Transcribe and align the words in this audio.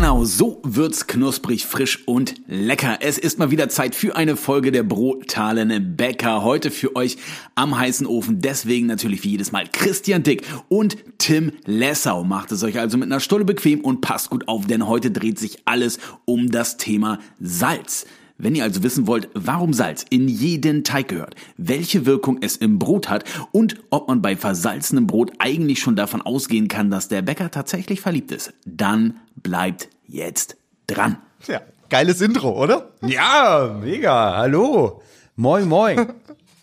Genau, 0.00 0.24
so 0.24 0.62
wird's 0.62 1.08
knusprig, 1.08 1.66
frisch 1.66 2.04
und 2.06 2.36
lecker. 2.46 3.00
Es 3.02 3.18
ist 3.18 3.38
mal 3.38 3.50
wieder 3.50 3.68
Zeit 3.68 3.94
für 3.94 4.16
eine 4.16 4.38
Folge 4.38 4.72
der 4.72 4.82
brutalen 4.82 5.94
Bäcker. 5.94 6.42
Heute 6.42 6.70
für 6.70 6.96
euch 6.96 7.18
am 7.54 7.78
heißen 7.78 8.06
Ofen. 8.06 8.40
Deswegen 8.40 8.86
natürlich 8.86 9.22
wie 9.24 9.32
jedes 9.32 9.52
Mal 9.52 9.68
Christian 9.70 10.22
Dick 10.22 10.42
und 10.70 10.96
Tim 11.18 11.52
Lessau. 11.66 12.24
Macht 12.24 12.50
es 12.50 12.62
euch 12.62 12.78
also 12.80 12.96
mit 12.96 13.08
einer 13.08 13.20
Stulle 13.20 13.44
bequem 13.44 13.82
und 13.82 14.00
passt 14.00 14.30
gut 14.30 14.48
auf, 14.48 14.66
denn 14.66 14.88
heute 14.88 15.10
dreht 15.10 15.38
sich 15.38 15.58
alles 15.66 15.98
um 16.24 16.50
das 16.50 16.78
Thema 16.78 17.18
Salz. 17.38 18.06
Wenn 18.42 18.54
ihr 18.54 18.64
also 18.64 18.82
wissen 18.82 19.06
wollt, 19.06 19.28
warum 19.34 19.74
Salz 19.74 20.04
in 20.08 20.26
jeden 20.26 20.82
Teig 20.82 21.08
gehört, 21.08 21.34
welche 21.58 22.06
Wirkung 22.06 22.38
es 22.40 22.56
im 22.56 22.78
Brot 22.78 23.10
hat 23.10 23.24
und 23.52 23.76
ob 23.90 24.08
man 24.08 24.22
bei 24.22 24.34
versalzenem 24.34 25.06
Brot 25.06 25.32
eigentlich 25.38 25.80
schon 25.80 25.94
davon 25.94 26.22
ausgehen 26.22 26.66
kann, 26.66 26.90
dass 26.90 27.08
der 27.08 27.20
Bäcker 27.20 27.50
tatsächlich 27.50 28.00
verliebt 28.00 28.32
ist, 28.32 28.54
dann 28.64 29.20
bleibt 29.36 29.90
jetzt 30.06 30.56
dran. 30.86 31.18
Ja, 31.46 31.60
geiles 31.90 32.22
Intro, 32.22 32.58
oder? 32.58 32.92
Ja, 33.02 33.76
mega. 33.78 34.36
Hallo. 34.36 35.02
Moin, 35.36 35.68
moin. 35.68 36.06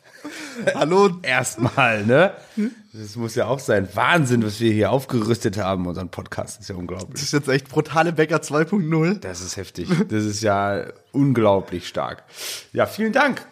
Hallo. 0.74 1.12
Erstmal, 1.22 2.06
ne? 2.06 2.32
Das 3.00 3.16
muss 3.16 3.36
ja 3.36 3.48
auch 3.48 3.60
sein. 3.60 3.88
Wahnsinn, 3.94 4.44
was 4.44 4.60
wir 4.60 4.72
hier 4.72 4.92
aufgerüstet 4.92 5.58
haben, 5.58 5.86
unseren 5.88 6.10
Podcast. 6.10 6.56
Das 6.58 6.62
ist 6.64 6.70
ja 6.70 6.76
Das 6.76 6.80
unglaublich. 6.80 7.22
ist 7.22 7.34
jetzt 7.34 7.48
echt 7.50 7.70
brutale 7.70 8.14
Bäcker 8.14 8.38
2.0. 8.38 9.20
Das 9.20 9.42
ist 9.42 9.58
heftig. 9.58 9.90
Das 10.10 10.24
ist 10.24 10.42
ja 10.42 10.86
unglaublich 11.12 11.88
stark. 11.88 12.24
Ja, 12.74 12.86
vielen 12.86 13.14
Dank 13.14 13.46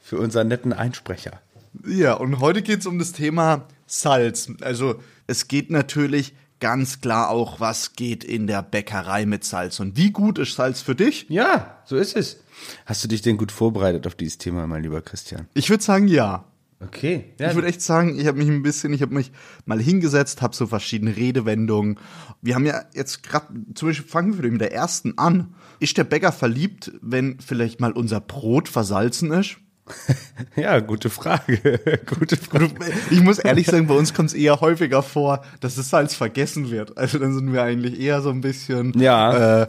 für 0.00 0.18
unseren 0.18 0.48
netten 0.48 0.72
Einsprecher. 0.72 1.40
Ja, 1.86 2.14
und 2.14 2.40
heute 2.40 2.62
geht's 2.62 2.86
um 2.86 2.98
das 2.98 3.12
Thema 3.12 3.66
Salz. 3.86 4.48
Also 4.60 4.96
es 5.26 5.48
geht 5.48 5.70
natürlich 5.70 6.34
ganz 6.60 7.00
klar 7.00 7.30
auch, 7.30 7.60
was 7.60 7.94
geht 7.94 8.22
in 8.22 8.46
der 8.46 8.62
Bäckerei 8.62 9.26
mit 9.26 9.44
Salz. 9.44 9.80
Und 9.80 9.96
wie 9.96 10.10
gut 10.12 10.38
ist 10.38 10.54
Salz 10.54 10.82
für 10.82 10.94
dich? 10.94 11.26
Ja, 11.28 11.78
so 11.84 11.96
ist 11.96 12.16
es. 12.16 12.38
Hast 12.86 13.02
du 13.02 13.08
dich 13.08 13.22
denn 13.22 13.36
gut 13.36 13.50
vorbereitet 13.50 14.06
auf 14.06 14.14
dieses 14.14 14.38
Thema, 14.38 14.66
mein 14.66 14.82
lieber 14.82 15.02
Christian? 15.02 15.48
Ich 15.54 15.68
würde 15.70 15.82
sagen, 15.82 16.06
ja. 16.08 16.44
Okay. 16.86 17.32
Ja, 17.38 17.48
Ich 17.50 17.54
würde 17.54 17.68
echt 17.68 17.82
sagen, 17.82 18.18
ich 18.18 18.26
habe 18.26 18.38
mich 18.38 18.48
ein 18.48 18.62
bisschen, 18.62 18.92
ich 18.92 19.02
habe 19.02 19.14
mich 19.14 19.32
mal 19.66 19.80
hingesetzt, 19.80 20.42
habe 20.42 20.54
so 20.54 20.66
verschiedene 20.66 21.16
Redewendungen. 21.16 21.98
Wir 22.42 22.54
haben 22.54 22.66
ja 22.66 22.82
jetzt 22.94 23.22
gerade, 23.22 23.46
zum 23.74 23.88
Beispiel 23.88 24.08
fangen 24.08 24.42
wir 24.42 24.50
mit 24.50 24.60
der 24.60 24.72
ersten 24.72 25.18
an. 25.18 25.54
Ist 25.80 25.96
der 25.98 26.04
Bäcker 26.04 26.32
verliebt, 26.32 26.92
wenn 27.02 27.38
vielleicht 27.40 27.80
mal 27.80 27.92
unser 27.92 28.20
Brot 28.20 28.68
versalzen 28.68 29.32
ist? 29.32 29.56
ja, 30.56 30.80
gute 30.80 31.10
Frage. 31.10 31.78
gute 32.06 32.36
Frage. 32.38 32.70
Ich 33.10 33.20
muss 33.20 33.38
ehrlich 33.38 33.66
sagen, 33.66 33.86
bei 33.86 33.94
uns 33.94 34.14
kommt 34.14 34.30
es 34.30 34.34
eher 34.34 34.60
häufiger 34.60 35.02
vor, 35.02 35.44
dass 35.60 35.74
das 35.74 35.90
Salz 35.90 36.14
vergessen 36.14 36.70
wird. 36.70 36.96
Also 36.96 37.18
dann 37.18 37.34
sind 37.34 37.52
wir 37.52 37.62
eigentlich 37.62 38.00
eher 38.00 38.22
so 38.22 38.30
ein 38.30 38.40
bisschen 38.40 38.98
Ja. 38.98 39.62
äh, 39.64 39.66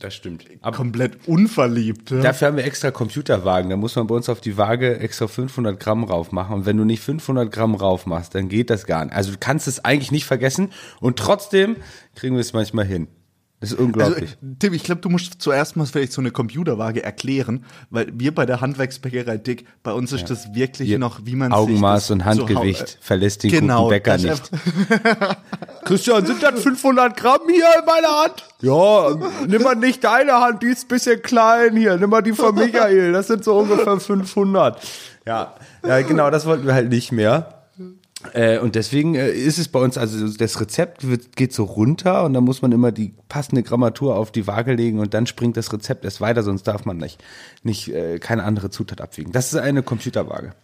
Das 0.00 0.14
stimmt. 0.14 0.44
Aber 0.60 0.76
komplett 0.76 1.28
unverliebt. 1.28 2.10
Ja? 2.10 2.20
Dafür 2.20 2.48
haben 2.48 2.56
wir 2.56 2.64
extra 2.64 2.90
Computerwagen. 2.90 3.70
Da 3.70 3.76
muss 3.76 3.94
man 3.96 4.06
bei 4.06 4.14
uns 4.14 4.28
auf 4.28 4.40
die 4.40 4.56
Waage 4.56 4.98
extra 4.98 5.26
500 5.26 5.78
Gramm 5.78 6.04
rauf 6.04 6.32
machen. 6.32 6.54
Und 6.54 6.66
wenn 6.66 6.76
du 6.76 6.84
nicht 6.84 7.00
500 7.00 7.50
Gramm 7.50 7.74
rauf 7.74 8.06
machst, 8.06 8.34
dann 8.34 8.48
geht 8.48 8.70
das 8.70 8.86
gar 8.86 9.04
nicht. 9.04 9.14
Also 9.14 9.32
du 9.32 9.38
kannst 9.38 9.68
es 9.68 9.84
eigentlich 9.84 10.10
nicht 10.10 10.24
vergessen. 10.24 10.70
Und 11.00 11.18
trotzdem 11.18 11.76
kriegen 12.14 12.34
wir 12.34 12.40
es 12.40 12.52
manchmal 12.52 12.86
hin. 12.86 13.08
Das 13.62 13.70
ist 13.70 13.78
Also, 13.78 13.84
unglaublich. 13.84 14.36
Tim, 14.58 14.74
ich 14.74 14.82
glaube, 14.82 15.02
du 15.02 15.08
musst 15.08 15.40
zuerst 15.40 15.76
mal 15.76 15.86
vielleicht 15.86 16.12
so 16.12 16.20
eine 16.20 16.32
Computerwaage 16.32 17.00
erklären, 17.00 17.64
weil 17.90 18.08
wir 18.12 18.34
bei 18.34 18.44
der 18.44 18.60
Handwerksbäckerei 18.60 19.36
Dick, 19.36 19.66
bei 19.84 19.92
uns 19.92 20.10
ist 20.10 20.30
das 20.30 20.52
wirklich 20.52 20.88
Hier, 20.88 20.98
noch, 20.98 21.20
wie 21.26 21.36
man 21.36 21.52
Augenmaß 21.52 22.08
sich 22.08 22.10
und 22.10 22.26
das 22.26 22.36
so 22.36 22.48
Handgewicht 22.48 22.98
verlässt 23.00 23.44
den 23.44 23.52
genau, 23.52 23.84
guten 23.84 23.90
Bäcker 23.90 24.16
nicht. 24.16 24.30
ist 24.30 24.50
Christian, 25.84 26.26
sind 26.26 26.42
das 26.42 26.60
500 26.60 27.16
Gramm 27.16 27.42
hier 27.46 27.66
in 27.78 27.84
meiner 27.84 28.24
Hand? 28.24 28.44
Ja, 28.62 29.46
nimm 29.46 29.62
mal 29.62 29.76
nicht 29.76 30.02
deine 30.02 30.32
Hand, 30.40 30.64
die 30.64 30.66
ist 30.66 30.86
ein 30.86 30.88
bisschen 30.88 31.22
klein 31.22 31.76
hier. 31.76 31.96
Nimm 31.98 32.10
mal 32.10 32.22
die 32.22 32.32
von 32.32 32.56
Michael, 32.56 33.12
das 33.12 33.28
sind 33.28 33.44
so 33.44 33.56
ungefähr 33.58 34.00
500. 34.00 34.80
Ja, 35.24 35.54
ja 35.86 36.00
genau, 36.02 36.30
das 36.30 36.46
wollten 36.46 36.66
wir 36.66 36.74
halt 36.74 36.88
nicht 36.88 37.12
mehr. 37.12 37.61
Äh, 38.34 38.58
und 38.58 38.74
deswegen 38.74 39.14
äh, 39.14 39.30
ist 39.30 39.58
es 39.58 39.68
bei 39.68 39.80
uns, 39.80 39.98
also 39.98 40.28
das 40.28 40.60
Rezept 40.60 41.06
wird, 41.06 41.36
geht 41.36 41.52
so 41.52 41.64
runter 41.64 42.24
und 42.24 42.34
dann 42.34 42.44
muss 42.44 42.62
man 42.62 42.72
immer 42.72 42.92
die 42.92 43.14
passende 43.28 43.62
Grammatur 43.62 44.16
auf 44.16 44.30
die 44.30 44.46
Waage 44.46 44.74
legen 44.74 45.00
und 45.00 45.12
dann 45.14 45.26
springt 45.26 45.56
das 45.56 45.72
Rezept 45.72 46.04
erst 46.04 46.20
weiter, 46.20 46.42
sonst 46.42 46.64
darf 46.64 46.84
man 46.84 46.98
nicht, 46.98 47.22
nicht 47.62 47.88
äh, 47.88 48.18
keine 48.18 48.44
andere 48.44 48.70
Zutat 48.70 49.00
abwiegen. 49.00 49.32
Das 49.32 49.52
ist 49.52 49.58
eine 49.58 49.82
Computerwaage. 49.82 50.54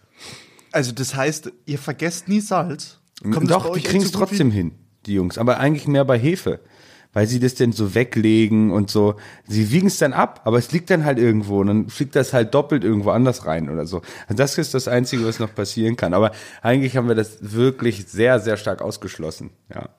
Also 0.71 0.91
das 0.91 1.15
heißt, 1.15 1.51
ihr 1.65 1.79
vergesst 1.79 2.27
nie 2.27 2.39
Salz? 2.39 2.99
Kommt 3.21 3.51
Doch, 3.51 3.73
die 3.73 3.81
kriegen 3.81 4.03
es 4.03 4.11
trotzdem 4.11 4.51
hin, 4.51 4.71
die 5.05 5.13
Jungs. 5.13 5.37
Aber 5.37 5.59
eigentlich 5.59 5.87
mehr 5.87 6.05
bei 6.05 6.17
Hefe. 6.17 6.59
Weil 7.11 7.25
sie 7.25 7.39
das 7.39 7.55
denn 7.55 7.71
so 7.71 7.95
weglegen 7.95 8.71
und 8.71 8.91
so. 8.91 9.15
Sie 9.47 9.71
wiegen 9.71 9.87
es 9.87 9.97
dann 9.97 10.13
ab, 10.13 10.41
aber 10.43 10.57
es 10.59 10.71
liegt 10.71 10.91
dann 10.91 11.05
halt 11.05 11.17
irgendwo 11.17 11.59
und 11.59 11.67
dann 11.67 11.89
fliegt 11.89 12.15
das 12.15 12.33
halt 12.33 12.53
doppelt 12.53 12.83
irgendwo 12.83 13.09
anders 13.09 13.47
rein 13.47 13.69
oder 13.69 13.87
so. 13.87 14.01
Also 14.27 14.37
das 14.37 14.57
ist 14.59 14.75
das 14.75 14.87
Einzige, 14.87 15.25
was 15.25 15.39
noch 15.39 15.53
passieren 15.53 15.95
kann. 15.95 16.13
Aber 16.13 16.31
eigentlich 16.61 16.97
haben 16.97 17.07
wir 17.07 17.15
das 17.15 17.39
wirklich 17.41 18.05
sehr, 18.05 18.39
sehr 18.39 18.57
stark 18.57 18.81
ausgeschlossen. 18.81 19.49
Ja. 19.73 19.89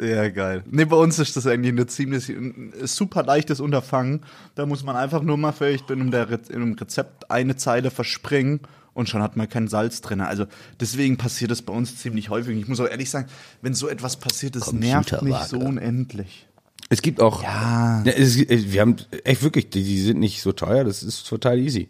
Ja, 0.00 0.28
geil. 0.28 0.62
Nee, 0.70 0.84
bei 0.84 0.96
uns 0.96 1.18
ist 1.18 1.36
das 1.36 1.46
eigentlich 1.46 1.72
eine 1.72 1.86
ziemlich 1.86 2.28
ein 2.28 2.72
super 2.84 3.24
leichtes 3.24 3.60
Unterfangen. 3.60 4.24
Da 4.54 4.64
muss 4.64 4.84
man 4.84 4.96
einfach 4.96 5.22
nur 5.22 5.36
mal 5.36 5.52
vielleicht 5.52 5.90
in 5.90 6.14
einem, 6.14 6.74
Rezept 6.74 7.30
eine 7.30 7.56
Zeile 7.56 7.90
verspringen 7.90 8.60
und 8.94 9.08
schon 9.08 9.22
hat 9.22 9.36
man 9.36 9.48
kein 9.48 9.68
Salz 9.68 10.00
drin. 10.00 10.20
Also 10.20 10.46
deswegen 10.80 11.16
passiert 11.16 11.50
das 11.50 11.62
bei 11.62 11.72
uns 11.72 11.96
ziemlich 11.96 12.28
häufig. 12.30 12.58
Ich 12.58 12.68
muss 12.68 12.80
auch 12.80 12.88
ehrlich 12.88 13.10
sagen, 13.10 13.28
wenn 13.62 13.74
so 13.74 13.88
etwas 13.88 14.16
passiert, 14.18 14.56
das 14.56 14.72
nervt 14.72 15.22
mich 15.22 15.36
so 15.36 15.58
unendlich. 15.58 16.46
Es 16.88 17.00
gibt 17.00 17.20
auch, 17.20 17.42
Ja. 17.42 18.02
es, 18.04 18.36
wir 18.38 18.80
haben 18.80 18.96
echt 19.24 19.42
wirklich, 19.42 19.70
die, 19.70 19.82
die 19.82 20.00
sind 20.00 20.20
nicht 20.20 20.42
so 20.42 20.52
teuer, 20.52 20.84
das 20.84 21.02
ist 21.02 21.26
total 21.26 21.58
easy. 21.58 21.88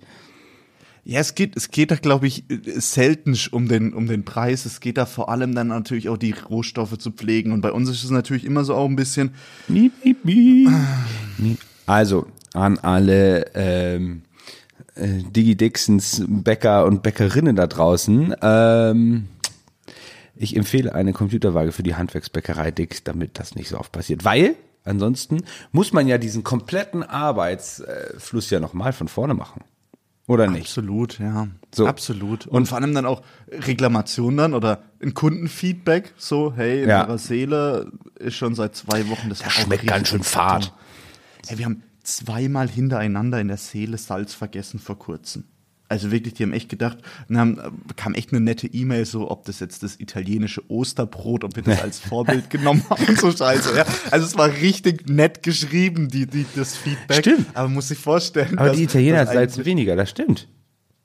Ja, 1.04 1.18
es 1.18 1.34
geht, 1.34 1.56
es 1.56 1.72
geht 1.72 1.90
da, 1.90 1.96
glaube 1.96 2.28
ich, 2.28 2.44
selten 2.76 3.36
um 3.50 3.66
den, 3.66 3.92
um 3.92 4.06
den 4.06 4.24
Preis. 4.24 4.64
Es 4.66 4.78
geht 4.78 4.96
da 4.98 5.04
vor 5.06 5.28
allem 5.30 5.52
dann 5.56 5.66
natürlich 5.66 6.08
auch 6.08 6.16
die 6.16 6.30
Rohstoffe 6.30 6.96
zu 6.98 7.10
pflegen. 7.10 7.50
Und 7.50 7.60
bei 7.60 7.72
uns 7.72 7.88
ist 7.88 8.04
es 8.04 8.10
natürlich 8.10 8.44
immer 8.44 8.62
so 8.64 8.76
auch 8.76 8.88
ein 8.88 8.94
bisschen, 8.94 9.32
Miep, 9.66 9.92
miep, 10.04 10.24
miep. 10.24 10.70
Miep. 11.38 11.58
Also 11.86 12.28
an 12.54 12.78
alle 12.78 13.46
ähm, 13.54 14.22
äh, 14.94 15.22
Digi 15.22 15.56
Dixons 15.56 16.24
Bäcker 16.26 16.84
und 16.86 17.02
Bäckerinnen 17.02 17.56
da 17.56 17.66
draußen. 17.66 18.34
Ähm, 18.42 19.28
ich 20.34 20.56
empfehle 20.56 20.94
eine 20.94 21.12
Computerwaage 21.12 21.72
für 21.72 21.82
die 21.82 21.94
Handwerksbäckerei 21.94 22.70
Dix, 22.70 23.04
damit 23.04 23.38
das 23.38 23.54
nicht 23.54 23.68
so 23.68 23.78
oft 23.78 23.92
passiert. 23.92 24.24
Weil 24.24 24.56
ansonsten 24.84 25.44
muss 25.70 25.92
man 25.92 26.06
ja 26.08 26.18
diesen 26.18 26.42
kompletten 26.42 27.02
Arbeitsfluss 27.02 28.50
ja 28.50 28.60
nochmal 28.60 28.92
von 28.92 29.08
vorne 29.08 29.34
machen. 29.34 29.62
Oder 30.28 30.46
nicht? 30.46 30.62
Absolut, 30.62 31.18
ja. 31.18 31.48
So. 31.74 31.86
Absolut. 31.86 32.46
Und, 32.46 32.66
vor 32.66 32.78
allem 32.78 32.94
dann 32.94 33.06
auch 33.06 33.22
Reklamationen 33.50 34.36
dann 34.36 34.54
oder 34.54 34.82
ein 35.02 35.14
Kundenfeedback, 35.14 36.14
so, 36.16 36.52
hey, 36.54 36.84
in 36.84 36.88
Ja. 36.88 37.04
eurer 37.06 37.18
Seele 37.18 37.90
ist 38.18 38.36
schon 38.36 38.54
seit 38.54 38.76
zwei 38.76 39.08
Wochen 39.08 39.28
das, 39.28 39.40
Das 39.40 39.52
schmeckt 39.52 39.86
ganz 39.86 40.08
schön 40.08 40.22
fad. 40.22 40.72
Hey, 41.48 41.58
wir 41.58 41.64
haben 41.66 41.82
zweimal 42.02 42.68
hintereinander 42.68 43.40
in 43.40 43.48
der 43.48 43.56
Seele 43.56 43.98
Salz 43.98 44.34
vergessen 44.34 44.78
vor 44.78 44.98
kurzem. 44.98 45.44
Also 45.88 46.10
wirklich, 46.10 46.32
die 46.32 46.44
haben 46.44 46.54
echt 46.54 46.70
gedacht, 46.70 46.96
und 47.28 47.36
haben, 47.36 47.60
kam 47.96 48.14
echt 48.14 48.32
eine 48.32 48.40
nette 48.40 48.66
E-Mail, 48.66 49.04
so 49.04 49.30
ob 49.30 49.44
das 49.44 49.60
jetzt 49.60 49.82
das 49.82 50.00
italienische 50.00 50.62
Osterbrot, 50.70 51.44
ob 51.44 51.54
wir 51.54 51.62
das 51.62 51.82
als 51.82 51.98
Vorbild 52.08 52.48
genommen 52.48 52.82
haben 52.88 53.04
und 53.08 53.18
so 53.20 53.30
Scheiße. 53.30 53.76
Ja. 53.76 53.84
Also 54.10 54.24
es 54.24 54.38
war 54.38 54.48
richtig 54.48 55.06
nett 55.10 55.42
geschrieben, 55.42 56.08
die, 56.08 56.26
die, 56.26 56.46
das 56.56 56.76
Feedback. 56.78 57.18
Stimmt. 57.18 57.46
Aber 57.52 57.68
man 57.68 57.74
muss 57.74 57.88
sich 57.88 57.98
vorstellen. 57.98 58.56
Aber 58.56 58.68
dass- 58.68 58.78
die 58.78 58.84
Italiener 58.84 59.26
salzen 59.26 59.66
weniger, 59.66 59.94
das 59.94 60.08
stimmt. 60.08 60.48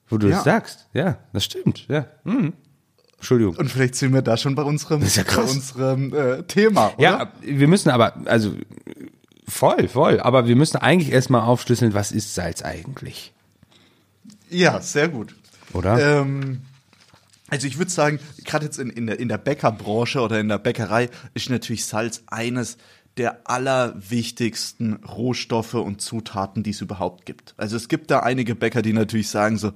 Wo 0.07 0.17
du 0.17 0.27
Ja. 0.29 0.35
das 0.35 0.45
sagst. 0.45 0.87
Ja, 0.93 1.17
das 1.33 1.43
stimmt. 1.43 1.85
Ja. 1.89 2.07
Mhm. 2.23 2.53
Entschuldigung. 3.17 3.57
Und 3.57 3.69
vielleicht 3.69 3.95
sind 3.95 4.13
wir 4.13 4.21
da 4.21 4.37
schon 4.37 4.55
bei 4.55 4.61
unserem, 4.63 5.01
ja 5.03 5.23
bei 5.23 5.41
unserem 5.41 6.13
äh, 6.13 6.43
Thema, 6.43 6.93
oder? 6.93 7.01
Ja, 7.03 7.33
wir 7.41 7.67
müssen 7.67 7.89
aber, 7.89 8.15
also 8.25 8.53
voll, 9.47 9.87
voll, 9.87 10.19
aber 10.19 10.47
wir 10.47 10.55
müssen 10.55 10.77
eigentlich 10.77 11.11
erstmal 11.11 11.41
aufschlüsseln, 11.41 11.93
was 11.93 12.11
ist 12.11 12.35
Salz 12.35 12.61
eigentlich? 12.61 13.33
Ja, 14.49 14.81
sehr 14.81 15.09
gut. 15.09 15.35
Oder? 15.73 16.21
Ähm, 16.21 16.61
also 17.49 17.67
ich 17.67 17.77
würde 17.77 17.91
sagen, 17.91 18.19
gerade 18.43 18.65
jetzt 18.65 18.79
in, 18.79 18.89
in, 18.89 19.07
der, 19.07 19.19
in 19.19 19.29
der 19.29 19.37
Bäckerbranche 19.37 20.19
oder 20.21 20.39
in 20.39 20.49
der 20.49 20.57
Bäckerei 20.57 21.09
ist 21.33 21.49
natürlich 21.49 21.85
Salz 21.85 22.23
eines 22.27 22.77
der 23.17 23.49
allerwichtigsten 23.49 24.93
Rohstoffe 25.03 25.73
und 25.73 26.01
Zutaten, 26.01 26.63
die 26.63 26.69
es 26.69 26.81
überhaupt 26.81 27.25
gibt. 27.25 27.55
Also 27.57 27.75
es 27.75 27.87
gibt 27.87 28.11
da 28.11 28.19
einige 28.19 28.53
Bäcker, 28.53 28.81
die 28.81 28.93
natürlich 28.93 29.29
sagen 29.29 29.57
so, 29.57 29.71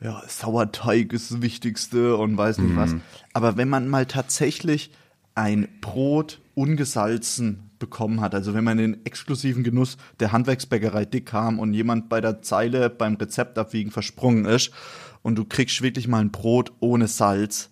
ja, 0.00 0.22
Sauerteig 0.26 1.12
ist 1.12 1.30
das 1.30 1.40
Wichtigste 1.40 2.16
und 2.16 2.36
weiß 2.36 2.58
nicht 2.58 2.76
was. 2.76 2.94
Aber 3.32 3.56
wenn 3.56 3.68
man 3.68 3.88
mal 3.88 4.06
tatsächlich 4.06 4.90
ein 5.34 5.68
Brot 5.80 6.40
ungesalzen 6.54 7.63
bekommen 7.78 8.20
hat, 8.20 8.34
also 8.34 8.54
wenn 8.54 8.64
man 8.64 8.78
in 8.78 8.92
den 8.92 9.06
exklusiven 9.06 9.64
Genuss 9.64 9.96
der 10.20 10.32
Handwerksbäckerei 10.32 11.04
dick 11.04 11.26
kam 11.26 11.58
und 11.58 11.74
jemand 11.74 12.08
bei 12.08 12.20
der 12.20 12.42
Zeile 12.42 12.90
beim 12.90 13.14
Rezeptabwiegen 13.14 13.90
versprungen 13.92 14.44
ist 14.44 14.70
und 15.22 15.36
du 15.36 15.44
kriegst 15.44 15.82
wirklich 15.82 16.08
mal 16.08 16.20
ein 16.20 16.30
Brot 16.30 16.72
ohne 16.80 17.08
Salz, 17.08 17.70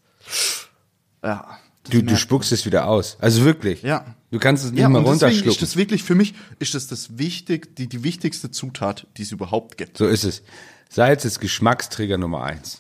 ja, 1.25 1.59
Du, 1.91 2.01
du 2.01 2.17
spuckst 2.17 2.53
es 2.53 2.65
wieder 2.65 2.87
aus. 2.87 3.17
Also 3.21 3.45
wirklich. 3.45 3.83
Ja. 3.83 4.15
Du 4.31 4.39
kannst 4.39 4.65
es 4.65 4.71
nicht 4.71 4.81
Ja, 4.81 4.89
mal 4.89 5.03
runterschlucken. 5.03 5.51
ist 5.51 5.63
das 5.63 5.77
wirklich, 5.77 6.05
für 6.05 6.15
mich 6.15 6.35
ist 6.61 6.75
das 6.75 6.87
das 6.87 7.19
wichtig, 7.19 7.75
die, 7.75 7.89
die 7.89 8.05
wichtigste 8.05 8.53
Zutat, 8.53 9.09
die 9.17 9.23
es 9.23 9.33
überhaupt 9.33 9.79
gibt. 9.79 9.99
So 9.99 10.07
ist 10.07 10.23
es. 10.23 10.43
Salz 10.89 11.25
ist 11.25 11.41
Geschmacksträger 11.41 12.19
Nummer 12.19 12.45
eins. 12.45 12.79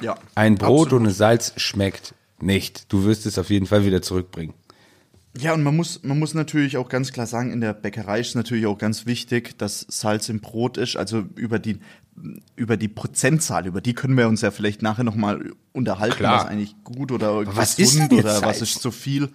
Ja. 0.00 0.14
Ein 0.34 0.54
Brot 0.54 0.86
Absolut. 0.86 1.02
ohne 1.02 1.10
Salz 1.10 1.52
schmeckt 1.56 2.14
nicht. 2.40 2.90
Du 2.90 3.04
wirst 3.04 3.26
es 3.26 3.38
auf 3.38 3.50
jeden 3.50 3.66
Fall 3.66 3.84
wieder 3.84 4.00
zurückbringen. 4.00 4.54
Ja, 5.38 5.54
und 5.54 5.62
man 5.62 5.74
muss, 5.74 6.02
man 6.02 6.18
muss 6.18 6.34
natürlich 6.34 6.76
auch 6.76 6.90
ganz 6.90 7.10
klar 7.12 7.26
sagen, 7.26 7.52
in 7.52 7.62
der 7.62 7.72
Bäckerei 7.72 8.20
ist 8.20 8.34
natürlich 8.34 8.66
auch 8.66 8.76
ganz 8.76 9.06
wichtig, 9.06 9.56
dass 9.58 9.86
Salz 9.88 10.28
im 10.28 10.40
Brot 10.40 10.76
ist. 10.76 10.96
Also 10.96 11.24
über 11.36 11.58
die, 11.58 11.78
über 12.54 12.76
die 12.76 12.88
Prozentzahl, 12.88 13.66
über 13.66 13.80
die 13.80 13.94
können 13.94 14.16
wir 14.18 14.28
uns 14.28 14.42
ja 14.42 14.50
vielleicht 14.50 14.82
nachher 14.82 15.04
nochmal 15.04 15.52
unterhalten, 15.72 16.16
Klar. 16.16 16.44
was 16.44 16.50
eigentlich 16.50 16.74
gut 16.84 17.12
oder 17.12 17.46
was 17.56 17.78
ist 17.78 17.94
denn 17.98 18.10
jetzt 18.10 18.24
oder 18.24 18.34
was 18.42 18.58
Salz? 18.58 18.60
ist 18.60 18.82
zu 18.82 18.90
viel. 18.90 19.30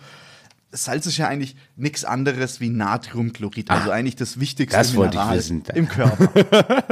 Salz 0.72 1.08
ist 1.08 1.18
ja 1.18 1.28
eigentlich 1.30 1.56
nichts 1.78 2.06
anderes 2.06 2.60
wie 2.60 2.70
Natriumchlorid, 2.70 3.72
also 3.72 3.90
eigentlich 3.90 4.18
das 4.18 4.40
wichtigste 4.40 4.78
Ah, 4.78 4.82
das 4.82 4.94
Mineral 4.94 5.38
wissen. 5.38 5.64
im 5.74 5.88
Körper. 5.88 6.30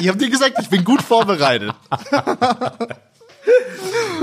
ich 0.00 0.08
habe 0.08 0.18
dir 0.18 0.28
gesagt, 0.28 0.56
ich 0.60 0.68
bin 0.68 0.84
gut 0.84 1.00
vorbereitet. 1.00 1.72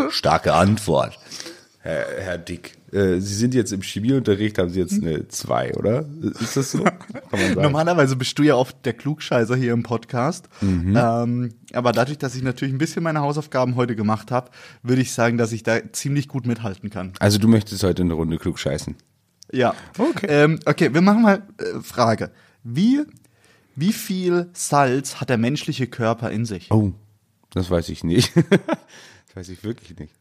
Starke 0.09 0.53
Antwort. 0.53 1.17
Herr, 1.81 2.05
Herr 2.19 2.37
Dick, 2.37 2.77
äh, 2.91 3.19
Sie 3.19 3.35
sind 3.35 3.53
jetzt 3.53 3.71
im 3.71 3.81
Chemieunterricht, 3.81 4.57
haben 4.57 4.69
Sie 4.69 4.81
jetzt 4.81 5.01
eine 5.01 5.29
2, 5.29 5.75
oder? 5.75 6.05
Ist 6.41 6.57
das 6.57 6.71
so? 6.71 6.83
Normalerweise 7.55 8.17
bist 8.17 8.37
du 8.37 8.43
ja 8.43 8.55
oft 8.55 8.85
der 8.85 8.93
Klugscheißer 8.93 9.55
hier 9.55 9.71
im 9.71 9.83
Podcast. 9.83 10.49
Mhm. 10.59 10.97
Ähm, 10.97 11.53
aber 11.71 11.93
dadurch, 11.93 12.17
dass 12.17 12.35
ich 12.35 12.43
natürlich 12.43 12.73
ein 12.73 12.79
bisschen 12.79 13.01
meine 13.01 13.21
Hausaufgaben 13.21 13.75
heute 13.75 13.95
gemacht 13.95 14.29
habe, 14.29 14.51
würde 14.83 15.01
ich 15.01 15.13
sagen, 15.13 15.37
dass 15.37 15.53
ich 15.53 15.63
da 15.63 15.79
ziemlich 15.93 16.27
gut 16.27 16.45
mithalten 16.45 16.89
kann. 16.89 17.13
Also 17.19 17.37
du 17.37 17.47
möchtest 17.47 17.81
heute 17.83 18.01
eine 18.01 18.13
Runde 18.13 18.37
klug 18.37 18.59
scheißen. 18.59 18.97
Ja. 19.53 19.73
Okay. 19.97 20.27
Ähm, 20.27 20.59
okay, 20.65 20.93
wir 20.93 21.01
machen 21.01 21.21
mal 21.21 21.43
äh, 21.59 21.79
Frage. 21.81 22.31
Wie, 22.61 23.03
wie 23.77 23.93
viel 23.93 24.49
Salz 24.51 25.21
hat 25.21 25.29
der 25.29 25.37
menschliche 25.37 25.87
Körper 25.87 26.29
in 26.29 26.43
sich? 26.45 26.71
Oh, 26.71 26.91
das 27.51 27.71
weiß 27.71 27.87
ich 27.87 28.03
nicht. 28.03 28.35
das 28.35 29.35
weiß 29.35 29.49
ich 29.49 29.63
wirklich 29.63 29.97
nicht. 29.97 30.18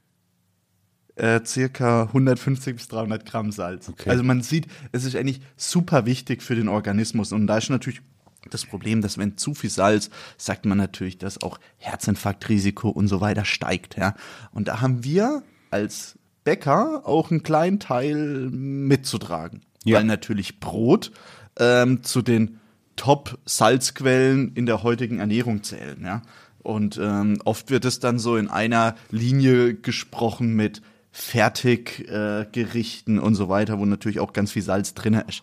Äh, 1.19 1.45
circa 1.45 2.05
150 2.05 2.77
bis 2.77 2.89
300 2.89 3.27
Gramm 3.27 3.51
Salz. 3.51 3.89
Okay. 3.89 4.09
Also 4.09 4.23
man 4.23 4.41
sieht, 4.43 4.69
es 4.93 5.05
ist 5.05 5.17
eigentlich 5.17 5.41
super 5.57 6.07
wichtig 6.07 6.43
für 6.45 6.55
den 6.55 6.69
Organismus. 6.69 7.33
Und 7.33 7.49
da 7.49 7.59
ist 7.59 7.71
natürlich 7.71 8.03
das 8.51 8.65
Problem, 8.65 9.03
dass 9.03 9.19
wenn 9.19 9.37
zu 9.37 9.53
viel 9.53 9.71
Salz, 9.71 10.11
sagt 10.37 10.65
man 10.65 10.79
natürlich, 10.79 11.19
dass 11.19 11.43
auch 11.43 11.59
Herzinfarktrisiko 11.79 12.89
und 12.89 13.09
so 13.09 13.21
weiter 13.21 13.45
steigt. 13.45 13.97
Ja? 13.97 14.15
Und 14.53 14.69
da 14.69 14.81
haben 14.81 15.03
wir 15.03 15.43
als 15.71 16.17
Bäcker 16.45 17.03
auch 17.05 17.33
einen 17.33 17.43
kleinen 17.43 17.81
Teil 17.81 18.49
mitzutragen. 18.51 19.63
Ja. 19.85 19.97
Weil 19.97 20.05
natürlich 20.05 20.61
Brot 20.61 21.11
ähm, 21.59 22.05
zu 22.05 22.23
den 22.23 22.61
Top-Salzquellen 22.95 24.53
in 24.55 24.67
der 24.67 24.85
heutigen 24.85 25.19
Ernährung 25.19 25.65
zählen. 25.65 26.01
Ja? 26.05 26.23
Und 26.59 26.97
ähm, 27.03 27.41
oft 27.45 27.71
wird 27.71 27.85
es 27.85 27.99
dann 27.99 28.21
so 28.21 28.37
in 28.37 28.49
einer 28.49 28.95
Linie 29.11 29.75
gesprochen 29.75 30.55
mit 30.55 30.81
Fertiggerichten 31.19 33.19
äh, 33.19 33.21
und 33.21 33.35
so 33.35 33.49
weiter, 33.49 33.81
wo 33.81 33.85
natürlich 33.85 34.21
auch 34.21 34.33
ganz 34.33 34.53
viel 34.53 34.63
Salz 34.63 34.95
drin 34.95 35.15
ist. 35.15 35.43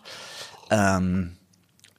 Ähm, 0.70 1.32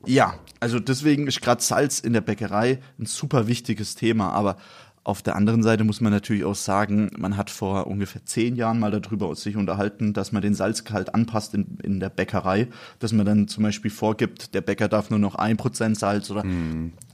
ja, 0.06 0.33
also 0.59 0.79
deswegen 0.79 1.27
ist 1.27 1.41
gerade 1.41 1.62
Salz 1.62 2.00
in 2.00 2.13
der 2.13 2.21
Bäckerei 2.21 2.79
ein 3.00 3.06
super 3.06 3.47
wichtiges 3.47 3.95
Thema, 3.95 4.31
aber 4.31 4.57
auf 5.03 5.21
der 5.21 5.35
anderen 5.35 5.62
Seite 5.63 5.85
muss 5.85 6.01
man 6.01 6.12
natürlich 6.12 6.44
auch 6.44 6.56
sagen, 6.56 7.09
man 7.18 7.38
hat 7.38 7.50
vor 7.50 7.88
ungefähr 7.88 8.25
zehn 8.25 8.57
Jahren 8.57 8.79
mal 8.79 8.91
darüber 8.91 9.33
sich 9.35 9.56
unterhalten, 9.56 10.12
dass 10.12 10.33
man 10.33 10.41
den 10.41 10.53
Salzgehalt 10.53 11.15
anpasst 11.15 11.53
in, 11.53 11.77
in 11.81 12.01
der 12.01 12.09
Bäckerei, 12.09 12.68
dass 13.00 13.13
man 13.13 13.25
dann 13.25 13.47
zum 13.47 13.63
Beispiel 13.63 13.91
vorgibt, 13.91 14.53
der 14.53 14.62
Bäcker 14.62 14.89
darf 14.89 15.09
nur 15.09 15.19
noch 15.19 15.35
ein 15.35 15.56
Prozent 15.56 15.97
Salz 15.97 16.30
oder 16.30 16.44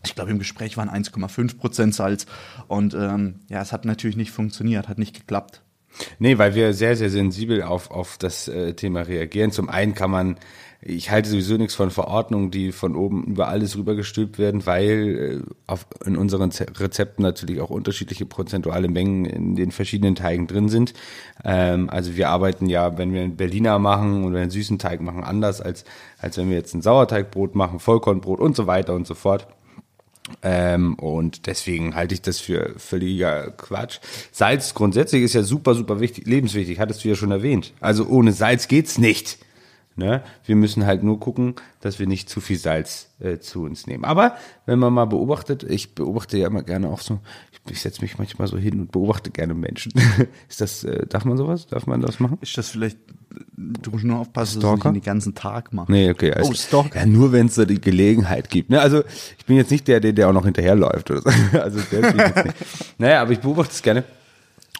ich 0.03 0.15
glaube 0.15 0.31
im 0.31 0.39
Gespräch 0.39 0.75
waren 0.75 0.89
1,5 0.89 1.57
Prozent 1.57 1.93
Salz 1.93 2.25
und 2.67 2.95
ähm, 2.95 3.35
ja, 3.49 3.61
es 3.61 3.71
hat 3.71 3.85
natürlich 3.85 4.17
nicht 4.17 4.31
funktioniert, 4.31 4.87
hat 4.87 4.97
nicht 4.97 5.15
geklappt. 5.15 5.61
Nee, 6.19 6.37
weil 6.37 6.55
wir 6.55 6.73
sehr, 6.73 6.95
sehr 6.95 7.09
sensibel 7.09 7.61
auf, 7.63 7.91
auf 7.91 8.17
das 8.17 8.47
äh, 8.47 8.73
Thema 8.73 9.01
reagieren. 9.01 9.51
Zum 9.51 9.69
einen 9.69 9.93
kann 9.93 10.09
man, 10.09 10.37
ich 10.81 11.11
halte 11.11 11.29
sowieso 11.29 11.55
nichts 11.55 11.75
von 11.75 11.91
Verordnungen, 11.91 12.49
die 12.51 12.71
von 12.71 12.95
oben 12.95 13.23
über 13.25 13.47
alles 13.47 13.77
rübergestülpt 13.77 14.39
werden, 14.39 14.65
weil 14.65 15.43
äh, 15.45 15.51
auf, 15.67 15.85
in 16.05 16.17
unseren 16.17 16.51
Ze- 16.51 16.65
Rezepten 16.77 17.21
natürlich 17.23 17.61
auch 17.61 17.69
unterschiedliche 17.69 18.25
prozentuale 18.25 18.87
Mengen 18.87 19.25
in 19.25 19.55
den 19.55 19.71
verschiedenen 19.71 20.15
Teigen 20.15 20.47
drin 20.47 20.67
sind. 20.67 20.93
Ähm, 21.45 21.89
also 21.89 22.15
wir 22.15 22.29
arbeiten 22.29 22.67
ja, 22.67 22.97
wenn 22.97 23.13
wir 23.13 23.21
einen 23.21 23.37
Berliner 23.37 23.77
machen 23.79 24.25
oder 24.25 24.39
einen 24.39 24.51
süßen 24.51 24.79
Teig 24.79 24.99
machen, 24.99 25.23
anders 25.23 25.61
als, 25.61 25.85
als 26.17 26.37
wenn 26.37 26.49
wir 26.49 26.57
jetzt 26.57 26.73
ein 26.73 26.81
Sauerteigbrot 26.81 27.53
machen, 27.55 27.79
Vollkornbrot 27.79 28.39
und 28.39 28.55
so 28.55 28.65
weiter 28.67 28.93
und 28.95 29.05
so 29.05 29.13
fort. 29.13 29.47
Ähm, 30.41 30.95
und 30.95 31.47
deswegen 31.47 31.95
halte 31.95 32.13
ich 32.13 32.21
das 32.21 32.39
für 32.39 32.73
völliger 32.77 33.51
Quatsch. 33.51 33.99
Salz 34.31 34.73
grundsätzlich 34.73 35.23
ist 35.23 35.33
ja 35.33 35.43
super, 35.43 35.75
super 35.75 35.99
wichtig, 35.99 36.25
lebenswichtig, 36.27 36.79
hattest 36.79 37.03
du 37.03 37.09
ja 37.09 37.15
schon 37.15 37.31
erwähnt. 37.31 37.73
Also 37.81 38.07
ohne 38.07 38.31
Salz 38.31 38.67
geht's 38.67 38.97
nicht. 38.97 39.37
Ne? 39.95 40.23
Wir 40.45 40.55
müssen 40.55 40.85
halt 40.85 41.03
nur 41.03 41.19
gucken, 41.19 41.55
dass 41.81 41.99
wir 41.99 42.07
nicht 42.07 42.27
zu 42.27 42.41
viel 42.41 42.57
Salz 42.57 43.09
äh, 43.19 43.37
zu 43.37 43.63
uns 43.63 43.85
nehmen. 43.85 44.05
Aber 44.05 44.35
wenn 44.65 44.79
man 44.79 44.91
mal 44.91 45.05
beobachtet, 45.05 45.63
ich 45.63 45.93
beobachte 45.93 46.37
ja 46.37 46.47
immer 46.47 46.63
gerne 46.63 46.89
auch 46.89 46.99
so, 46.99 47.19
ich, 47.51 47.71
ich 47.71 47.81
setze 47.81 48.01
mich 48.01 48.17
manchmal 48.17 48.47
so 48.47 48.57
hin 48.57 48.79
und 48.79 48.91
beobachte 48.91 49.29
gerne 49.29 49.53
Menschen. 49.53 49.93
ist 50.49 50.61
das, 50.61 50.83
äh, 50.83 51.05
darf 51.05 51.25
man 51.25 51.37
sowas? 51.37 51.67
Darf 51.67 51.85
man 51.85 52.01
das 52.01 52.19
machen? 52.19 52.39
Ist 52.41 52.57
das 52.57 52.69
vielleicht, 52.69 52.97
du 53.55 53.91
musst 53.91 54.03
nur 54.03 54.19
aufpassen, 54.19 54.59
dass 54.61 54.69
du 54.69 54.75
Stalker? 54.77 54.91
nicht 54.91 55.05
den 55.05 55.09
ganzen 55.11 55.35
Tag 55.35 55.73
machst. 55.73 55.89
Nee, 55.89 56.09
okay. 56.09 56.33
Also, 56.33 56.51
Oh, 56.51 56.53
Stalker. 56.53 56.99
Ja, 56.99 57.05
nur 57.05 57.31
wenn 57.31 57.47
es 57.47 57.55
da 57.55 57.65
die 57.65 57.79
Gelegenheit 57.81 58.49
gibt. 58.49 58.69
Ne? 58.69 58.79
Also 58.79 59.03
ich 59.37 59.45
bin 59.45 59.57
jetzt 59.57 59.71
nicht 59.71 59.87
der, 59.87 59.99
der, 59.99 60.13
der 60.13 60.29
auch 60.29 60.33
noch 60.33 60.45
hinterherläuft 60.45 61.09
oder 61.11 61.21
so. 61.21 61.29
Also 61.59 61.79
der 61.91 62.01
jetzt 62.01 62.35
nicht. 62.45 62.55
Naja, 62.97 63.21
aber 63.21 63.31
ich 63.31 63.39
beobachte 63.39 63.71
es 63.73 63.81
gerne. 63.81 64.03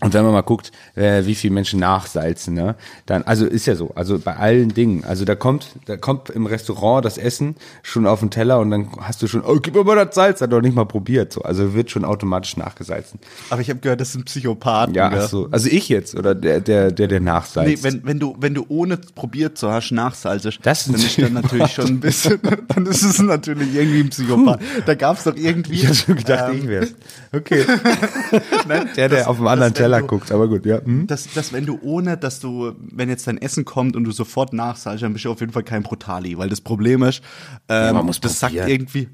Und 0.01 0.13
wenn 0.13 0.23
man 0.23 0.33
mal 0.33 0.41
guckt, 0.41 0.71
äh, 0.95 1.25
wie 1.25 1.35
viele 1.35 1.53
Menschen 1.53 1.79
nachsalzen, 1.79 2.55
ne, 2.55 2.75
dann, 3.05 3.23
also 3.23 3.45
ist 3.45 3.67
ja 3.67 3.75
so, 3.75 3.91
also 3.95 4.19
bei 4.19 4.35
allen 4.35 4.73
Dingen, 4.73 5.05
also 5.05 5.23
da 5.23 5.35
kommt, 5.35 5.67
da 5.85 5.95
kommt 5.95 6.29
im 6.29 6.45
Restaurant 6.45 7.05
das 7.05 7.17
Essen 7.17 7.55
schon 7.83 8.05
auf 8.05 8.19
den 8.19 8.29
Teller 8.29 8.59
und 8.59 8.69
dann 8.71 8.89
hast 8.99 9.21
du 9.21 9.27
schon, 9.27 9.43
oh, 9.45 9.59
gib 9.61 9.75
mir 9.75 9.83
mal 9.85 9.95
das 10.03 10.13
Salz, 10.15 10.41
hat 10.41 10.51
doch 10.51 10.59
nicht 10.61 10.75
mal 10.75 10.83
probiert, 10.85 11.31
so, 11.31 11.41
also 11.43 11.73
wird 11.73 11.89
schon 11.89 12.03
automatisch 12.03 12.57
nachgesalzen. 12.57 13.19
Aber 13.49 13.61
ich 13.61 13.69
habe 13.69 13.79
gehört, 13.79 14.01
das 14.01 14.11
sind 14.11 14.25
Psychopathen. 14.25 14.93
Ja, 14.93 15.09
ach 15.13 15.29
so, 15.29 15.47
also 15.51 15.69
ich 15.69 15.87
jetzt 15.87 16.15
oder 16.15 16.35
der, 16.35 16.59
der, 16.59 16.91
der, 16.91 17.07
der 17.07 17.19
nachsalzt. 17.21 17.69
Nee, 17.69 17.77
wenn, 17.89 18.05
wenn 18.05 18.19
du, 18.19 18.35
wenn 18.39 18.55
du 18.55 18.65
ohne 18.67 18.97
probiert 18.97 19.57
zu 19.57 19.71
hast, 19.71 19.91
nachsalzest, 19.91 20.59
Das 20.63 20.87
ist 20.87 20.89
dann 20.89 20.95
ist 20.95 21.21
dann 21.21 21.33
natürlich 21.33 21.71
schon 21.73 21.85
ein 21.87 21.99
bisschen, 22.01 22.39
dann 22.67 22.85
ist 22.87 23.03
es 23.03 23.19
natürlich 23.19 23.73
irgendwie 23.73 24.01
ein 24.01 24.09
Psychopath. 24.09 24.59
Da 24.85 24.95
gab's 24.95 25.23
doch 25.23 25.35
irgendwie. 25.35 25.75
ich 25.75 25.87
hab 25.87 25.95
schon 25.95 26.15
gedacht, 26.15 26.51
ähm, 26.51 26.59
ich 26.59 26.67
wär's. 26.67 26.93
Okay. 27.31 27.63
nein, 28.67 28.89
Der, 28.97 29.07
der 29.07 29.19
dass- 29.19 29.27
auf 29.27 29.37
dem 29.37 29.47
anderen 29.47 29.73
wenn 29.73 29.82
Teller 29.83 30.01
du, 30.01 30.07
guckt, 30.07 30.31
aber 30.31 30.47
gut, 30.47 30.65
ja. 30.65 30.83
Hm? 30.83 31.07
Dass, 31.07 31.31
dass 31.33 31.53
wenn 31.53 31.65
du 31.65 31.79
ohne, 31.81 32.17
dass 32.17 32.39
du, 32.39 32.73
wenn 32.79 33.09
jetzt 33.09 33.27
dein 33.27 33.37
Essen 33.37 33.65
kommt 33.65 33.95
und 33.95 34.03
du 34.03 34.11
sofort 34.11 34.53
nachsalst, 34.53 35.03
dann 35.03 35.13
bist 35.13 35.25
du 35.25 35.31
auf 35.31 35.39
jeden 35.39 35.51
Fall 35.53 35.63
kein 35.63 35.83
Brutali, 35.83 36.37
weil 36.37 36.49
das 36.49 36.61
Problem 36.61 37.03
ist, 37.03 37.21
ähm, 37.69 37.95
man 37.95 38.05
muss 38.05 38.19
das 38.19 38.39
sagt 38.39 38.53
probieren. 38.53 38.69
irgendwie, 38.69 39.09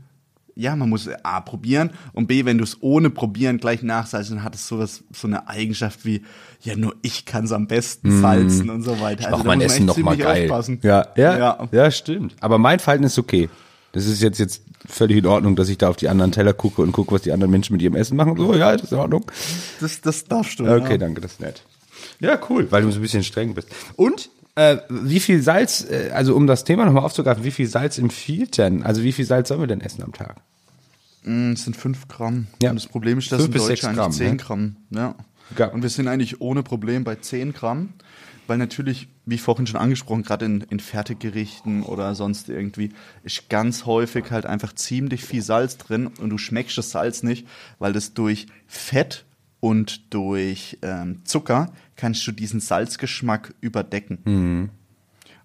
ja, 0.56 0.76
man 0.76 0.90
muss 0.90 1.10
A 1.24 1.40
probieren 1.40 1.92
und 2.14 2.28
B, 2.28 2.44
wenn 2.44 2.58
du 2.58 2.64
es 2.66 2.82
ohne 2.82 3.10
probieren 3.10 3.60
gleich 3.60 3.82
nachsalzt, 3.82 4.32
dann 4.32 4.44
hat 4.44 4.56
es 4.56 4.68
sowas, 4.68 5.04
so 5.14 5.28
eine 5.28 5.48
Eigenschaft 5.48 6.06
wie, 6.06 6.24
ja, 6.62 6.76
nur 6.76 6.96
ich 7.02 7.26
kann 7.26 7.46
es 7.46 7.52
am 7.54 7.68
besten 7.68 8.20
salzen 8.22 8.70
und 8.70 8.82
so 8.84 9.00
weiter. 9.00 9.30
Mach 9.32 9.42
da 9.42 9.44
mein 9.46 9.60
muss 9.60 9.68
man 9.68 9.72
Essen 9.72 9.78
echt 9.78 9.98
noch 9.98 9.98
mal 10.04 10.12
ziemlich 10.12 10.26
geil. 10.28 10.44
aufpassen. 10.52 10.80
Ja, 10.84 11.08
ja, 11.16 11.38
Ja. 11.38 11.68
ja, 11.72 11.92
stimmt. 11.92 12.36
Aber 12.42 12.58
mein 12.58 12.80
Verhalten 12.80 13.06
ist 13.06 13.18
okay. 13.18 13.50
Das 13.92 14.06
ist 14.06 14.22
jetzt 14.22 14.40
jetzt 14.40 14.62
völlig 14.88 15.18
in 15.18 15.26
Ordnung, 15.26 15.56
dass 15.56 15.70
ich 15.70 15.78
da 15.78 15.90
auf 15.90 15.96
die 15.96 16.10
anderen 16.10 16.32
Teller 16.32 16.54
gucke 16.54 16.82
und 16.82 16.92
gucke, 16.92 17.12
was 17.12 17.24
die 17.24 17.32
anderen 17.32 17.52
Menschen 17.52 17.74
mit 17.74 17.82
ihrem 17.82 17.96
Essen 17.96 18.16
machen. 18.16 18.38
So, 18.38 18.56
ja, 18.56 18.74
das 18.74 18.84
ist 18.84 18.92
in 18.92 19.00
Ordnung. 19.00 19.26
Das, 19.80 20.02
das 20.02 20.26
darfst 20.26 20.60
du. 20.60 20.68
Okay, 20.68 20.92
ja. 20.92 20.98
danke, 20.98 21.22
das 21.22 21.34
ist 21.34 21.40
nett. 21.42 21.64
Ja, 22.20 22.40
cool, 22.50 22.72
weil 22.72 22.84
du 22.84 22.92
so 22.92 23.00
ein 23.00 23.02
bisschen 23.02 23.24
streng 23.24 23.54
bist. 23.54 23.68
Und 23.96 24.30
äh, 24.56 24.78
wie 24.90 25.20
viel 25.20 25.42
Salz, 25.42 25.86
äh, 25.90 26.12
also 26.14 26.36
um 26.36 26.48
das 26.48 26.64
Thema 26.64 26.86
nochmal 26.86 27.04
aufzugreifen, 27.04 27.44
wie 27.44 27.52
viel 27.52 27.68
Salz 27.68 27.98
empfiehlt 27.98 28.58
denn? 28.58 28.84
Also 28.84 29.04
wie 29.04 29.12
viel 29.12 29.26
Salz 29.26 29.50
sollen 29.50 29.62
wir 29.62 29.68
denn 29.68 29.82
essen 29.82 30.04
am 30.04 30.14
Tag? 30.14 30.38
Mm, 31.24 31.54
Es 31.54 31.64
sind 31.64 31.76
5 31.76 32.08
Gramm. 32.08 32.48
Ja. 32.62 32.72
Und 32.72 32.76
das 32.76 32.88
Problem 32.88 33.20
ist, 33.20 33.32
dass 33.32 33.46
in 33.46 33.52
bis 33.52 33.68
Deutschland 33.68 33.96
sechs 33.96 33.96
Gramm, 33.96 34.06
eigentlich 34.06 34.18
10 34.18 34.32
ne? 34.32 34.38
Gramm. 34.38 34.76
Ja. 34.90 35.16
Ja. 35.58 35.68
Und 35.68 35.82
wir 35.82 35.90
sind 35.90 36.08
eigentlich 36.08 36.42
ohne 36.42 36.64
Problem 36.64 37.04
bei 37.04 37.16
10 37.16 37.54
Gramm, 37.54 37.94
weil 38.50 38.58
natürlich, 38.58 39.08
wie 39.26 39.38
vorhin 39.38 39.68
schon 39.68 39.80
angesprochen, 39.80 40.24
gerade 40.24 40.46
in, 40.46 40.62
in 40.62 40.80
Fertiggerichten 40.80 41.84
oder 41.84 42.16
sonst 42.16 42.50
irgendwie, 42.50 42.92
ist 43.24 43.50
ganz 43.50 43.86
häufig 43.86 44.32
halt 44.32 44.46
einfach 44.46 44.74
ziemlich 44.74 45.24
viel 45.24 45.42
Salz 45.42 45.78
drin 45.78 46.08
und 46.08 46.30
du 46.30 46.38
schmeckst 46.38 46.78
das 46.78 46.92
Salz 46.92 47.24
nicht, 47.24 47.48
weil 47.78 47.94
das 47.94 48.14
durch 48.14 48.48
Fett 48.68 49.26
und 49.60 50.14
durch 50.14 50.78
ähm, 50.82 51.24
Zucker 51.26 51.72
kannst 51.96 52.26
du 52.26 52.32
diesen 52.32 52.60
Salzgeschmack 52.60 53.54
überdecken. 53.62 54.20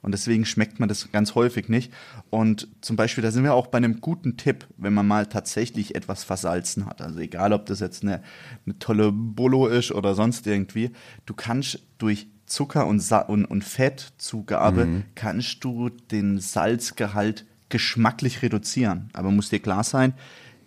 Und 0.04 0.12
deswegen 0.12 0.44
schmeckt 0.44 0.80
man 0.80 0.88
das 0.90 1.10
ganz 1.12 1.34
häufig 1.34 1.70
nicht. 1.70 1.90
Und 2.28 2.68
zum 2.82 2.94
Beispiel, 2.94 3.22
da 3.22 3.30
sind 3.30 3.42
wir 3.42 3.54
auch 3.54 3.68
bei 3.68 3.78
einem 3.78 4.02
guten 4.02 4.36
Tipp, 4.36 4.66
wenn 4.76 4.92
man 4.92 5.06
mal 5.06 5.26
tatsächlich 5.26 5.94
etwas 5.94 6.24
versalzen 6.24 6.84
hat. 6.84 7.00
Also 7.00 7.20
egal, 7.20 7.54
ob 7.54 7.64
das 7.64 7.80
jetzt 7.80 8.02
eine, 8.02 8.22
eine 8.66 8.78
tolle 8.78 9.12
Bolo 9.12 9.66
ist 9.66 9.92
oder 9.92 10.14
sonst 10.14 10.46
irgendwie. 10.46 10.90
Du 11.24 11.32
kannst 11.32 11.80
durch 11.96 12.26
Zucker 12.46 12.86
und, 12.86 13.00
Sa 13.00 13.18
und, 13.18 13.44
und 13.44 13.64
Fettzugabe, 13.64 14.84
Mhm. 14.86 15.02
kannst 15.14 15.64
du 15.64 15.88
den 15.88 16.38
Salzgehalt 16.40 17.44
geschmacklich 17.68 18.42
reduzieren. 18.42 19.08
Aber 19.12 19.30
muss 19.30 19.48
dir 19.48 19.60
klar 19.60 19.84
sein, 19.84 20.14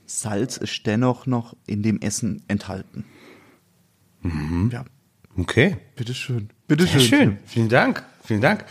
Salz 0.06 0.58
ist 0.58 0.86
dennoch 0.86 1.26
noch 1.26 1.56
in 1.68 1.84
dem 1.84 2.00
Essen 2.02 2.42
enthalten. 2.48 3.06
Mhm. 4.22 4.70
Ja, 4.74 4.86
Okay. 5.38 5.78
bitteschön. 5.96 6.48
Sehr 6.50 6.56
Bitteschön. 6.68 7.02
schön. 7.02 7.38
Vielen 7.46 7.70
Dank. 7.70 8.04
Vielen 8.24 8.42
Dank. 8.42 8.66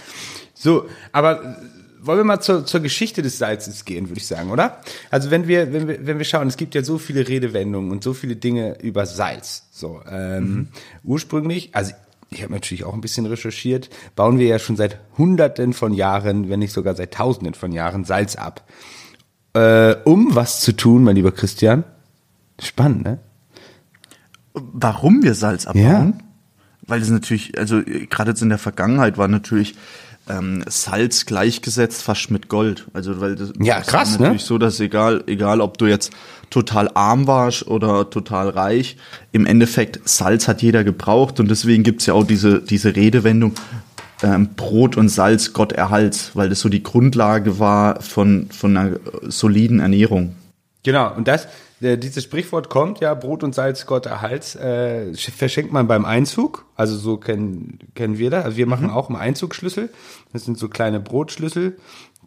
So, 0.54 0.88
aber 1.12 1.42
äh, 1.44 1.56
wollen 2.00 2.18
wir 2.18 2.25
mal 2.25 2.40
zur, 2.40 2.66
zur 2.66 2.80
Geschichte 2.80 3.22
des 3.22 3.38
Salzes 3.38 3.84
gehen, 3.84 4.08
würde 4.08 4.18
ich 4.20 4.26
sagen, 4.26 4.50
oder? 4.50 4.80
Also 5.10 5.30
wenn 5.30 5.46
wir, 5.48 5.72
wenn 5.72 5.86
wir, 5.88 6.06
wenn 6.06 6.18
wir 6.18 6.25
schauen, 6.25 6.48
es 6.48 6.56
gibt 6.56 6.75
ja 6.75 6.82
so 6.82 6.98
viele 6.98 7.26
Redewendungen 7.28 7.90
und 7.90 8.02
so 8.02 8.14
viele 8.14 8.36
Dinge 8.36 8.78
über 8.82 9.06
Salz. 9.06 9.68
So, 9.70 10.02
ähm, 10.10 10.68
ursprünglich, 11.04 11.75
also 11.75 11.92
ich 12.30 12.42
habe 12.42 12.52
natürlich 12.52 12.85
auch 12.85 12.95
ein 12.95 13.00
bisschen 13.00 13.26
recherchiert, 13.26 13.88
bauen 14.16 14.38
wir 14.38 14.47
ja 14.47 14.59
schon 14.59 14.76
seit 14.76 14.99
Hunderten 15.16 15.73
von 15.73 15.92
Jahren, 15.95 16.49
wenn 16.49 16.59
nicht 16.59 16.73
sogar 16.73 16.95
seit 16.95 17.14
Tausenden 17.14 17.54
von 17.54 17.73
Jahren 17.73 18.04
Salz 18.04 18.37
ab. 18.37 18.64
Äh, 19.54 19.97
um 20.04 20.35
was 20.35 20.61
zu 20.61 20.73
tun, 20.73 21.04
mein 21.04 21.16
lieber 21.16 21.33
Christian? 21.33 21.85
Spannend, 22.61 23.04
ne? 23.04 23.18
Warum 24.52 25.23
wir 25.23 25.35
Salz 25.35 25.66
abbauen? 25.66 26.23
Weil 26.83 27.02
es 27.02 27.11
natürlich, 27.11 27.59
also 27.59 27.78
äh, 27.78 28.06
gerade 28.06 28.30
jetzt 28.30 28.42
in 28.42 28.49
der 28.49 28.59
Vergangenheit 28.59 29.18
war 29.18 29.28
natürlich 29.28 29.76
ähm, 30.28 30.64
Salz 30.68 31.26
gleichgesetzt 31.26 32.02
fast 32.02 32.30
mit 32.30 32.49
Gold. 32.49 32.87
Also 32.92 33.21
weil 33.21 33.37
das 33.37 33.52
Ja, 33.61 33.80
krass, 33.80 34.11
ist 34.11 34.21
ne? 34.21 34.26
natürlich 34.26 34.45
so, 34.45 34.59
dass 34.59 34.80
egal, 34.80 35.23
egal 35.26 35.61
ob 35.61 35.78
du 35.78 35.87
jetzt 35.87 36.12
total 36.50 36.90
arm 36.95 37.26
warst 37.26 37.66
oder 37.66 38.11
total 38.11 38.49
reich, 38.49 38.97
im 39.33 39.47
Endeffekt 39.47 40.00
Salz 40.09 40.49
hat 40.49 40.62
jeder 40.62 40.85
gebraucht 40.85 41.40
und 41.40 41.50
deswegen 41.50 41.83
gibt's 41.83 42.06
ja 42.06 42.14
auch 42.14 42.25
diese, 42.25 42.61
diese 42.61 42.95
Redewendung, 42.97 43.54
ähm, 44.23 44.50
Brot 44.56 44.97
und 44.97 45.09
Salz 45.09 45.52
Gott 45.52 45.73
erhalts, 45.73 46.30
weil 46.35 46.49
das 46.49 46.61
so 46.61 46.68
die 46.68 46.83
Grundlage 46.83 47.59
war 47.59 48.00
von, 48.00 48.49
von 48.50 48.76
einer 48.76 48.97
soliden 49.23 49.80
Ernährung. 49.80 50.35
Genau, 50.83 51.12
und 51.14 51.26
das, 51.28 51.49
dieses 51.80 52.25
Sprichwort 52.25 52.71
kommt 52.71 53.00
ja, 53.00 53.12
Brot 53.14 53.42
und 53.45 53.54
Salz, 53.54 53.85
Gott 53.87 54.06
erhalts, 54.06 54.54
äh, 54.56 55.11
sch- 55.12 55.30
verschenkt 55.30 55.73
man 55.73 55.87
beim 55.87 56.04
Einzug. 56.06 56.64
Also 56.75 56.97
so 56.97 57.18
kennen, 57.18 57.78
kennen 57.95 58.16
wir 58.18 58.30
das. 58.30 58.45
Also 58.47 58.56
wir 58.56 58.66
machen 58.66 58.88
auch 58.90 59.09
einen 59.11 59.18
Einzugschlüssel. 59.18 59.90
Das 60.33 60.45
sind 60.45 60.59
so 60.59 60.68
kleine 60.68 61.00
Brotschlüssel. 61.00 61.76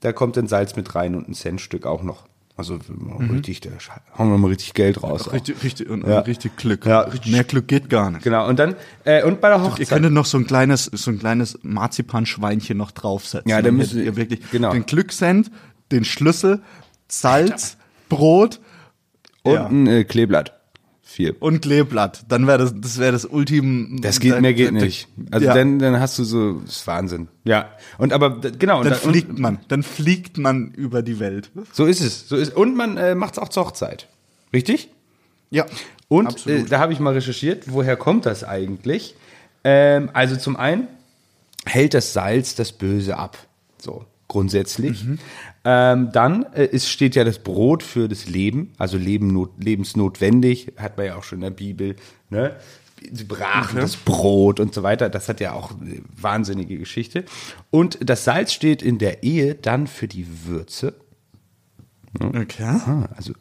Da 0.01 0.13
kommt 0.13 0.38
dann 0.38 0.48
Salz 0.48 0.75
mit 0.75 0.94
rein 0.96 1.15
und 1.15 1.27
ein 1.29 1.34
Centstück 1.34 1.86
auch 1.88 2.03
noch. 2.03 2.27
Also 2.58 2.77
richtig, 3.32 3.62
da 3.62 3.70
hauen 4.18 4.29
wir 4.32 4.38
mal 4.38 4.50
richtig 4.50 4.74
Geld 4.74 5.01
raus. 5.01 5.32
Richtig, 5.32 5.63
richtig, 5.63 5.89
und, 5.89 6.06
Ja. 6.06 6.20
richtig 6.20 6.58
Glück. 6.58 6.86
Ja, 6.86 7.00
richtig. 7.01 7.32
Mehr 7.32 7.46
Glück 7.46 7.70
geht 7.70 7.89
gar 7.89 8.12
nicht. 8.12 8.22
Genau, 8.24 8.48
und 8.50 8.60
dann, 8.60 8.75
äh, 9.06 9.24
und 9.24 9.39
bei 9.39 9.48
der 9.48 9.60
Ihr 9.60 9.63
Hochzeit. 9.63 9.88
könntet 9.88 10.12
noch 10.12 10.25
so 10.25 10.38
ein 10.38 10.46
kleines, 10.46 10.84
so 10.86 11.10
ein 11.10 11.20
kleines 11.20 11.58
Marzipanschweinchen 11.63 12.77
noch 12.77 12.91
draufsetzen. 12.91 13.50
Ja, 13.50 13.62
Dann 13.62 13.79
hättet 13.79 13.94
ihr 14.06 14.15
wirklich 14.18 14.41
genau. 14.51 14.74
den 14.74 14.86
Glückscent, 14.86 15.50
den 15.94 16.03
Schlüssel, 16.03 16.62
Salz, 17.08 17.77
Brot 18.10 18.60
und 19.43 19.53
ja. 19.53 19.65
ein 19.67 19.88
äh, 19.88 20.03
Kleeblatt. 20.03 20.53
Vier. 21.01 21.36
und 21.41 21.63
Kleeblatt. 21.63 22.25
Dann 22.29 22.46
wäre 22.46 22.60
das, 22.60 22.74
das 22.79 23.00
wäre 23.00 23.12
das 23.12 23.25
Ultim. 23.25 23.98
Das 24.00 24.19
geht, 24.19 24.39
mehr 24.41 24.53
geht 24.53 24.72
nicht. 24.72 25.08
Also 25.31 25.48
ja. 25.48 25.55
dann, 25.55 25.79
dann 25.79 26.00
hast 26.00 26.19
du 26.19 26.24
so, 26.24 26.60
das 26.60 26.77
ist 26.77 26.88
Wahnsinn. 26.88 27.29
Ja. 27.46 27.69
Und 27.98 28.13
aber, 28.13 28.39
genau. 28.39 28.84
dann 28.84 28.91
da- 28.91 29.00
und- 29.00 29.12
fliegt 29.12 29.39
man, 29.39 29.58
dann 29.69 29.81
fliegt 29.81 30.38
man 30.38 30.69
über 30.69 31.01
die 31.01 31.19
Welt. 31.19 31.50
So 31.72 31.88
ist 31.88 32.01
es. 32.01 32.29
So 32.29 32.36
ist, 32.36 32.55
und 32.55 32.75
man 32.75 32.98
äh, 32.98 33.15
macht 33.15 33.34
es 33.34 33.39
auch 33.39 33.50
zur 33.50 33.65
Hochzeit. 33.65 34.08
Richtig? 34.53 34.89
Ja. 35.50 35.65
Und 36.10 36.46
äh, 36.46 36.63
da 36.63 36.77
habe 36.77 36.93
ich 36.93 37.00
mal 37.00 37.13
recherchiert, 37.13 37.63
woher 37.74 37.98
kommt 37.98 38.27
das 38.27 38.43
eigentlich? 38.43 39.15
Ähm, 39.63 40.12
also 40.13 40.36
zum 40.36 40.58
einen 40.58 40.88
hält 41.65 41.96
das 41.96 42.13
Salz 42.13 42.53
das 42.53 42.72
Böse 42.72 43.17
ab. 43.17 43.36
So, 43.79 44.05
grundsätzlich. 44.27 45.03
Ähm, 45.71 46.11
dann 46.11 46.47
äh, 46.53 46.67
es 46.71 46.89
steht 46.89 47.13
ja 47.13 47.23
das 47.23 47.38
Brot 47.38 47.83
für 47.83 48.07
das 48.07 48.27
Leben, 48.27 48.73
also 48.79 48.97
Leben 48.97 49.27
not, 49.27 49.51
lebensnotwendig, 49.63 50.73
hat 50.77 50.97
man 50.97 51.05
ja 51.05 51.15
auch 51.15 51.23
schon 51.23 51.38
in 51.38 51.43
der 51.43 51.49
Bibel. 51.51 51.95
Ne? 52.31 52.55
Sie 53.11 53.25
brachen 53.25 53.79
das 53.79 53.95
Brot 53.95 54.59
und 54.59 54.73
so 54.73 54.81
weiter. 54.81 55.09
Das 55.09 55.29
hat 55.29 55.39
ja 55.39 55.53
auch 55.53 55.79
eine 55.79 56.01
wahnsinnige 56.19 56.79
Geschichte. 56.79 57.23
Und 57.69 57.99
das 58.01 58.23
Salz 58.23 58.51
steht 58.51 58.81
in 58.81 58.97
der 58.97 59.21
Ehe 59.21 59.53
dann 59.53 59.85
für 59.85 60.07
die 60.07 60.25
Würze. 60.45 60.95
Okay. 62.19 62.63
Ah, 62.63 63.07
also 63.15 63.33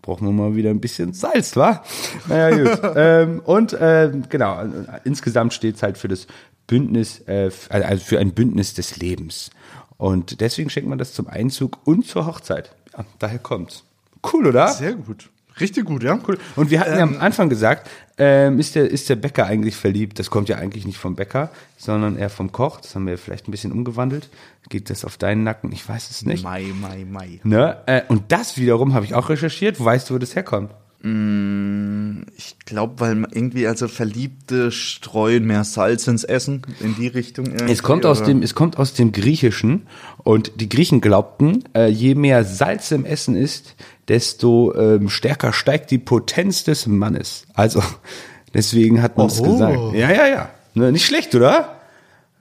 brauchen 0.00 0.26
wir 0.26 0.32
mal 0.32 0.56
wieder 0.56 0.70
ein 0.70 0.80
bisschen 0.80 1.12
Salz, 1.12 1.54
wa? 1.54 1.84
Naja, 2.28 2.64
gut. 2.64 2.80
ähm, 2.96 3.40
und 3.40 3.76
ähm, 3.78 4.24
genau, 4.30 4.62
äh, 4.62 4.68
insgesamt 5.04 5.52
steht 5.52 5.76
es 5.76 5.82
halt 5.82 5.98
für 5.98 6.08
das 6.08 6.26
Bündnis, 6.66 7.20
äh, 7.26 7.50
also 7.68 8.02
für 8.02 8.18
ein 8.18 8.32
Bündnis 8.32 8.72
des 8.72 8.96
Lebens. 8.96 9.50
Und 9.96 10.40
deswegen 10.40 10.70
schenkt 10.70 10.88
man 10.88 10.98
das 10.98 11.12
zum 11.12 11.28
Einzug 11.28 11.78
und 11.84 12.06
zur 12.06 12.26
Hochzeit. 12.26 12.74
Ja, 12.96 13.04
daher 13.18 13.38
kommt's. 13.38 13.84
Cool, 14.32 14.46
oder? 14.46 14.68
Sehr 14.68 14.94
gut. 14.94 15.30
Richtig 15.60 15.84
gut, 15.84 16.02
ja. 16.02 16.18
Cool. 16.26 16.38
Und 16.56 16.70
wir 16.70 16.80
hatten 16.80 16.96
ja 16.96 17.02
am 17.02 17.18
Anfang 17.20 17.48
gesagt, 17.48 17.88
ähm, 18.18 18.58
ist, 18.58 18.74
der, 18.74 18.90
ist 18.90 19.08
der 19.08 19.16
Bäcker 19.16 19.46
eigentlich 19.46 19.76
verliebt? 19.76 20.18
Das 20.18 20.30
kommt 20.30 20.48
ja 20.48 20.56
eigentlich 20.56 20.84
nicht 20.84 20.98
vom 20.98 21.14
Bäcker, 21.14 21.50
sondern 21.76 22.16
eher 22.16 22.30
vom 22.30 22.50
Koch. 22.50 22.80
Das 22.80 22.94
haben 22.94 23.06
wir 23.06 23.18
vielleicht 23.18 23.46
ein 23.46 23.52
bisschen 23.52 23.70
umgewandelt. 23.70 24.30
Geht 24.68 24.90
das 24.90 25.04
auf 25.04 25.16
deinen 25.16 25.44
Nacken? 25.44 25.70
Ich 25.70 25.88
weiß 25.88 26.10
es 26.10 26.24
nicht. 26.24 26.42
Mai, 26.42 26.72
Mai, 26.80 27.06
Mai. 27.08 27.40
Ne? 27.44 27.76
Äh, 27.86 28.02
und 28.08 28.32
das 28.32 28.58
wiederum 28.58 28.94
habe 28.94 29.04
ich 29.04 29.14
auch 29.14 29.28
recherchiert. 29.28 29.82
Weißt 29.82 30.10
du, 30.10 30.14
wo 30.14 30.18
das 30.18 30.34
herkommt? 30.34 30.72
Ich 31.06 32.58
glaube, 32.64 32.94
weil 33.00 33.14
man 33.14 33.30
irgendwie, 33.30 33.66
also 33.66 33.88
Verliebte 33.88 34.72
streuen 34.72 35.44
mehr 35.44 35.64
Salz 35.64 36.06
ins 36.06 36.24
Essen, 36.24 36.62
in 36.80 36.94
die 36.96 37.08
Richtung. 37.08 37.52
Es 37.52 37.82
kommt 37.82 38.06
aus 38.06 38.20
oder? 38.20 38.28
dem, 38.28 38.42
es 38.42 38.54
kommt 38.54 38.78
aus 38.78 38.94
dem 38.94 39.12
Griechischen 39.12 39.86
und 40.22 40.52
die 40.62 40.68
Griechen 40.70 41.02
glaubten, 41.02 41.64
äh, 41.74 41.88
je 41.88 42.14
mehr 42.14 42.42
Salz 42.44 42.90
im 42.90 43.04
Essen 43.04 43.36
ist, 43.36 43.76
desto 44.08 44.74
ähm, 44.74 45.10
stärker 45.10 45.52
steigt 45.52 45.90
die 45.90 45.98
Potenz 45.98 46.64
des 46.64 46.86
Mannes. 46.86 47.44
Also 47.52 47.82
deswegen 48.54 49.02
hat 49.02 49.18
man 49.18 49.26
es 49.26 49.40
Oho. 49.42 49.52
gesagt. 49.52 49.78
Ja, 49.94 50.10
ja, 50.10 50.26
ja. 50.26 50.50
Ne, 50.72 50.90
nicht 50.90 51.04
schlecht, 51.04 51.34
oder? 51.34 51.80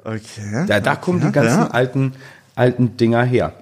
Okay. 0.05 0.65
Da, 0.67 0.79
da 0.79 0.95
kommen 0.95 1.19
Ja, 1.19 1.27
die 1.27 1.31
ganzen 1.33 1.59
ja. 1.59 1.67
alten, 1.67 2.13
alten 2.55 2.95
Dinger 2.95 3.23
her. 3.23 3.53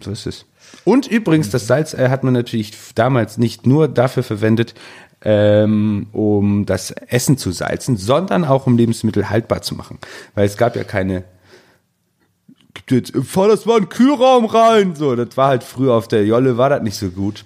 So 0.00 0.10
ist 0.10 0.26
es. 0.26 0.46
Und 0.84 1.06
übrigens, 1.06 1.50
das 1.50 1.66
Salz 1.66 1.94
äh, 1.94 2.08
hat 2.08 2.24
man 2.24 2.34
natürlich 2.34 2.72
damals 2.94 3.38
nicht 3.38 3.66
nur 3.66 3.88
dafür 3.88 4.22
verwendet, 4.22 4.74
ähm, 5.22 6.06
um 6.12 6.66
das 6.66 6.90
Essen 6.90 7.36
zu 7.36 7.52
salzen, 7.52 7.96
sondern 7.96 8.44
auch 8.44 8.66
um 8.66 8.76
Lebensmittel 8.76 9.30
haltbar 9.30 9.62
zu 9.62 9.74
machen. 9.74 9.98
Weil 10.34 10.46
es 10.46 10.56
gab 10.56 10.76
ja 10.76 10.84
keine 10.84 11.24
jetzt, 12.88 13.12
fahr 13.24 13.48
das 13.48 13.66
mal 13.66 13.78
in 13.78 13.84
den 13.84 13.88
Kühlraum 13.88 14.44
rein. 14.44 14.94
So, 14.94 15.16
das 15.16 15.36
war 15.36 15.48
halt 15.48 15.64
früher 15.64 15.94
auf 15.94 16.08
der 16.08 16.24
Jolle, 16.24 16.56
war 16.56 16.70
das 16.70 16.82
nicht 16.82 16.96
so 16.96 17.10
gut. 17.10 17.44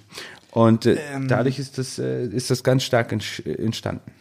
Und 0.51 0.85
äh, 0.85 0.97
dadurch 1.27 1.57
ist 1.57 1.77
das, 1.77 1.97
äh, 1.97 2.25
ist 2.27 2.51
das 2.51 2.63
ganz 2.63 2.83
stark 2.83 3.11
äh, 3.11 3.51
entstanden. 3.53 4.11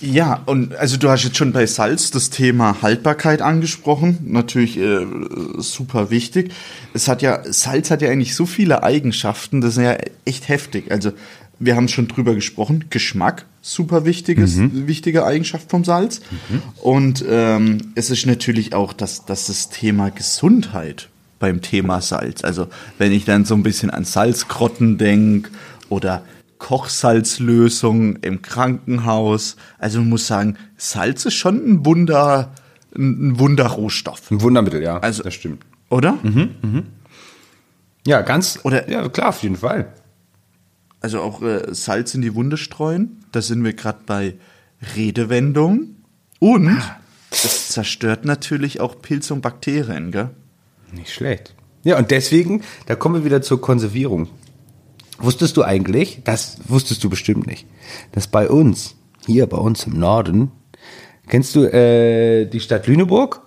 Ja, 0.00 0.42
und 0.44 0.74
also 0.74 0.98
du 0.98 1.08
hast 1.08 1.24
jetzt 1.24 1.38
schon 1.38 1.52
bei 1.52 1.66
Salz 1.66 2.10
das 2.10 2.28
Thema 2.28 2.82
Haltbarkeit 2.82 3.40
angesprochen. 3.40 4.18
Natürlich 4.24 4.78
äh, 4.78 5.06
super 5.58 6.10
wichtig. 6.10 6.52
Es 6.92 7.08
hat 7.08 7.22
ja, 7.22 7.40
Salz 7.50 7.90
hat 7.90 8.02
ja 8.02 8.10
eigentlich 8.10 8.34
so 8.34 8.44
viele 8.44 8.82
Eigenschaften, 8.82 9.60
das 9.60 9.76
ist 9.76 9.82
ja 9.82 9.96
echt 10.24 10.48
heftig. 10.48 10.90
Also 10.90 11.12
wir 11.58 11.76
haben 11.76 11.88
schon 11.88 12.08
drüber 12.08 12.34
gesprochen, 12.34 12.86
Geschmack, 12.90 13.46
super 13.62 14.04
wichtiges, 14.04 14.58
wichtige 14.58 15.24
Eigenschaft 15.24 15.70
vom 15.70 15.84
Salz. 15.84 16.20
Und 16.82 17.24
ähm, 17.26 17.78
es 17.94 18.10
ist 18.10 18.26
natürlich 18.26 18.74
auch 18.74 18.92
das, 18.92 19.24
das, 19.24 19.46
das 19.46 19.70
Thema 19.70 20.10
Gesundheit 20.10 21.08
beim 21.38 21.62
Thema 21.62 22.02
Salz. 22.02 22.44
Also 22.44 22.66
wenn 22.98 23.12
ich 23.12 23.24
dann 23.24 23.46
so 23.46 23.54
ein 23.54 23.62
bisschen 23.62 23.90
an 23.90 24.04
Salzkrotten 24.04 24.98
denk 24.98 25.50
oder 25.88 26.22
Kochsalzlösung 26.58 28.16
im 28.16 28.42
Krankenhaus. 28.42 29.56
Also 29.78 29.98
man 30.00 30.08
muss 30.10 30.26
sagen, 30.26 30.56
Salz 30.76 31.24
ist 31.26 31.34
schon 31.34 31.56
ein 31.56 31.84
Wunder, 31.86 32.52
ein 32.96 33.38
Wunderrohstoff, 33.38 34.30
Ein 34.30 34.40
Wundermittel, 34.40 34.82
ja. 34.82 34.98
Also- 34.98 35.22
das 35.22 35.34
stimmt. 35.34 35.64
oder? 35.90 36.18
Ja, 38.06 38.20
ganz. 38.22 38.60
Oder- 38.62 38.88
ja, 38.90 39.08
klar, 39.08 39.30
auf 39.30 39.42
jeden 39.42 39.56
Fall. 39.56 39.92
Also 41.00 41.20
auch 41.20 41.42
äh, 41.42 41.74
Salz 41.74 42.14
in 42.14 42.22
die 42.22 42.34
Wunde 42.34 42.56
streuen. 42.56 43.24
Da 43.32 43.42
sind 43.42 43.62
wir 43.64 43.72
gerade 43.74 43.98
bei 44.06 44.34
Redewendung. 44.96 45.96
Und 46.38 46.78
es 47.30 47.68
zerstört 47.68 48.24
natürlich 48.24 48.80
auch 48.80 49.00
Pilze 49.02 49.34
und 49.34 49.40
Bakterien, 49.40 50.10
gell? 50.10 50.30
Nicht 50.92 51.12
schlecht. 51.12 51.54
Ja, 51.82 51.98
und 51.98 52.10
deswegen, 52.10 52.62
da 52.86 52.94
kommen 52.94 53.16
wir 53.16 53.24
wieder 53.24 53.42
zur 53.42 53.60
Konservierung. 53.60 54.28
Wusstest 55.18 55.56
du 55.56 55.62
eigentlich, 55.62 56.20
das 56.24 56.58
wusstest 56.66 57.02
du 57.02 57.10
bestimmt 57.10 57.46
nicht, 57.46 57.66
dass 58.12 58.26
bei 58.26 58.48
uns, 58.48 58.96
hier 59.24 59.46
bei 59.46 59.56
uns 59.56 59.84
im 59.86 59.98
Norden, 59.98 60.50
kennst 61.28 61.54
du 61.54 61.64
äh, 61.64 62.46
die 62.46 62.60
Stadt 62.60 62.86
Lüneburg? 62.86 63.40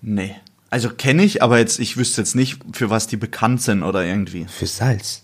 Nee. 0.00 0.36
Also 0.70 0.90
kenne 0.90 1.24
ich, 1.24 1.42
aber 1.42 1.58
jetzt, 1.58 1.78
ich 1.78 1.96
wüsste 1.96 2.20
jetzt 2.20 2.34
nicht, 2.34 2.60
für 2.72 2.90
was 2.90 3.06
die 3.06 3.16
bekannt 3.16 3.62
sind 3.62 3.82
oder 3.82 4.04
irgendwie. 4.04 4.44
Für 4.44 4.66
Salz. 4.66 5.22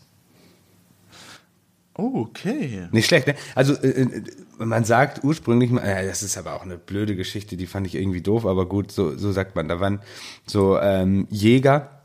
Oh, 1.97 2.23
okay. 2.23 2.89
Nicht 2.91 3.07
schlecht, 3.07 3.27
ne? 3.27 3.35
Also 3.55 3.75
äh, 3.75 4.03
äh, 4.03 4.23
man 4.59 4.85
sagt 4.85 5.23
ursprünglich, 5.23 5.71
äh, 5.71 6.07
das 6.07 6.23
ist 6.23 6.37
aber 6.37 6.55
auch 6.55 6.63
eine 6.63 6.77
blöde 6.77 7.15
Geschichte, 7.15 7.57
die 7.57 7.67
fand 7.67 7.87
ich 7.87 7.95
irgendwie 7.95 8.21
doof, 8.21 8.47
aber 8.47 8.67
gut, 8.67 8.91
so, 8.91 9.17
so 9.17 9.31
sagt 9.31 9.55
man. 9.55 9.69
Da 9.69 9.79
waren 9.79 10.01
so 10.47 10.79
ähm, 10.79 11.29
Jäger, 11.31 12.04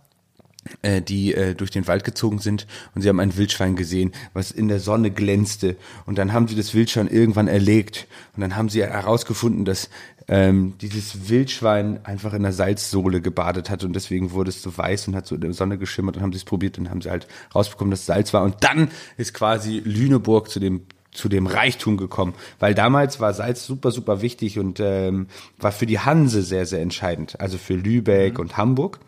äh, 0.82 1.02
die 1.02 1.34
äh, 1.34 1.56
durch 1.56 1.72
den 1.72 1.88
Wald 1.88 2.04
gezogen 2.04 2.40
sind 2.40 2.68
und 2.96 3.02
sie 3.02 3.10
haben 3.10 3.20
ein 3.20 3.38
Wildschwein 3.38 3.76
gesehen, 3.76 4.12
was 4.34 4.52
in 4.52 4.68
der 4.68 4.80
Sonne 4.80 5.12
glänzte. 5.12 5.76
Und 6.06 6.18
dann 6.18 6.34
haben 6.34 6.48
sie 6.48 6.56
das 6.56 6.74
Wildschwein 6.74 7.08
irgendwann 7.08 7.48
erlegt. 7.48 8.08
Und 8.36 8.42
dann 8.42 8.56
haben 8.56 8.70
sie 8.70 8.82
herausgefunden, 8.82 9.66
dass 9.66 9.90
ähm, 10.30 10.76
dieses 10.80 11.28
Wildschwein 11.30 12.06
einfach 12.06 12.34
in 12.34 12.44
der 12.44 12.54
Salzsohle 12.54 13.20
gebadet 13.20 13.70
hat 13.72 13.84
und 13.84 13.94
deswegen 13.94 14.32
wurde 14.32 14.50
es 14.50 14.62
so 14.62 14.78
weiß 14.78 15.08
und 15.08 15.16
hat 15.16 15.26
so 15.26 15.34
in 15.36 15.42
der 15.42 15.54
Sonne 15.54 15.80
geschimmert 15.80 16.18
und 16.18 16.22
haben 16.22 16.32
sie 16.32 16.38
es 16.38 16.46
probiert 16.46 16.78
und 16.78 16.92
haben 16.92 17.02
sie 17.02 17.10
halt 17.10 17.28
rausbekommen, 17.54 17.90
dass 17.90 18.02
es 18.02 18.06
Salz 18.06 18.32
war. 18.34 18.44
Und 18.44 18.58
dann 18.62 18.90
ist 19.18 19.34
quasi 19.34 19.82
Lüneburg 19.84 20.50
zu 20.50 20.60
dem 20.60 20.82
zu 21.12 21.30
dem 21.30 21.48
Reichtum 21.48 21.98
gekommen, 21.98 22.34
weil 22.60 22.76
damals 22.76 23.20
war 23.20 23.34
Salz 23.34 23.66
super, 23.66 23.92
super 23.92 24.22
wichtig 24.22 24.60
und 24.60 24.80
ähm, 24.80 25.28
war 25.58 25.72
für 25.72 25.86
die 25.86 26.00
Hanse 26.00 26.44
sehr, 26.44 26.66
sehr 26.66 26.82
entscheidend, 26.82 27.40
also 27.40 27.58
für 27.58 27.76
Lübeck 27.76 28.40
und 28.40 28.58
Hamburg. 28.58 29.00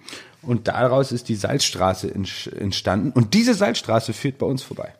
Und 0.41 0.67
daraus 0.67 1.11
ist 1.11 1.29
die 1.29 1.35
Salzstraße 1.35 2.11
entstanden. 2.11 3.11
Und 3.11 3.35
diese 3.35 3.53
Salzstraße 3.53 4.13
führt 4.13 4.39
bei 4.39 4.47
uns 4.47 4.63
vorbei. 4.63 4.95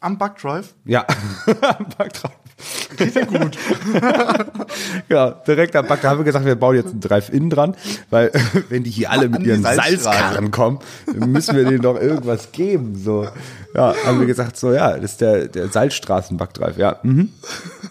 Am 0.00 0.18
Backdrive? 0.18 0.74
Ja, 0.84 1.06
am 1.46 1.86
Backdrive. 1.96 2.32
Geht 2.96 3.14
ja 3.14 3.24
gut. 3.24 3.58
ja, 5.08 5.30
direkt 5.30 5.76
am 5.76 5.86
Back, 5.86 6.00
da 6.00 6.10
haben 6.10 6.18
wir 6.18 6.24
gesagt, 6.24 6.46
wir 6.46 6.54
bauen 6.54 6.74
jetzt 6.74 6.90
einen 6.90 7.00
Drive-In 7.00 7.50
dran, 7.50 7.76
weil 8.08 8.30
wenn 8.70 8.82
die 8.82 8.90
hier 8.90 9.10
alle 9.10 9.28
mit 9.28 9.42
ihren 9.42 9.62
Salzkarren 9.62 10.50
kommen, 10.50 10.78
dann 11.06 11.32
müssen 11.32 11.54
wir 11.54 11.64
denen 11.64 11.82
doch 11.82 12.00
irgendwas 12.00 12.52
geben. 12.52 12.96
So, 12.96 13.28
ja, 13.74 13.94
haben 14.04 14.20
wir 14.20 14.26
gesagt, 14.26 14.56
so 14.56 14.72
ja, 14.72 14.96
das 14.96 15.12
ist 15.12 15.20
der, 15.20 15.48
der 15.48 15.68
Salzstraßen-Backdrive, 15.68 16.78
ja. 16.78 16.98
Mhm. 17.02 17.32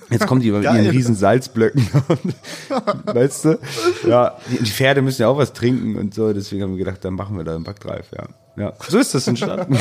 Jetzt 0.09 0.25
kommen 0.25 0.41
die 0.41 0.51
mit 0.51 0.63
ihren 0.63 0.88
riesen 0.88 1.15
Salzblöcken. 1.15 1.88
weißt 3.05 3.45
du? 3.45 3.59
Ja, 4.07 4.38
die, 4.50 4.63
die, 4.63 4.71
Pferde 4.71 5.01
müssen 5.03 5.21
ja 5.21 5.27
auch 5.27 5.38
was 5.38 5.53
trinken 5.53 5.95
und 5.95 6.13
so, 6.13 6.33
deswegen 6.33 6.63
haben 6.63 6.71
wir 6.71 6.83
gedacht, 6.83 7.05
dann 7.05 7.13
machen 7.13 7.38
wir 7.38 7.43
da 7.43 7.55
einen 7.55 7.63
Backdrive, 7.63 8.07
ja. 8.15 8.25
Ja, 8.57 8.74
so 8.88 8.97
ist 8.97 9.13
das 9.13 9.27
entstanden. 9.27 9.77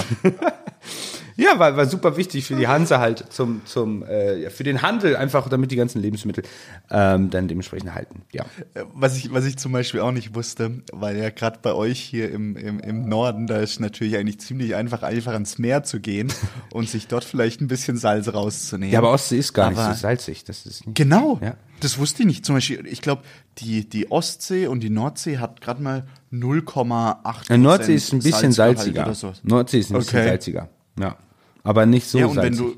Ja, 1.37 1.59
war, 1.59 1.76
war 1.76 1.87
super 1.87 2.17
wichtig 2.17 2.47
für 2.47 2.55
die 2.55 2.69
Hanse 2.69 3.00
halt 3.00 3.33
zum, 3.33 3.62
zum 3.64 4.05
äh, 4.05 4.43
ja, 4.43 4.50
für 4.50 4.62
den 4.62 4.83
Handel 4.83 5.17
einfach, 5.17 5.49
damit 5.49 5.71
die 5.71 5.76
ganzen 5.76 6.00
Lebensmittel 6.00 6.45
ähm, 6.91 7.31
dann 7.31 7.49
dementsprechend 7.49 7.95
halten. 7.95 8.23
Ja. 8.33 8.45
Äh, 8.75 8.85
was 8.93 9.17
ich, 9.17 9.33
was 9.33 9.45
ich 9.45 9.57
zum 9.57 9.73
Beispiel 9.73 10.00
auch 10.00 10.12
nicht 10.12 10.35
wusste, 10.35 10.83
weil 10.93 11.17
ja 11.17 11.31
gerade 11.31 11.59
bei 11.61 11.73
euch 11.73 11.99
hier 12.00 12.31
im, 12.31 12.57
im, 12.57 12.79
im 12.79 13.09
Norden, 13.09 13.47
da 13.47 13.59
ist 13.59 13.81
natürlich 13.81 14.17
eigentlich 14.17 14.38
ziemlich 14.41 14.76
einfach, 14.76 15.03
einfach 15.03 15.33
ans 15.33 15.59
Meer 15.59 15.83
zu 15.83 16.00
gehen 16.00 16.33
und 16.73 16.88
sich 16.88 17.09
dort 17.09 17.25
vielleicht 17.25 17.61
ein 17.61 17.69
bisschen 17.69 17.97
Salz 17.97 18.33
rauszunehmen. 18.33 18.93
Ja, 18.93 19.00
aber 19.00 19.12
Ostsee 19.12 19.38
ist 19.38 19.53
gar 19.53 19.73
aber 19.73 19.88
nicht 19.88 19.97
so 19.97 20.03
salzig. 20.03 20.45
Das 20.45 20.67
ist 20.67 20.87
nicht, 20.87 20.97
genau. 20.97 21.41
Ja. 21.43 21.57
Das 21.81 21.99
wusste 21.99 22.23
ich 22.23 22.26
nicht. 22.26 22.47
Zum 22.47 22.55
Beispiel, 22.55 22.87
ich 22.87 23.03
glaube, 23.03 23.23
die, 23.59 23.88
die 23.88 24.11
Ostsee 24.11 24.69
und 24.69 24.81
die 24.81 24.91
Nordsee 24.91 25.38
hat 25.38 25.61
gerade 25.61 25.83
mal 25.83 26.07
0,8 26.33 27.57
Nordsee 27.57 27.95
ist 27.95 28.12
ein 28.12 28.21
bisschen 28.21 28.53
salziger. 28.53 29.12
Nordsee 29.43 29.81
ist 29.81 29.91
ein 29.91 29.99
bisschen 29.99 30.19
okay. 30.19 30.29
salziger. 30.29 30.69
Ja. 30.99 31.17
Aber 31.64 31.87
nicht 31.87 32.06
so 32.06 32.18
ja, 32.18 32.26
und 32.26 32.35
salzig. 32.35 32.61
wenn 32.61 32.66
du 32.66 32.76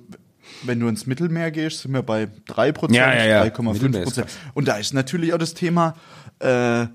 wenn 0.62 0.80
du 0.80 0.88
ins 0.88 1.06
Mittelmeer 1.06 1.50
gehst, 1.50 1.80
sind 1.80 1.92
wir 1.92 2.02
bei 2.02 2.28
3%, 2.48 2.94
ja, 2.94 3.14
ja, 3.14 3.24
ja. 3.24 3.44
3,5%. 3.44 4.26
Und 4.54 4.68
da 4.68 4.76
ist 4.76 4.94
natürlich 4.94 5.32
auch 5.32 5.38
das 5.38 5.54
Thema, 5.54 5.94
äh, 6.38 6.86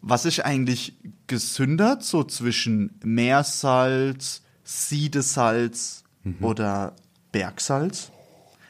was 0.00 0.24
ist 0.24 0.40
eigentlich 0.40 0.94
gesündert, 1.26 2.02
so 2.02 2.24
zwischen 2.24 2.98
Meersalz, 3.02 4.42
Siedesalz 4.64 6.04
mhm. 6.24 6.44
oder 6.44 6.94
Bergsalz? 7.32 8.10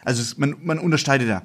Also 0.05 0.23
es, 0.23 0.39
man, 0.39 0.57
man 0.63 0.79
unterscheidet 0.79 1.29
ja, 1.29 1.43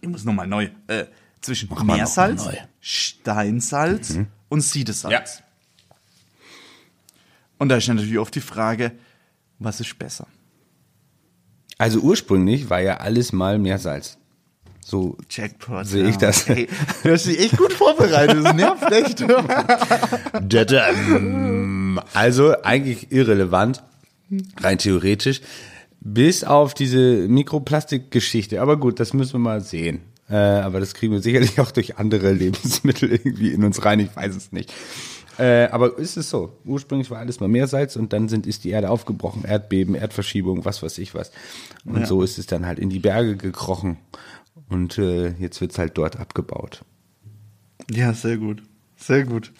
ich 0.00 0.08
muss 0.08 0.24
nochmal 0.24 0.46
neu, 0.46 0.68
äh, 0.86 1.06
zwischen 1.40 1.68
Mach 1.70 1.82
Meersalz. 1.82 2.48
Steinsalz 2.80 4.10
mhm. 4.10 4.26
und 4.48 4.60
Siedesalz. 4.60 5.38
Ja. 5.38 5.44
Und 7.58 7.68
da 7.70 7.76
ist 7.76 7.88
natürlich 7.88 8.18
oft 8.18 8.34
die 8.34 8.40
Frage, 8.40 8.92
was 9.58 9.80
ist 9.80 9.98
besser? 9.98 10.26
Also 11.78 12.00
ursprünglich 12.00 12.70
war 12.70 12.80
ja 12.80 12.98
alles 12.98 13.32
mal 13.32 13.58
Meersalz. 13.58 14.18
So 14.80 15.16
Jackpot, 15.28 15.84
sehe 15.86 16.04
ich 16.08 16.14
ja. 16.14 16.28
das. 16.28 16.46
Hey, 16.46 16.68
du 17.02 17.10
hast 17.10 17.26
dich 17.26 17.40
echt 17.40 17.56
gut 17.56 17.72
vorbereitet, 17.72 18.44
das 18.44 18.54
nervt 18.54 18.92
echt. 18.92 19.20
also 22.14 22.62
eigentlich 22.62 23.10
irrelevant, 23.10 23.82
rein 24.60 24.78
theoretisch, 24.78 25.40
bis 26.00 26.44
auf 26.44 26.72
diese 26.72 27.26
Mikroplastikgeschichte. 27.26 28.62
Aber 28.62 28.76
gut, 28.76 29.00
das 29.00 29.12
müssen 29.12 29.34
wir 29.34 29.40
mal 29.40 29.60
sehen. 29.60 30.02
Äh, 30.30 30.36
aber 30.36 30.78
das 30.78 30.94
kriegen 30.94 31.12
wir 31.12 31.20
sicherlich 31.20 31.58
auch 31.58 31.72
durch 31.72 31.98
andere 31.98 32.32
Lebensmittel 32.32 33.10
irgendwie 33.10 33.52
in 33.52 33.64
uns 33.64 33.84
rein, 33.84 33.98
ich 34.00 34.14
weiß 34.14 34.36
es 34.36 34.52
nicht. 34.52 34.72
Äh, 35.38 35.66
aber 35.66 35.98
ist 35.98 36.16
es 36.16 36.30
so? 36.30 36.56
Ursprünglich 36.64 37.10
war 37.10 37.18
alles 37.18 37.40
mal 37.40 37.48
Meersalz 37.48 37.96
und 37.96 38.12
dann 38.12 38.28
sind, 38.28 38.46
ist 38.46 38.64
die 38.64 38.70
Erde 38.70 38.90
aufgebrochen. 38.90 39.44
Erdbeben, 39.44 39.94
Erdverschiebung, 39.94 40.64
was 40.64 40.82
weiß 40.82 40.98
ich 40.98 41.14
was. 41.14 41.30
Und 41.84 42.00
ja. 42.00 42.06
so 42.06 42.22
ist 42.22 42.38
es 42.38 42.46
dann 42.46 42.66
halt 42.66 42.78
in 42.78 42.90
die 42.90 42.98
Berge 42.98 43.36
gekrochen. 43.36 43.98
Und 44.68 44.98
äh, 44.98 45.30
jetzt 45.38 45.60
wird's 45.60 45.78
halt 45.78 45.98
dort 45.98 46.18
abgebaut. 46.18 46.84
Ja, 47.90 48.12
sehr 48.14 48.38
gut. 48.38 48.62
Sehr 48.96 49.24
gut. 49.24 49.52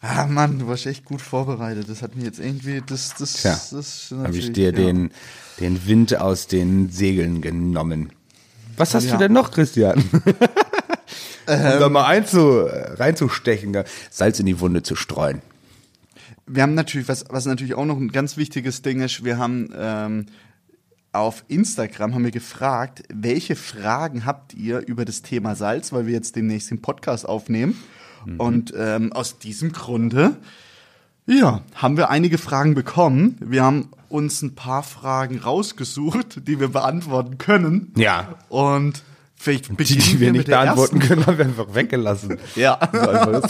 Ah 0.00 0.26
Mann, 0.26 0.60
du 0.60 0.66
warst 0.66 0.86
echt 0.86 1.04
gut 1.04 1.20
vorbereitet. 1.20 1.88
Das 1.88 2.02
hat 2.02 2.16
mir 2.16 2.24
jetzt 2.24 2.38
irgendwie, 2.38 2.82
das, 2.84 3.14
das, 3.18 3.34
Tja, 3.34 3.60
das 3.70 4.14
habe 4.16 4.36
ich 4.36 4.52
dir 4.52 4.66
ja. 4.66 4.72
den, 4.72 5.10
den 5.60 5.86
Wind 5.86 6.16
aus 6.16 6.46
den 6.46 6.88
Segeln 6.88 7.42
genommen. 7.42 8.12
Was 8.76 8.94
hast 8.94 9.04
ja. 9.04 9.12
du 9.12 9.18
denn 9.18 9.32
noch, 9.32 9.50
Christian? 9.50 10.02
um 11.48 11.80
da 11.80 11.88
mal 11.88 12.06
einzu, 12.06 12.66
reinzustechen, 12.66 13.76
Salz 14.10 14.40
in 14.40 14.46
die 14.46 14.60
Wunde 14.60 14.82
zu 14.82 14.96
streuen. 14.96 15.42
Wir 16.46 16.62
haben 16.62 16.74
natürlich, 16.74 17.08
was, 17.08 17.24
was 17.28 17.46
natürlich 17.46 17.74
auch 17.74 17.84
noch 17.84 17.98
ein 17.98 18.10
ganz 18.10 18.36
wichtiges 18.36 18.82
Ding 18.82 19.00
ist, 19.00 19.24
wir 19.24 19.38
haben 19.38 19.70
ähm, 19.76 20.26
auf 21.12 21.44
Instagram 21.48 22.14
haben 22.14 22.24
wir 22.24 22.30
gefragt, 22.30 23.02
welche 23.12 23.56
Fragen 23.56 24.24
habt 24.24 24.54
ihr 24.54 24.86
über 24.86 25.04
das 25.04 25.22
Thema 25.22 25.54
Salz, 25.54 25.92
weil 25.92 26.06
wir 26.06 26.12
jetzt 26.12 26.36
demnächst 26.36 26.70
den 26.70 26.82
Podcast 26.82 27.28
aufnehmen. 27.28 27.76
Mhm. 28.24 28.40
Und 28.40 28.74
ähm, 28.76 29.12
aus 29.12 29.38
diesem 29.38 29.72
Grunde, 29.72 30.36
ja, 31.26 31.62
haben 31.74 31.96
wir 31.96 32.10
einige 32.10 32.38
Fragen 32.38 32.74
bekommen. 32.74 33.36
Wir 33.40 33.62
haben 33.64 33.90
uns 34.08 34.42
ein 34.42 34.54
paar 34.54 34.82
Fragen 34.82 35.38
rausgesucht, 35.38 36.46
die 36.46 36.60
wir 36.60 36.68
beantworten 36.68 37.38
können. 37.38 37.92
Ja. 37.96 38.36
Und 38.48 39.02
Vielleicht 39.40 39.68
die, 39.78 39.84
die 39.84 40.20
wir 40.20 40.32
nicht 40.32 40.46
beantworten 40.46 40.98
können, 40.98 41.24
haben 41.24 41.38
wir 41.38 41.44
einfach 41.44 41.72
weggelassen. 41.72 42.38
Ja. 42.56 42.76
So 42.92 42.98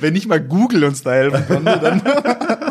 Wenn 0.00 0.12
nicht 0.12 0.28
mal 0.28 0.40
Google 0.40 0.84
uns 0.84 1.02
da 1.02 1.12
helfen 1.12 1.44
konnte, 1.48 1.80
dann. 1.80 2.00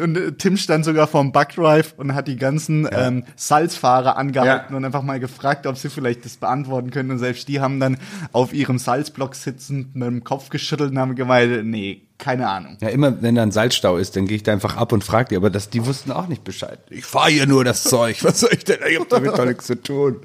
und 0.00 0.16
äh, 0.16 0.32
Tim 0.32 0.56
stand 0.56 0.84
sogar 0.84 1.06
vorm 1.06 1.32
Bugdrive 1.32 1.94
und 1.96 2.14
hat 2.14 2.28
die 2.28 2.36
ganzen 2.36 2.84
ja. 2.84 3.08
ähm, 3.08 3.24
Salzfahrer 3.36 4.16
angehalten 4.16 4.72
ja. 4.72 4.76
und 4.76 4.84
einfach 4.84 5.02
mal 5.02 5.20
gefragt, 5.20 5.66
ob 5.66 5.76
sie 5.76 5.90
vielleicht 5.90 6.24
das 6.24 6.36
beantworten 6.36 6.90
können. 6.90 7.10
Und 7.10 7.18
selbst 7.18 7.48
die 7.48 7.60
haben 7.60 7.80
dann 7.80 7.98
auf 8.32 8.52
ihrem 8.52 8.78
Salzblock 8.78 9.34
sitzend 9.34 9.94
mit 9.96 10.06
dem 10.06 10.24
Kopf 10.24 10.48
geschüttelt 10.48 10.92
und 10.92 10.98
haben 10.98 11.14
gemeint, 11.14 11.66
nee, 11.66 12.02
keine 12.18 12.48
Ahnung. 12.48 12.76
Ja, 12.80 12.88
immer 12.88 13.22
wenn 13.22 13.34
da 13.34 13.42
ein 13.42 13.52
Salzstau 13.52 13.96
ist, 13.96 14.16
dann 14.16 14.26
gehe 14.26 14.36
ich 14.36 14.42
da 14.42 14.52
einfach 14.52 14.76
ab 14.76 14.92
und 14.92 15.04
frage 15.04 15.30
die, 15.30 15.36
aber 15.36 15.50
das, 15.50 15.70
die 15.70 15.86
wussten 15.86 16.10
auch 16.10 16.26
nicht 16.26 16.44
Bescheid. 16.44 16.80
Ich 16.90 17.04
fahre 17.04 17.30
hier 17.30 17.46
nur 17.46 17.64
das 17.64 17.84
Zeug. 17.84 18.22
Was 18.24 18.40
soll 18.40 18.50
ich 18.52 18.64
denn? 18.64 18.78
Ich 18.90 18.98
hab 18.98 19.08
damit 19.08 19.38
doch 19.38 19.44
nichts 19.44 19.66
zu 19.66 19.80
tun. 19.80 20.16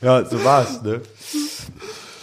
Ja, 0.00 0.24
so 0.24 0.44
war's, 0.44 0.82
ne? 0.82 1.00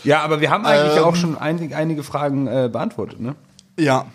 Ja, 0.03 0.21
aber 0.21 0.41
wir 0.41 0.49
haben 0.49 0.65
eigentlich 0.65 0.97
ähm, 0.97 1.03
auch 1.03 1.15
schon 1.15 1.37
einige, 1.37 1.75
einige 1.75 2.03
Fragen 2.03 2.47
äh, 2.47 2.69
beantwortet, 2.71 3.19
ne? 3.19 3.35
Ja, 3.77 4.07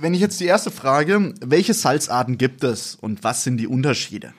wenn 0.00 0.14
ich 0.14 0.20
jetzt 0.20 0.40
die 0.40 0.46
erste 0.46 0.70
Frage, 0.70 1.34
welche 1.40 1.74
Salzarten 1.74 2.38
gibt 2.38 2.64
es 2.64 2.94
und 2.94 3.24
was 3.24 3.44
sind 3.44 3.58
die 3.58 3.66
Unterschiede? 3.66 4.32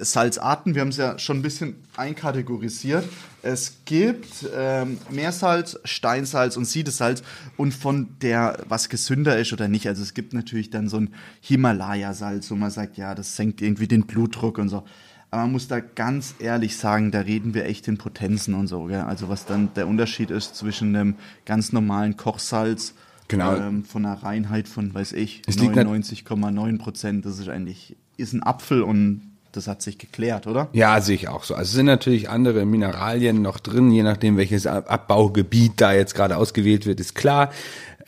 Salzarten, 0.00 0.74
wir 0.74 0.82
haben 0.82 0.90
es 0.90 0.96
ja 0.96 1.18
schon 1.18 1.38
ein 1.38 1.42
bisschen 1.42 1.76
einkategorisiert. 1.96 3.04
Es 3.42 3.78
gibt 3.84 4.46
ähm, 4.54 4.98
Meersalz, 5.10 5.78
Steinsalz 5.84 6.56
und 6.56 6.66
Siedesalz 6.66 7.22
und 7.56 7.74
von 7.74 8.16
der, 8.22 8.58
was 8.68 8.88
gesünder 8.88 9.38
ist 9.38 9.52
oder 9.52 9.66
nicht. 9.66 9.88
Also 9.88 10.02
es 10.02 10.14
gibt 10.14 10.34
natürlich 10.34 10.70
dann 10.70 10.88
so 10.88 10.98
ein 10.98 11.14
Himalaya-Salz, 11.40 12.50
wo 12.50 12.54
man 12.54 12.70
sagt, 12.70 12.96
ja, 12.96 13.14
das 13.14 13.34
senkt 13.34 13.60
irgendwie 13.60 13.88
den 13.88 14.06
Blutdruck 14.06 14.58
und 14.58 14.68
so. 14.68 14.84
Aber 15.30 15.42
man 15.42 15.52
muss 15.52 15.68
da 15.68 15.80
ganz 15.80 16.34
ehrlich 16.38 16.76
sagen, 16.76 17.10
da 17.10 17.20
reden 17.20 17.52
wir 17.52 17.66
echt 17.66 17.88
in 17.88 17.98
Potenzen 17.98 18.54
und 18.54 18.66
so. 18.66 18.84
Gell? 18.84 19.00
Also 19.00 19.28
was 19.28 19.46
dann 19.46 19.74
der 19.74 19.88
Unterschied 19.88 20.30
ist 20.30 20.54
zwischen 20.56 20.94
einem 20.94 21.16
ganz 21.44 21.72
normalen 21.72 22.16
Kochsalz 22.16 22.94
Genau. 23.28 23.56
Ähm, 23.56 23.84
von 23.84 24.04
einer 24.04 24.22
Reinheit 24.22 24.68
von, 24.68 24.92
weiß 24.92 25.12
ich, 25.12 25.42
99,9 25.46 26.78
Prozent. 26.78 27.26
Das 27.26 27.38
ist 27.38 27.48
eigentlich, 27.48 27.96
ist 28.16 28.32
ein 28.32 28.42
Apfel 28.42 28.82
und 28.82 29.22
das 29.52 29.66
hat 29.66 29.82
sich 29.82 29.98
geklärt, 29.98 30.46
oder? 30.46 30.68
Ja, 30.72 31.00
sehe 31.00 31.14
ich 31.14 31.28
auch 31.28 31.44
so. 31.44 31.54
Also 31.54 31.68
es 31.68 31.72
sind 31.72 31.86
natürlich 31.86 32.28
andere 32.28 32.64
Mineralien 32.64 33.42
noch 33.42 33.60
drin, 33.60 33.90
je 33.90 34.02
nachdem, 34.02 34.36
welches 34.36 34.66
Abbaugebiet 34.66 35.72
da 35.76 35.92
jetzt 35.92 36.14
gerade 36.14 36.36
ausgewählt 36.36 36.86
wird, 36.86 37.00
ist 37.00 37.14
klar. 37.14 37.50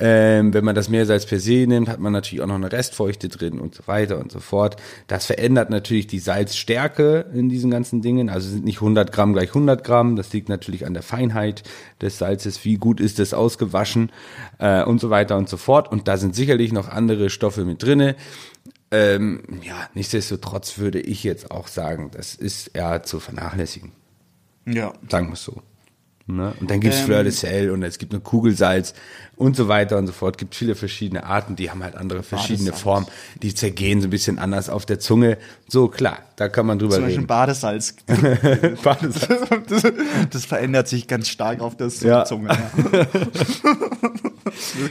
Ähm, 0.03 0.55
wenn 0.55 0.65
man 0.65 0.75
das 0.75 0.89
Meersalz 0.89 1.27
per 1.27 1.39
se 1.39 1.67
nimmt, 1.67 1.91
hat 1.91 2.01
man 2.01 2.13
natürlich 2.13 2.43
auch 2.43 2.47
noch 2.47 2.55
eine 2.55 2.73
Restfeuchte 2.73 3.29
drin 3.29 3.61
und 3.61 3.75
so 3.75 3.83
weiter 3.87 4.19
und 4.19 4.33
so 4.33 4.41
fort. 4.41 4.77
Das 5.09 5.27
verändert 5.27 5.69
natürlich 5.69 6.07
die 6.07 6.19
Salzstärke 6.19 7.27
in 7.35 7.51
diesen 7.51 7.71
ganzen 7.71 8.01
Dingen. 8.01 8.31
Also 8.31 8.49
sind 8.49 8.65
nicht 8.65 8.79
100 8.79 9.13
Gramm 9.13 9.35
gleich 9.35 9.51
100 9.51 9.85
Gramm. 9.85 10.17
Das 10.17 10.33
liegt 10.33 10.49
natürlich 10.49 10.87
an 10.87 10.95
der 10.95 11.03
Feinheit 11.03 11.63
des 12.01 12.17
Salzes. 12.17 12.65
Wie 12.65 12.77
gut 12.77 12.99
ist 12.99 13.21
es 13.21 13.35
ausgewaschen 13.35 14.11
äh, 14.59 14.83
und 14.83 15.03
so 15.03 15.11
weiter 15.11 15.37
und 15.37 15.51
so 15.51 15.59
fort. 15.59 15.93
Und 15.93 16.09
da 16.09 16.17
sind 16.17 16.35
sicherlich 16.35 16.73
noch 16.73 16.89
andere 16.89 17.29
Stoffe 17.29 17.67
mit 17.67 17.83
drinne. 17.83 18.17
Ähm, 18.91 19.43
ja, 19.63 19.89
nichtsdestotrotz 19.93 20.79
würde 20.79 21.01
ich 21.01 21.25
jetzt 21.25 21.51
auch 21.51 21.69
sagen, 21.69 22.11
das 22.13 22.35
ist 22.35 22.69
eher 22.69 23.03
zu 23.03 23.21
vernachlässigen. 23.21 23.93
Ja. 24.67 24.95
Sagen 25.09 25.29
wir 25.29 25.35
es 25.35 25.45
so. 25.45 25.63
Ne? 26.27 26.55
Und 26.61 26.71
dann 26.71 26.81
gibt's 26.81 27.01
Ähm. 27.01 27.07
Fleur 27.07 27.23
de 27.23 27.33
Sel 27.33 27.71
und 27.71 27.83
es 27.83 27.99
gibt 27.99 28.13
eine 28.13 28.21
Kugelsalz 28.21 28.95
und 29.41 29.57
so 29.57 29.67
weiter 29.69 29.97
und 29.99 30.07
so 30.07 30.13
fort. 30.13 30.39
gibt 30.39 30.55
viele 30.55 30.75
verschiedene 30.75 31.25
Arten, 31.25 31.57
die 31.57 31.71
haben 31.71 31.83
halt 31.83 31.97
andere 31.97 32.23
verschiedene. 32.23 32.73
Formen. 32.73 33.07
Die 33.43 33.55
zergehen 33.55 34.01
so 34.01 34.07
ein 34.07 34.11
bisschen 34.11 34.39
anders 34.39 34.69
auf 34.69 34.87
der 34.87 35.01
Zunge. 35.01 35.39
So, 35.69 35.89
klar, 35.89 36.19
da 36.37 36.49
kann 36.49 36.67
man 36.67 36.79
drüber 36.79 36.95
Zum 36.95 37.03
Beispiel 37.05 37.17
reden. 37.19 37.27
Badesalz. 37.27 37.97
Badesalz. 38.83 39.49
Das, 39.69 39.83
das 40.31 40.45
verändert 40.45 40.89
sich 40.89 41.09
ganz 41.09 41.29
stark 41.29 41.61
auf 41.61 41.77
der 41.77 41.89
Ja. 42.03 42.25
Zunge. 42.25 42.49
Ja. 42.51 43.07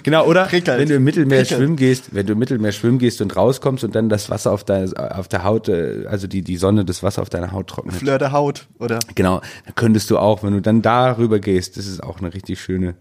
Genau, 0.04 0.26
oder 0.26 0.46
Prickelt. 0.46 0.80
wenn 0.80 0.88
du 0.88 0.96
im 0.96 1.04
Mittelmeer 1.04 1.40
Prickelt. 1.42 1.60
schwimmen 1.60 1.76
gehst, 1.76 2.14
wenn 2.14 2.26
du 2.26 2.34
im 2.34 2.40
Mittelmeer 2.40 2.72
schwimmen 2.72 2.98
gehst 2.98 3.22
und 3.22 3.36
rauskommst 3.36 3.84
und 3.84 3.94
dann 3.94 4.10
das 4.10 4.30
Wasser 4.30 4.52
auf, 4.52 4.64
deine, 4.64 4.90
auf 5.16 5.28
der 5.28 5.44
Haut, 5.44 5.68
äh, 5.68 6.06
also 6.10 6.28
die, 6.28 6.42
die 6.42 6.58
Sonne 6.58 6.86
das 6.86 7.04
Wasser 7.04 7.22
auf 7.22 7.30
deiner 7.30 7.52
Haut 7.52 7.68
trocknet. 7.68 7.96
Fleur 7.96 8.18
de 8.18 8.32
Haut, 8.32 8.68
oder? 8.80 9.00
Genau, 9.16 9.42
da 9.66 9.72
könntest 9.76 10.10
du 10.12 10.18
auch, 10.18 10.44
wenn 10.44 10.54
du 10.54 10.62
dann 10.62 10.82
darüber 10.82 11.40
gehst, 11.40 11.78
das 11.78 11.88
ist 11.88 12.02
auch 12.02 12.20
eine 12.20 12.34
richtig 12.34 12.60
schöne. 12.62 12.96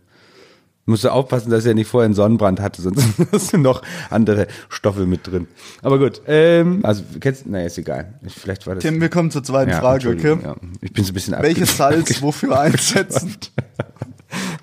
Musst 0.89 1.05
du 1.05 1.11
aufpassen, 1.11 1.51
dass 1.51 1.67
er 1.67 1.75
nicht 1.75 1.87
vorher 1.87 2.07
einen 2.07 2.15
Sonnenbrand 2.15 2.61
hatte, 2.61 2.81
sonst 2.81 3.05
hast 3.33 3.53
du 3.53 3.59
noch 3.59 3.83
andere 4.09 4.47
Stoffe 4.71 5.05
mit 5.05 5.27
drin. 5.27 5.47
Aber 5.83 5.99
gut, 5.99 6.23
ähm, 6.27 6.81
also 6.83 7.03
kennst, 7.21 7.47
naja, 7.47 7.67
ist 7.67 7.77
egal. 7.77 8.15
Vielleicht 8.27 8.67
war 8.67 8.75
das. 8.75 8.83
Tim, 8.83 8.99
wir 8.99 9.11
kommen 9.11 9.31
zur 9.31 9.45
zweiten 9.45 9.71
ja, 9.71 9.81
Frage, 9.81 10.09
okay? 10.09 10.39
Ja. 10.43 10.57
Ich 10.81 10.95
bin 10.95 11.05
so 11.05 11.11
ein 11.11 11.15
bisschen 11.15 11.37
Welches 11.43 11.77
Salz 11.77 12.23
wofür 12.23 12.59
einsetzen? 12.61 13.37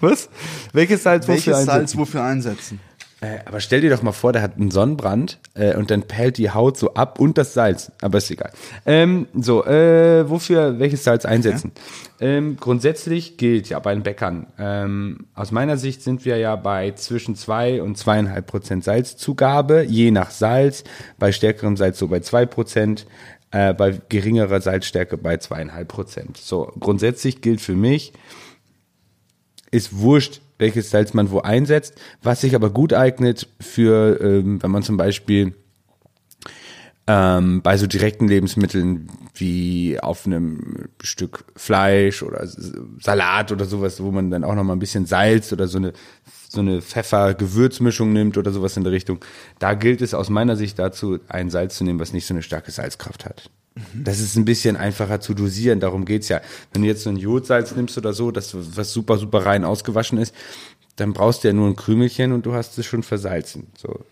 Was? 0.01 0.29
Welches 0.73 1.03
Salz 1.03 1.27
Welches 1.27 1.45
wofür 1.45 1.55
Salz 1.57 1.69
einsetzen? 1.69 1.99
wofür 1.99 2.23
einsetzen? 2.23 2.79
Äh, 3.21 3.39
aber 3.45 3.62
stell 3.62 3.82
dir 3.82 3.89
doch 3.89 4.01
mal 4.01 4.12
vor, 4.12 4.34
der 4.34 4.41
hat 4.41 4.58
einen 4.58 4.71
Sonnenbrand 4.71 5.39
äh, 5.54 5.75
und 5.75 5.89
dann 5.89 6.04
pellt 6.04 6.38
die 6.38 6.51
Haut 6.51 6.78
so 6.78 6.93
ab 6.95 7.19
und 7.19 7.38
das 7.38 7.54
Salz. 7.54 7.91
Aber 8.01 8.17
ist 8.17 8.30
egal. 8.30 8.51
Ähm, 8.86 9.28
so, 9.34 9.65
äh, 9.65 10.30
wofür 10.30 10.80
welches 10.80 11.06
Salz 11.06 11.25
einsetzen? 11.25 11.71
Ähm, 12.19 12.58
grundsätzlich 12.60 13.38
gilt 13.38 13.69
ja 13.69 13.80
bei 13.80 13.93
den 13.93 14.04
Bäckern. 14.04 14.47
Ähm, 14.60 15.28
aus 15.34 15.51
meiner 15.51 15.78
Sicht 15.78 16.01
sind 16.01 16.25
wir 16.25 16.38
ja 16.38 16.56
bei 16.58 16.91
zwischen 16.91 17.36
zwei 17.36 17.82
und 17.82 17.97
zweieinhalb 17.97 18.47
Prozent 18.47 18.84
Salzzugabe, 18.84 19.84
je 19.84 20.12
nach 20.12 20.32
Salz. 20.32 20.84
Bei 21.17 21.32
stärkerem 21.32 21.78
Salz 21.78 21.99
so 21.99 22.10
bei 22.10 22.19
zwei 22.19 22.45
Prozent. 22.45 23.06
Äh, 23.51 23.73
bei 23.73 23.97
geringerer 24.10 24.60
Salzstärke 24.60 25.17
bei 25.17 25.38
zweieinhalb 25.38 25.88
Prozent. 25.88 26.36
So, 26.36 26.73
grundsätzlich 26.80 27.39
gilt 27.41 27.62
für 27.62 27.75
mich, 27.75 28.12
ist 29.71 29.97
wurscht, 29.97 30.41
welches 30.57 30.89
Salz 30.89 31.13
man 31.13 31.31
wo 31.31 31.39
einsetzt. 31.39 31.95
Was 32.23 32.41
sich 32.41 32.55
aber 32.55 32.69
gut 32.69 32.93
eignet 32.93 33.47
für, 33.59 34.19
ähm, 34.21 34.61
wenn 34.61 34.71
man 34.71 34.83
zum 34.83 34.97
Beispiel 34.97 35.53
ähm, 37.07 37.61
bei 37.61 37.77
so 37.77 37.87
direkten 37.87 38.27
Lebensmitteln 38.27 39.09
wie 39.35 39.99
auf 39.99 40.25
einem 40.25 40.89
Stück 41.03 41.45
Fleisch 41.55 42.23
oder 42.23 42.47
Salat 42.99 43.51
oder 43.51 43.65
sowas, 43.65 44.01
wo 44.01 44.11
man 44.11 44.31
dann 44.31 44.43
auch 44.43 44.55
noch 44.55 44.63
mal 44.63 44.73
ein 44.73 44.79
bisschen 44.79 45.05
Salz 45.05 45.51
oder 45.53 45.67
so 45.67 45.77
eine 45.77 45.93
so 46.47 46.61
eine 46.61 46.81
Pfeffer-Gewürzmischung 46.81 48.13
nimmt 48.13 48.37
oder 48.37 48.51
sowas 48.51 48.77
in 48.77 48.83
der 48.83 48.93
Richtung. 48.93 49.23
Da 49.59 49.73
gilt 49.73 50.01
es 50.01 50.13
aus 50.13 50.29
meiner 50.29 50.55
Sicht 50.55 50.79
dazu, 50.79 51.19
ein 51.27 51.49
Salz 51.49 51.75
zu 51.77 51.83
nehmen, 51.83 51.99
was 51.99 52.13
nicht 52.13 52.25
so 52.25 52.33
eine 52.33 52.43
starke 52.43 52.71
Salzkraft 52.71 53.25
hat. 53.25 53.51
Das 53.93 54.19
ist 54.21 54.38
ein 54.38 54.45
bisschen 54.45 54.77
einfacher 54.77 55.19
zu 55.19 55.33
dosieren, 55.33 55.79
darum 55.81 56.05
geht's 56.05 56.29
ja. 56.29 56.39
Wenn 56.71 56.81
du 56.83 56.88
jetzt 56.88 57.03
so 57.03 57.09
ein 57.09 57.17
Jodsalz 57.17 57.75
nimmst 57.75 57.97
oder 57.97 58.13
so, 58.13 58.31
das 58.31 58.55
was 58.77 58.93
super, 58.93 59.17
super 59.17 59.45
rein 59.45 59.65
ausgewaschen 59.65 60.17
ist, 60.17 60.33
dann 60.95 61.11
brauchst 61.11 61.43
du 61.43 61.49
ja 61.49 61.53
nur 61.53 61.67
ein 61.67 61.75
Krümelchen 61.75 62.31
und 62.31 62.45
du 62.45 62.53
hast 62.53 62.77
es 62.77 62.85
schon 62.85 63.03
versalzen. 63.03 63.67
So, 63.77 64.05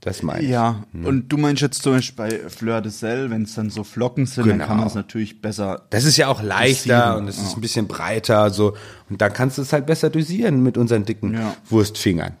das 0.00 0.22
meine 0.22 0.42
ich. 0.42 0.48
Ja, 0.48 0.84
und 0.94 1.28
du 1.28 1.36
meinst 1.36 1.60
jetzt 1.60 1.82
zum 1.82 1.92
Beispiel 1.92 2.16
bei 2.16 2.48
Fleur 2.48 2.80
de 2.80 2.90
Sel, 2.90 3.28
wenn 3.30 3.42
es 3.42 3.54
dann 3.54 3.68
so 3.68 3.84
Flocken 3.84 4.24
sind, 4.24 4.46
dann 4.46 4.54
Genau. 4.54 4.66
kann 4.66 4.78
man 4.78 4.86
es 4.86 4.94
natürlich 4.94 5.42
besser. 5.42 5.82
Das 5.90 6.04
ist 6.06 6.16
ja 6.16 6.28
auch 6.28 6.42
leichter 6.42 6.96
Dosieren, 6.98 7.18
und 7.18 7.28
es 7.28 7.36
ist 7.36 7.56
ein 7.56 7.60
bisschen 7.60 7.88
breiter, 7.88 8.48
so. 8.48 8.74
Und 9.10 9.20
da 9.20 9.28
kannst 9.28 9.58
du 9.58 9.62
es 9.62 9.74
halt 9.74 9.84
besser 9.84 10.08
dosieren 10.08 10.62
mit 10.62 10.78
unseren 10.78 11.04
dicken 11.04 11.34
Ja. 11.34 11.54
Wurstfingern. 11.68 12.32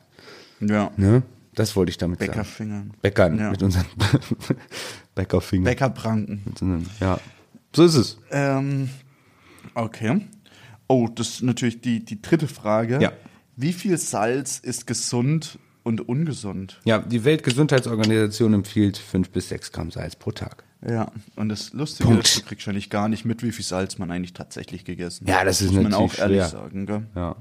Ja. 0.60 0.90
Ne? 0.96 1.22
Das 1.54 1.76
wollte 1.76 1.90
ich 1.90 1.98
damit 1.98 2.20
sagen. 2.20 2.30
Bäckerfingern. 2.30 2.90
Bäckern 3.02 3.38
Ja. 3.38 3.50
mit 3.50 3.62
unseren 3.62 3.84
Mit 6.44 6.62
unseren- 6.62 6.86
Ja. 7.00 7.18
So 7.74 7.84
ist 7.84 7.94
es. 7.94 8.18
Ähm, 8.30 8.90
okay. 9.74 10.20
Oh, 10.88 11.08
das 11.14 11.28
ist 11.28 11.42
natürlich 11.42 11.80
die, 11.80 12.04
die 12.04 12.20
dritte 12.20 12.48
Frage. 12.48 13.00
Ja. 13.00 13.12
Wie 13.56 13.72
viel 13.72 13.96
Salz 13.98 14.58
ist 14.58 14.86
gesund 14.86 15.58
und 15.82 16.00
ungesund? 16.08 16.80
Ja, 16.84 16.98
die 16.98 17.24
Weltgesundheitsorganisation 17.24 18.54
empfiehlt 18.54 18.98
fünf 18.98 19.30
bis 19.30 19.48
sechs 19.48 19.70
Gramm 19.72 19.90
Salz 19.90 20.16
pro 20.16 20.32
Tag. 20.32 20.64
Ja, 20.88 21.12
und 21.36 21.50
das 21.50 21.72
Lustige 21.74 22.08
Punkt. 22.08 22.26
ist, 22.26 22.38
du 22.38 22.42
kriegst 22.42 22.66
wahrscheinlich 22.66 22.88
gar 22.90 23.08
nicht 23.08 23.24
mit, 23.26 23.42
wie 23.42 23.52
viel 23.52 23.64
Salz 23.64 23.98
man 23.98 24.10
eigentlich 24.10 24.32
tatsächlich 24.32 24.84
gegessen 24.84 25.26
Ja, 25.28 25.44
das 25.44 25.60
ist 25.60 25.72
Muss 25.72 25.82
man 25.82 25.92
natürlich 25.92 26.14
auch 26.14 26.18
ehrlich 26.18 26.38
schwer. 26.38 26.48
sagen, 26.48 26.86
gell? 26.86 27.06
Ja. 27.14 27.36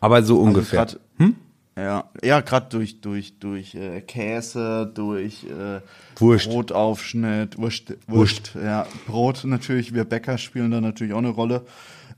Aber 0.00 0.22
so 0.24 0.40
ungefähr. 0.40 0.80
Also 0.80 0.98
grad, 1.18 1.36
Ja, 1.76 2.10
ja 2.22 2.40
gerade 2.40 2.68
durch, 2.68 3.00
durch, 3.00 3.38
durch 3.38 3.74
äh, 3.74 4.00
Käse, 4.02 4.90
durch 4.94 5.44
äh, 5.44 5.80
Wurst. 6.20 6.48
Brotaufschnitt, 6.48 7.56
Wurst, 7.58 7.94
Wurst, 8.06 8.52
ja, 8.54 8.86
Brot 9.06 9.44
natürlich, 9.44 9.94
wir 9.94 10.04
Bäcker 10.04 10.36
spielen 10.38 10.70
da 10.70 10.80
natürlich 10.80 11.14
auch 11.14 11.18
eine 11.18 11.30
Rolle. 11.30 11.64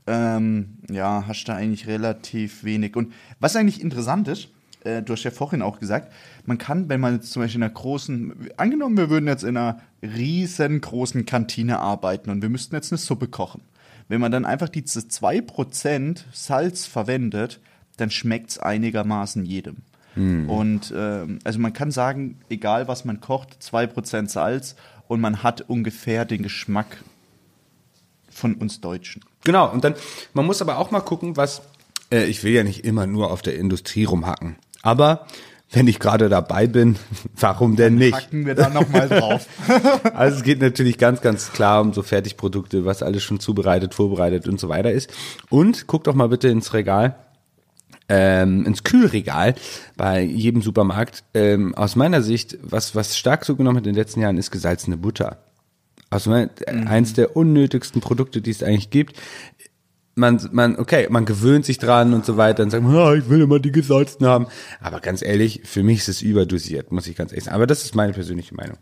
Ähm, 0.07 0.77
ja, 0.89 1.23
hast 1.27 1.45
da 1.45 1.55
eigentlich 1.55 1.87
relativ 1.87 2.63
wenig. 2.63 2.95
Und 2.95 3.13
was 3.39 3.55
eigentlich 3.55 3.81
interessant 3.81 4.27
ist, 4.27 4.49
äh, 4.83 5.01
du 5.01 5.13
hast 5.13 5.23
ja 5.23 5.31
vorhin 5.31 5.61
auch 5.61 5.79
gesagt, 5.79 6.11
man 6.45 6.57
kann, 6.57 6.89
wenn 6.89 6.99
man 6.99 7.15
jetzt 7.15 7.31
zum 7.31 7.41
Beispiel 7.41 7.59
in 7.59 7.63
einer 7.63 7.73
großen, 7.73 8.49
angenommen, 8.57 8.97
wir 8.97 9.09
würden 9.09 9.27
jetzt 9.27 9.43
in 9.43 9.57
einer 9.57 9.79
riesengroßen 10.03 11.25
Kantine 11.25 11.79
arbeiten 11.79 12.29
und 12.29 12.41
wir 12.41 12.49
müssten 12.49 12.75
jetzt 12.75 12.91
eine 12.91 12.99
Suppe 12.99 13.27
kochen. 13.27 13.61
Wenn 14.07 14.21
man 14.21 14.31
dann 14.31 14.45
einfach 14.45 14.69
diese 14.69 14.99
2% 14.99 16.23
Salz 16.31 16.85
verwendet, 16.85 17.59
dann 17.97 18.11
schmeckt 18.11 18.51
es 18.51 18.59
einigermaßen 18.59 19.45
jedem. 19.45 19.77
Und 20.17 20.93
ähm, 20.95 21.39
also 21.43 21.59
man 21.59 21.73
kann 21.73 21.91
sagen, 21.91 22.39
egal 22.49 22.87
was 22.87 23.03
man 23.03 23.19
kocht, 23.19 23.57
2% 23.61 24.29
Salz 24.29 24.75
und 25.09 25.19
man 25.19 25.43
hat 25.43 25.61
ungefähr 25.67 26.23
den 26.23 26.41
Geschmack 26.41 27.03
von 28.29 28.55
uns 28.55 28.79
Deutschen. 28.79 29.25
Genau, 29.43 29.69
und 29.69 29.83
dann, 29.83 29.95
man 30.33 30.45
muss 30.45 30.61
aber 30.61 30.77
auch 30.77 30.89
mal 30.89 31.01
gucken, 31.01 31.35
was, 31.35 31.63
äh, 32.13 32.25
ich 32.25 32.45
will 32.45 32.53
ja 32.53 32.63
nicht 32.63 32.85
immer 32.85 33.07
nur 33.07 33.29
auf 33.29 33.41
der 33.41 33.57
Industrie 33.57 34.05
rumhacken, 34.05 34.55
aber 34.83 35.27
wenn 35.71 35.87
ich 35.87 35.99
gerade 35.99 36.29
dabei 36.29 36.67
bin, 36.67 36.95
warum 37.37 37.75
denn 37.75 37.95
nicht? 37.95 38.13
Packen 38.13 38.45
wir 38.45 38.55
da 38.55 38.69
nochmal 38.69 39.09
drauf. 39.09 39.47
Also 40.13 40.37
es 40.37 40.43
geht 40.43 40.61
natürlich 40.61 40.97
ganz, 40.97 41.19
ganz 41.19 41.51
klar 41.51 41.81
um 41.81 41.91
so 41.91 42.03
Fertigprodukte, 42.03 42.85
was 42.85 43.03
alles 43.03 43.23
schon 43.23 43.41
zubereitet, 43.41 43.93
vorbereitet 43.93 44.47
und 44.47 44.61
so 44.61 44.69
weiter 44.69 44.91
ist. 44.91 45.11
Und 45.49 45.87
guck 45.87 46.05
doch 46.05 46.13
mal 46.13 46.29
bitte 46.29 46.47
ins 46.47 46.73
Regal, 46.73 47.17
ähm, 48.07 48.65
ins 48.65 48.83
Kühlregal 48.83 49.55
bei 49.97 50.21
jedem 50.21 50.61
Supermarkt. 50.61 51.23
Ähm, 51.33 51.73
aus 51.75 51.95
meiner 51.95 52.21
Sicht, 52.21 52.57
was, 52.61 52.95
was 52.95 53.17
stark 53.17 53.45
zugenommen 53.45 53.77
hat 53.77 53.87
in 53.87 53.93
den 53.93 53.99
letzten 53.99 54.21
Jahren, 54.21 54.37
ist 54.37 54.51
gesalzene 54.51 54.97
Butter. 54.97 55.39
Aus 56.09 56.27
meiner, 56.27 56.49
eins 56.67 57.13
der 57.13 57.35
unnötigsten 57.35 58.01
Produkte, 58.01 58.41
die 58.41 58.51
es 58.51 58.63
eigentlich 58.63 58.89
gibt. 58.89 59.19
Man, 60.13 60.39
man, 60.53 60.77
okay, 60.77 61.07
man 61.09 61.25
gewöhnt 61.25 61.65
sich 61.65 61.77
dran 61.77 62.13
und 62.13 62.25
so 62.25 62.37
weiter 62.37 62.63
und 62.63 62.69
sagt, 62.69 62.85
ja, 62.85 63.13
ich 63.15 63.27
will 63.29 63.41
immer 63.41 63.59
die 63.59 63.71
gesalzten 63.71 64.25
haben. 64.25 64.47
Aber 64.79 65.01
ganz 65.01 65.21
ehrlich, 65.21 65.61
für 65.65 65.83
mich 65.83 65.99
ist 65.99 66.09
es 66.09 66.21
überdosiert, 66.21 66.91
muss 66.91 67.07
ich 67.07 67.15
ganz 67.15 67.31
ehrlich 67.31 67.45
sagen. 67.45 67.55
Aber 67.55 67.67
das 67.67 67.83
ist 67.83 67.95
meine 67.95 68.13
persönliche 68.13 68.55
Meinung. 68.55 68.77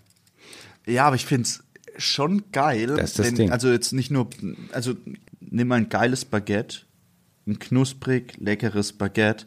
Ja, 0.85 1.05
aber 1.05 1.15
ich 1.15 1.25
find's 1.25 1.63
schon 1.97 2.43
geil. 2.51 2.87
Das 2.87 3.11
ist 3.11 3.19
das 3.19 3.27
wenn, 3.27 3.35
Ding. 3.35 3.51
Also 3.51 3.71
jetzt 3.71 3.93
nicht 3.93 4.11
nur, 4.11 4.27
also 4.73 4.93
nimm 5.39 5.69
mal 5.69 5.75
ein 5.75 5.89
geiles 5.89 6.25
Baguette, 6.25 6.81
ein 7.47 7.59
knusprig, 7.59 8.37
leckeres 8.39 8.93
Baguette, 8.93 9.45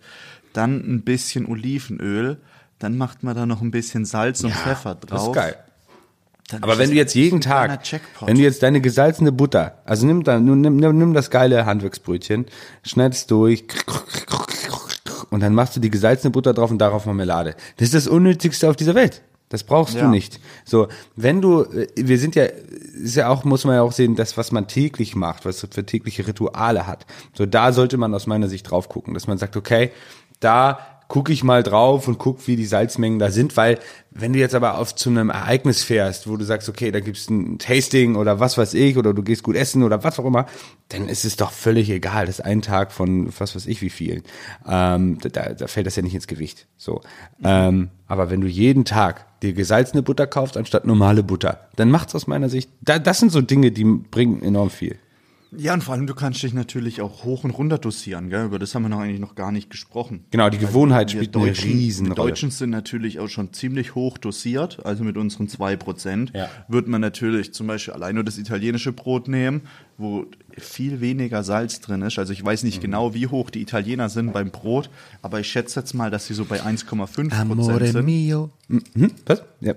dann 0.52 0.80
ein 0.80 1.02
bisschen 1.02 1.46
Olivenöl, 1.46 2.38
dann 2.78 2.96
macht 2.96 3.22
man 3.22 3.34
da 3.34 3.46
noch 3.46 3.62
ein 3.62 3.70
bisschen 3.70 4.04
Salz 4.04 4.44
und 4.44 4.52
Pfeffer 4.52 4.94
drauf. 4.94 5.08
Das 5.08 5.26
ist 5.28 5.32
geil. 5.32 5.56
Dann 6.48 6.62
Aber 6.62 6.78
wenn 6.78 6.90
du 6.90 6.96
jetzt 6.96 7.14
jeden 7.14 7.40
Tag, 7.40 7.80
wenn 8.20 8.36
du 8.36 8.42
jetzt 8.42 8.62
deine 8.62 8.80
gesalzene 8.80 9.32
Butter, 9.32 9.82
also 9.84 10.06
nimm 10.06 10.22
da, 10.22 10.38
nimm, 10.38 10.60
nimm, 10.60 10.76
nimm 10.76 11.12
das 11.12 11.30
geile 11.30 11.66
Handwerksbrötchen, 11.66 12.46
schneidest 12.84 13.30
durch 13.32 13.64
und 15.30 15.40
dann 15.40 15.54
machst 15.54 15.74
du 15.74 15.80
die 15.80 15.90
gesalzene 15.90 16.30
Butter 16.30 16.54
drauf 16.54 16.70
und 16.70 16.78
darauf 16.78 17.04
Marmelade. 17.04 17.56
Das 17.78 17.86
ist 17.86 17.94
das 17.94 18.06
Unnötigste 18.06 18.70
auf 18.70 18.76
dieser 18.76 18.94
Welt. 18.94 19.22
Das 19.48 19.62
brauchst 19.64 19.94
Ja. 19.94 20.02
du 20.02 20.08
nicht. 20.08 20.40
So, 20.64 20.88
wenn 21.14 21.40
du, 21.40 21.62
äh, 21.62 21.86
wir 21.96 22.18
sind 22.18 22.34
ja, 22.34 22.44
ist 22.44 23.14
ja 23.14 23.28
auch, 23.28 23.44
muss 23.44 23.64
man 23.64 23.76
ja 23.76 23.82
auch 23.82 23.92
sehen, 23.92 24.16
das, 24.16 24.36
was 24.36 24.50
man 24.52 24.66
täglich 24.66 25.14
macht, 25.14 25.44
was 25.44 25.60
für 25.60 25.86
tägliche 25.86 26.26
Rituale 26.26 26.86
hat. 26.86 27.06
So, 27.34 27.46
da 27.46 27.72
sollte 27.72 27.96
man 27.96 28.12
aus 28.14 28.26
meiner 28.26 28.48
Sicht 28.48 28.70
drauf 28.70 28.88
gucken, 28.88 29.14
dass 29.14 29.26
man 29.26 29.38
sagt, 29.38 29.56
okay, 29.56 29.90
da 30.40 30.78
gucke 31.08 31.32
ich 31.32 31.44
mal 31.44 31.62
drauf 31.62 32.08
und 32.08 32.18
guck, 32.18 32.48
wie 32.48 32.56
die 32.56 32.66
Salzmengen 32.66 33.20
da 33.20 33.30
sind, 33.30 33.56
weil 33.56 33.78
wenn 34.10 34.32
du 34.32 34.40
jetzt 34.40 34.56
aber 34.56 34.78
auf 34.78 34.92
zu 34.92 35.08
einem 35.08 35.30
Ereignis 35.30 35.84
fährst, 35.84 36.28
wo 36.28 36.36
du 36.36 36.44
sagst, 36.44 36.68
okay, 36.68 36.90
da 36.90 36.98
gibt's 36.98 37.30
ein 37.30 37.58
Tasting 37.60 38.16
oder 38.16 38.40
was 38.40 38.58
weiß 38.58 38.74
ich, 38.74 38.96
oder 38.96 39.14
du 39.14 39.22
gehst 39.22 39.44
gut 39.44 39.54
essen 39.54 39.84
oder 39.84 40.02
was 40.02 40.18
auch 40.18 40.24
immer, 40.24 40.46
dann 40.88 41.08
ist 41.08 41.24
es 41.24 41.36
doch 41.36 41.52
völlig 41.52 41.90
egal. 41.90 42.26
Das 42.26 42.40
ist 42.40 42.44
ein 42.44 42.60
Tag 42.60 42.90
von 42.90 43.32
was 43.38 43.54
weiß 43.54 43.66
ich 43.66 43.82
wie 43.82 43.90
viel. 43.90 44.24
Ähm, 44.66 45.18
da, 45.20 45.52
da 45.52 45.66
fällt 45.68 45.86
das 45.86 45.94
ja 45.94 46.02
nicht 46.02 46.14
ins 46.16 46.26
Gewicht. 46.26 46.66
So. 46.76 47.02
Ähm, 47.44 47.90
aber 48.08 48.28
wenn 48.28 48.40
du 48.40 48.48
jeden 48.48 48.84
Tag 48.84 49.26
dir 49.42 49.52
gesalzene 49.52 50.02
Butter 50.02 50.26
kaufst 50.26 50.56
anstatt 50.56 50.86
normale 50.86 51.22
Butter, 51.22 51.68
dann 51.76 51.90
macht's 51.90 52.14
aus 52.14 52.26
meiner 52.26 52.48
Sicht, 52.48 52.70
da, 52.80 52.98
das 52.98 53.18
sind 53.18 53.32
so 53.32 53.40
Dinge, 53.40 53.70
die 53.70 53.84
bringen 53.84 54.42
enorm 54.42 54.70
viel. 54.70 54.98
Ja, 55.58 55.74
und 55.74 55.82
vor 55.82 55.94
allem, 55.94 56.06
du 56.06 56.14
kannst 56.14 56.42
dich 56.42 56.52
natürlich 56.54 57.00
auch 57.00 57.24
hoch 57.24 57.44
und 57.44 57.50
runter 57.50 57.78
dosieren, 57.78 58.28
gell? 58.30 58.44
Über 58.46 58.58
das 58.58 58.74
haben 58.74 58.82
wir 58.82 58.88
noch 58.88 59.00
eigentlich 59.00 59.20
noch 59.20 59.34
gar 59.34 59.52
nicht 59.52 59.70
gesprochen. 59.70 60.24
Genau, 60.30 60.50
die 60.50 60.58
Gewohnheit 60.58 61.12
Wir 61.12 61.20
spielt 61.22 61.36
eine 61.36 61.46
Deutschen, 61.46 61.70
Riesenrolle. 61.70 62.16
Wir 62.16 62.24
Deutschen 62.24 62.50
sind 62.50 62.70
natürlich 62.70 63.18
auch 63.20 63.28
schon 63.28 63.52
ziemlich 63.52 63.94
hoch 63.94 64.18
dosiert, 64.18 64.84
also 64.84 65.04
mit 65.04 65.16
unseren 65.16 65.46
2%. 65.48 66.36
Ja. 66.36 66.48
Wird 66.68 66.88
man 66.88 67.00
natürlich 67.00 67.54
zum 67.54 67.66
Beispiel 67.66 67.94
allein 67.94 68.14
nur 68.16 68.24
das 68.24 68.38
italienische 68.38 68.92
Brot 68.92 69.28
nehmen, 69.28 69.62
wo 69.98 70.26
viel 70.58 71.00
weniger 71.00 71.42
Salz 71.42 71.80
drin 71.80 72.02
ist. 72.02 72.18
Also 72.18 72.32
ich 72.32 72.44
weiß 72.44 72.62
Mhm. 72.62 72.66
nicht 72.68 72.80
genau, 72.80 73.14
wie 73.14 73.26
hoch 73.26 73.50
die 73.50 73.62
Italiener 73.62 74.08
sind 74.08 74.32
beim 74.32 74.50
Brot, 74.50 74.90
aber 75.22 75.40
ich 75.40 75.48
schätze 75.48 75.80
jetzt 75.80 75.94
mal, 75.94 76.10
dass 76.10 76.26
sie 76.26 76.34
so 76.34 76.44
bei 76.44 76.62
1,5% 76.62 77.32
Amore 77.32 77.86
sind. 77.86 78.04
mio. 78.04 78.50
Mhm, 78.68 79.10
was? 79.24 79.42
Ja. 79.60 79.74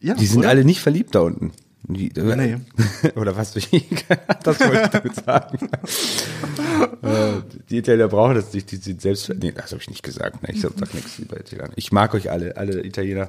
Ja, 0.00 0.14
die 0.14 0.26
sind 0.26 0.40
oder? 0.40 0.50
alle 0.50 0.64
nicht 0.66 0.80
verliebt 0.80 1.14
da 1.14 1.20
unten. 1.20 1.52
Die, 1.86 2.10
Nee. 2.14 2.56
Oder 3.14 3.36
was? 3.36 3.52
das 4.42 4.60
wollte 4.60 4.82
ich 4.82 4.88
damit 4.88 5.14
sagen. 5.16 5.68
Äh, 7.02 7.42
die 7.68 7.78
Italiener 7.78 8.08
brauchen 8.08 8.34
das 8.34 8.52
nicht, 8.54 8.70
die 8.70 8.76
sind 8.76 9.00
selbst. 9.02 9.28
Nee, 9.28 9.52
das 9.52 9.72
habe 9.72 9.82
ich 9.82 9.90
nicht 9.90 10.02
gesagt. 10.02 10.42
Ne? 10.42 10.48
Ich 10.52 10.62
sag, 10.62 10.72
nichts 10.94 11.18
über 11.18 11.38
Italiener. 11.38 11.70
Ich 11.76 11.92
mag 11.92 12.14
euch 12.14 12.30
alle, 12.30 12.56
alle 12.56 12.82
Italiener. 12.82 13.28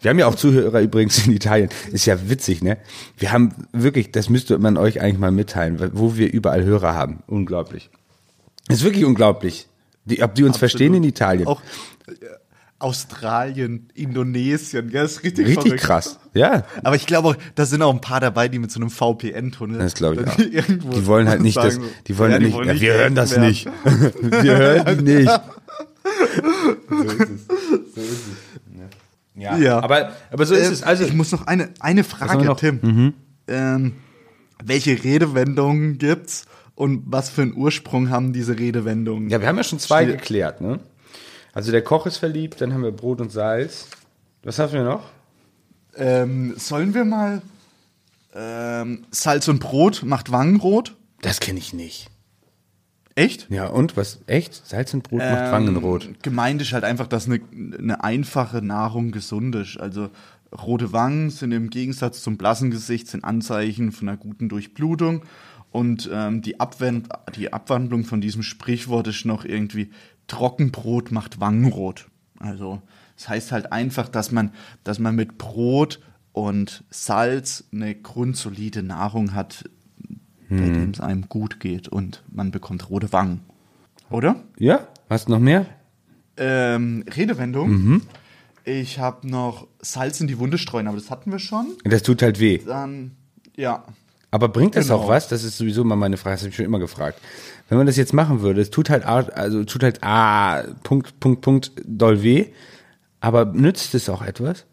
Wir 0.00 0.10
haben 0.10 0.18
ja 0.20 0.28
auch 0.28 0.36
Zuhörer 0.36 0.80
übrigens 0.80 1.26
in 1.26 1.32
Italien. 1.32 1.68
Ist 1.90 2.06
ja 2.06 2.30
witzig, 2.30 2.62
ne? 2.62 2.78
Wir 3.16 3.32
haben 3.32 3.54
wirklich, 3.72 4.12
das 4.12 4.28
müsste 4.28 4.58
man 4.58 4.76
euch 4.76 5.00
eigentlich 5.00 5.18
mal 5.18 5.32
mitteilen, 5.32 5.90
wo 5.94 6.16
wir 6.16 6.32
überall 6.32 6.64
Hörer 6.64 6.94
haben. 6.94 7.24
Unglaublich. 7.26 7.90
Ist 8.68 8.84
wirklich 8.84 9.04
unglaublich. 9.04 9.66
Die, 10.04 10.22
ob 10.22 10.34
die 10.36 10.44
uns 10.44 10.56
verstehen 10.56 10.94
in 10.94 11.04
Italien. 11.04 11.48
Auch 11.48 11.60
äh, 12.06 12.12
Australien, 12.80 13.88
Indonesien, 13.94 14.90
ja, 14.90 15.02
das 15.02 15.12
ist 15.16 15.24
richtig, 15.24 15.46
Richtig 15.48 15.64
verrückt. 15.64 15.82
krass. 15.82 16.18
Ja. 16.34 16.64
Aber 16.84 16.94
ich 16.94 17.06
glaube 17.06 17.28
auch, 17.28 17.36
da 17.56 17.66
sind 17.66 17.82
auch 17.82 17.92
ein 17.92 18.00
paar 18.00 18.20
dabei, 18.20 18.46
die 18.48 18.58
mit 18.60 18.70
so 18.70 18.78
einem 18.80 18.90
VPN-Tunnel. 18.90 19.78
Das 19.78 19.94
glaube 19.94 20.22
ich 20.22 20.28
auch. 20.28 20.38
irgendwo 20.52 20.90
Die 20.92 21.06
wollen 21.06 21.28
halt 21.28 21.40
nicht, 21.42 21.56
dass, 21.56 21.74
sagen, 21.74 21.86
die 22.06 22.16
wollen 22.18 22.30
ja, 22.30 22.34
halt 22.34 22.42
die 22.42 22.46
nicht, 22.46 22.56
wollen 22.56 22.68
ja, 22.68 22.80
wir 22.80 22.92
hören 22.94 23.14
das 23.16 23.30
werden. 23.32 23.48
nicht. 23.48 23.66
wir 24.22 24.56
hören 24.56 25.04
die 25.04 25.12
nicht. 25.14 25.40
Ja, 29.34 29.56
Ja. 29.56 29.78
aber, 29.80 30.12
aber 30.30 30.46
so 30.46 30.54
ist 30.54 30.68
Äh, 30.68 30.72
es. 30.72 30.82
Also, 30.82 31.04
ich 31.04 31.12
muss 31.14 31.30
noch 31.32 31.46
eine, 31.46 31.70
eine 31.80 32.04
Frage, 32.04 32.44
noch? 32.44 32.58
Tim. 32.58 33.14
Ähm, 33.46 33.92
welche 34.64 35.02
Redewendungen 35.04 35.98
gibt's 35.98 36.46
und 36.74 37.02
was 37.06 37.30
für 37.30 37.42
einen 37.42 37.54
Ursprung 37.56 38.10
haben 38.10 38.32
diese 38.32 38.58
Redewendungen? 38.58 39.30
ja, 39.30 39.40
wir 39.40 39.48
haben 39.48 39.56
ja 39.56 39.64
schon 39.64 39.78
zwei 39.78 40.04
Steht- 40.04 40.18
geklärt, 40.18 40.60
ne? 40.60 40.80
Also 41.58 41.72
der 41.72 41.82
Koch 41.82 42.06
ist 42.06 42.18
verliebt, 42.18 42.60
dann 42.60 42.72
haben 42.72 42.84
wir 42.84 42.92
Brot 42.92 43.20
und 43.20 43.32
Salz. 43.32 43.88
Was 44.44 44.60
haben 44.60 44.72
wir 44.74 44.84
noch? 44.84 45.02
Ähm, 45.96 46.54
sollen 46.56 46.94
wir 46.94 47.04
mal 47.04 47.42
ähm, 48.32 49.04
Salz 49.10 49.48
und 49.48 49.58
Brot 49.58 50.04
macht 50.04 50.30
Wangenrot? 50.30 50.94
Das 51.20 51.40
kenne 51.40 51.58
ich 51.58 51.72
nicht. 51.72 52.10
Echt? 53.16 53.50
Ja, 53.50 53.66
und 53.66 53.96
was? 53.96 54.20
Echt? 54.28 54.68
Salz 54.68 54.94
und 54.94 55.02
Brot 55.02 55.18
macht 55.18 55.50
Wangenrot. 55.50 56.04
Ähm, 56.04 56.14
Gemeint 56.22 56.62
ist 56.62 56.72
halt 56.72 56.84
einfach, 56.84 57.08
dass 57.08 57.26
eine, 57.26 57.40
eine 57.76 58.04
einfache 58.04 58.62
Nahrung 58.62 59.10
gesund 59.10 59.56
ist. 59.56 59.80
Also 59.80 60.10
rote 60.56 60.92
Wangen 60.92 61.30
sind 61.30 61.50
im 61.50 61.70
Gegensatz 61.70 62.22
zum 62.22 62.36
blassen 62.36 62.70
Gesicht 62.70 63.08
sind 63.08 63.24
Anzeichen 63.24 63.90
von 63.90 64.08
einer 64.08 64.16
guten 64.16 64.48
Durchblutung. 64.48 65.24
Und 65.72 66.08
ähm, 66.12 66.40
die, 66.40 66.60
Abwend 66.60 67.08
die 67.34 67.52
Abwandlung 67.52 68.04
von 68.04 68.20
diesem 68.20 68.44
Sprichwort 68.44 69.08
ist 69.08 69.24
noch 69.24 69.44
irgendwie 69.44 69.90
Trockenbrot 70.28 71.10
macht 71.10 71.40
Wangenrot. 71.40 72.08
Also 72.38 72.80
das 73.16 73.28
heißt 73.28 73.52
halt 73.52 73.72
einfach, 73.72 74.08
dass 74.08 74.30
man, 74.30 74.52
dass 74.84 75.00
man 75.00 75.16
mit 75.16 75.38
Brot 75.38 76.00
und 76.32 76.84
Salz 76.88 77.64
eine 77.72 77.94
grundsolide 77.94 78.84
Nahrung 78.84 79.34
hat, 79.34 79.64
bei 80.48 80.56
dem 80.56 80.90
es 80.90 81.00
einem 81.00 81.28
gut 81.28 81.60
geht 81.60 81.88
und 81.88 82.22
man 82.30 82.52
bekommt 82.52 82.88
rote 82.88 83.12
Wangen. 83.12 83.40
Oder? 84.08 84.36
Ja? 84.56 84.86
Hast 85.10 85.28
du 85.28 85.32
noch 85.32 85.40
mehr? 85.40 85.66
Ähm, 86.36 87.04
Redewendung. 87.14 87.70
Mhm. 87.70 88.02
Ich 88.64 88.98
habe 88.98 89.28
noch 89.28 89.66
Salz 89.80 90.20
in 90.20 90.28
die 90.28 90.38
Wunde 90.38 90.58
streuen, 90.58 90.86
aber 90.86 90.96
das 90.96 91.10
hatten 91.10 91.32
wir 91.32 91.38
schon. 91.38 91.66
Das 91.84 92.02
tut 92.02 92.22
halt 92.22 92.38
weh. 92.38 92.58
Dann, 92.58 93.12
ja. 93.56 93.84
Aber 94.30 94.48
bringt 94.48 94.76
das 94.76 94.86
Genau. 94.88 94.98
auch 95.00 95.08
was? 95.08 95.28
Das 95.28 95.42
ist 95.42 95.56
sowieso 95.56 95.84
mal 95.84 95.96
meine 95.96 96.16
Frage, 96.18 96.34
das 96.34 96.40
habe 96.42 96.50
ich 96.50 96.56
schon 96.56 96.66
immer 96.66 96.78
gefragt. 96.78 97.18
Wenn 97.68 97.78
man 97.78 97.86
das 97.86 97.96
jetzt 97.96 98.12
machen 98.12 98.40
würde, 98.42 98.60
es 98.60 98.70
tut 98.70 98.90
halt, 98.90 99.04
also 99.04 99.64
tut 99.64 99.82
halt, 99.82 99.98
ah, 100.02 100.64
Punkt, 100.82 101.18
Punkt, 101.20 101.40
Punkt, 101.40 101.72
doll 101.84 102.22
weh, 102.22 102.46
aber 103.20 103.46
nützt 103.46 103.94
es 103.94 104.08
auch 104.08 104.22
etwas? 104.22 104.64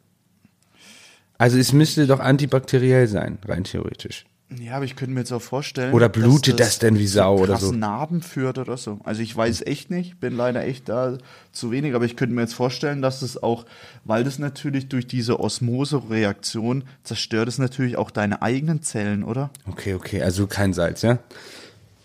Also 1.38 1.58
es 1.58 1.74
müsste 1.74 2.08
doch 2.08 2.20
antibakteriell 2.20 3.08
sein, 3.08 3.38
rein 3.46 3.64
theoretisch. 3.66 4.26
Ja, 4.50 4.76
aber 4.76 4.86
ich 4.86 4.96
könnte 4.96 5.14
mir 5.14 5.22
jetzt 5.22 5.32
auch 5.32 5.42
vorstellen. 5.42 5.94
Oder 5.94 6.08
blutet 6.08 6.60
dass 6.60 6.68
das 6.68 6.80
denn 6.80 7.00
wie 7.00 7.08
Sau 7.08 7.40
oder 7.40 7.58
so? 7.58 7.72
Narben 7.72 8.22
führt 8.22 8.60
oder 8.60 8.78
so. 8.78 9.00
Also 9.04 9.22
ich 9.22 9.36
weiß 9.36 9.64
echt 9.64 9.90
nicht, 9.90 10.20
bin 10.20 10.36
leider 10.36 10.64
echt 10.64 10.88
da 10.88 11.18
zu 11.52 11.72
wenig, 11.72 11.96
aber 11.96 12.06
ich 12.06 12.16
könnte 12.16 12.36
mir 12.36 12.42
jetzt 12.42 12.54
vorstellen, 12.54 13.02
dass 13.02 13.24
es 13.24 13.42
auch, 13.42 13.66
weil 14.04 14.24
das 14.24 14.38
natürlich 14.38 14.88
durch 14.88 15.08
diese 15.08 15.40
Osmose-Reaktion 15.40 16.84
zerstört 17.04 17.48
es 17.48 17.58
natürlich 17.58 17.98
auch 17.98 18.12
deine 18.12 18.44
eigenen 18.44 18.84
Zellen, 18.84 19.24
oder? 19.24 19.50
Okay, 19.68 19.96
okay, 19.96 20.22
also 20.22 20.46
kein 20.46 20.74
Salz, 20.74 21.02
ja? 21.02 21.18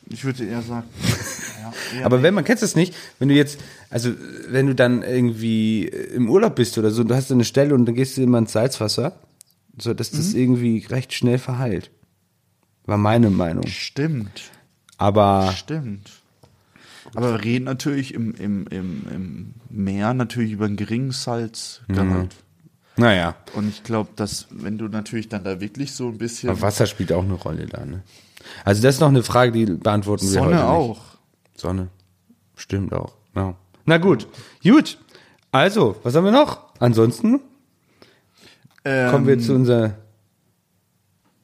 Ich 0.09 0.25
würde 0.25 0.45
eher 0.45 0.63
sagen. 0.63 0.89
ja, 1.63 1.99
eher 1.99 2.07
Aber 2.07 2.23
wenn 2.23 2.33
man 2.33 2.45
kennst 2.45 2.63
das 2.63 2.75
nicht, 2.75 2.95
wenn 3.19 3.29
du 3.29 3.35
jetzt, 3.35 3.61
also 3.91 4.13
wenn 4.49 4.67
du 4.67 4.75
dann 4.75 5.03
irgendwie 5.03 5.85
im 5.85 6.31
Urlaub 6.31 6.57
bist 6.57 6.79
oder 6.79 6.91
so, 6.91 7.05
du 7.05 7.15
hast 7.15 7.31
eine 7.31 7.45
Stelle 7.45 7.75
und 7.75 7.85
dann 7.85 7.95
gehst 7.95 8.17
du 8.17 8.23
immer 8.23 8.39
ins 8.39 8.53
Salzwasser, 8.53 9.13
so 9.79 9.93
dass 9.93 10.11
das 10.11 10.33
irgendwie 10.33 10.85
recht 10.89 11.13
schnell 11.13 11.39
verheilt. 11.39 11.91
War 12.91 12.99
meine 12.99 13.31
Meinung. 13.31 13.67
Stimmt. 13.69 14.51
Aber 14.99 15.53
Stimmt. 15.57 16.11
Aber 17.15 17.33
wir 17.35 17.45
reden 17.45 17.65
natürlich 17.65 18.15
im, 18.15 18.35
im, 18.35 18.67
im, 18.67 19.07
im 19.15 19.55
Meer 19.69 20.13
natürlich 20.13 20.51
über 20.53 20.65
einen 20.67 20.77
geringen 20.77 21.13
Salzgehalt. 21.13 22.35
naja, 22.97 23.37
Und 23.55 23.69
ich 23.69 23.85
glaube, 23.85 24.11
dass 24.17 24.49
wenn 24.51 24.77
du 24.77 24.89
natürlich 24.89 25.29
dann 25.29 25.45
da 25.45 25.61
wirklich 25.61 25.93
so 25.95 26.09
ein 26.09 26.19
bisschen 26.19 26.51
aber 26.51 26.63
Wasser 26.63 26.87
spielt 26.87 27.13
auch 27.13 27.23
eine 27.23 27.35
Rolle 27.35 27.67
da, 27.67 27.85
ne? 27.87 28.03
Also 28.65 28.83
das 28.83 28.97
ist 28.97 29.01
noch 29.01 29.09
eine 29.09 29.23
Frage, 29.23 29.53
die 29.53 29.67
beantworten 29.67 30.31
wir 30.33 30.41
heute 30.41 30.57
Sonne 30.57 30.57
nicht. 30.57 30.65
auch. 30.65 31.01
Sonne. 31.57 31.89
Stimmt 32.57 32.93
auch. 32.93 33.15
Ja. 33.37 33.55
Na 33.87 33.99
gut. 33.99 34.27
Gut. 34.65 34.99
Also, 35.53 35.95
was 36.03 36.15
haben 36.17 36.25
wir 36.25 36.33
noch? 36.33 36.75
Ansonsten 36.81 37.41
kommen 38.83 39.27
wir 39.27 39.35
Ähm, 39.35 39.41
zu 39.41 39.55
unserer. 39.55 39.95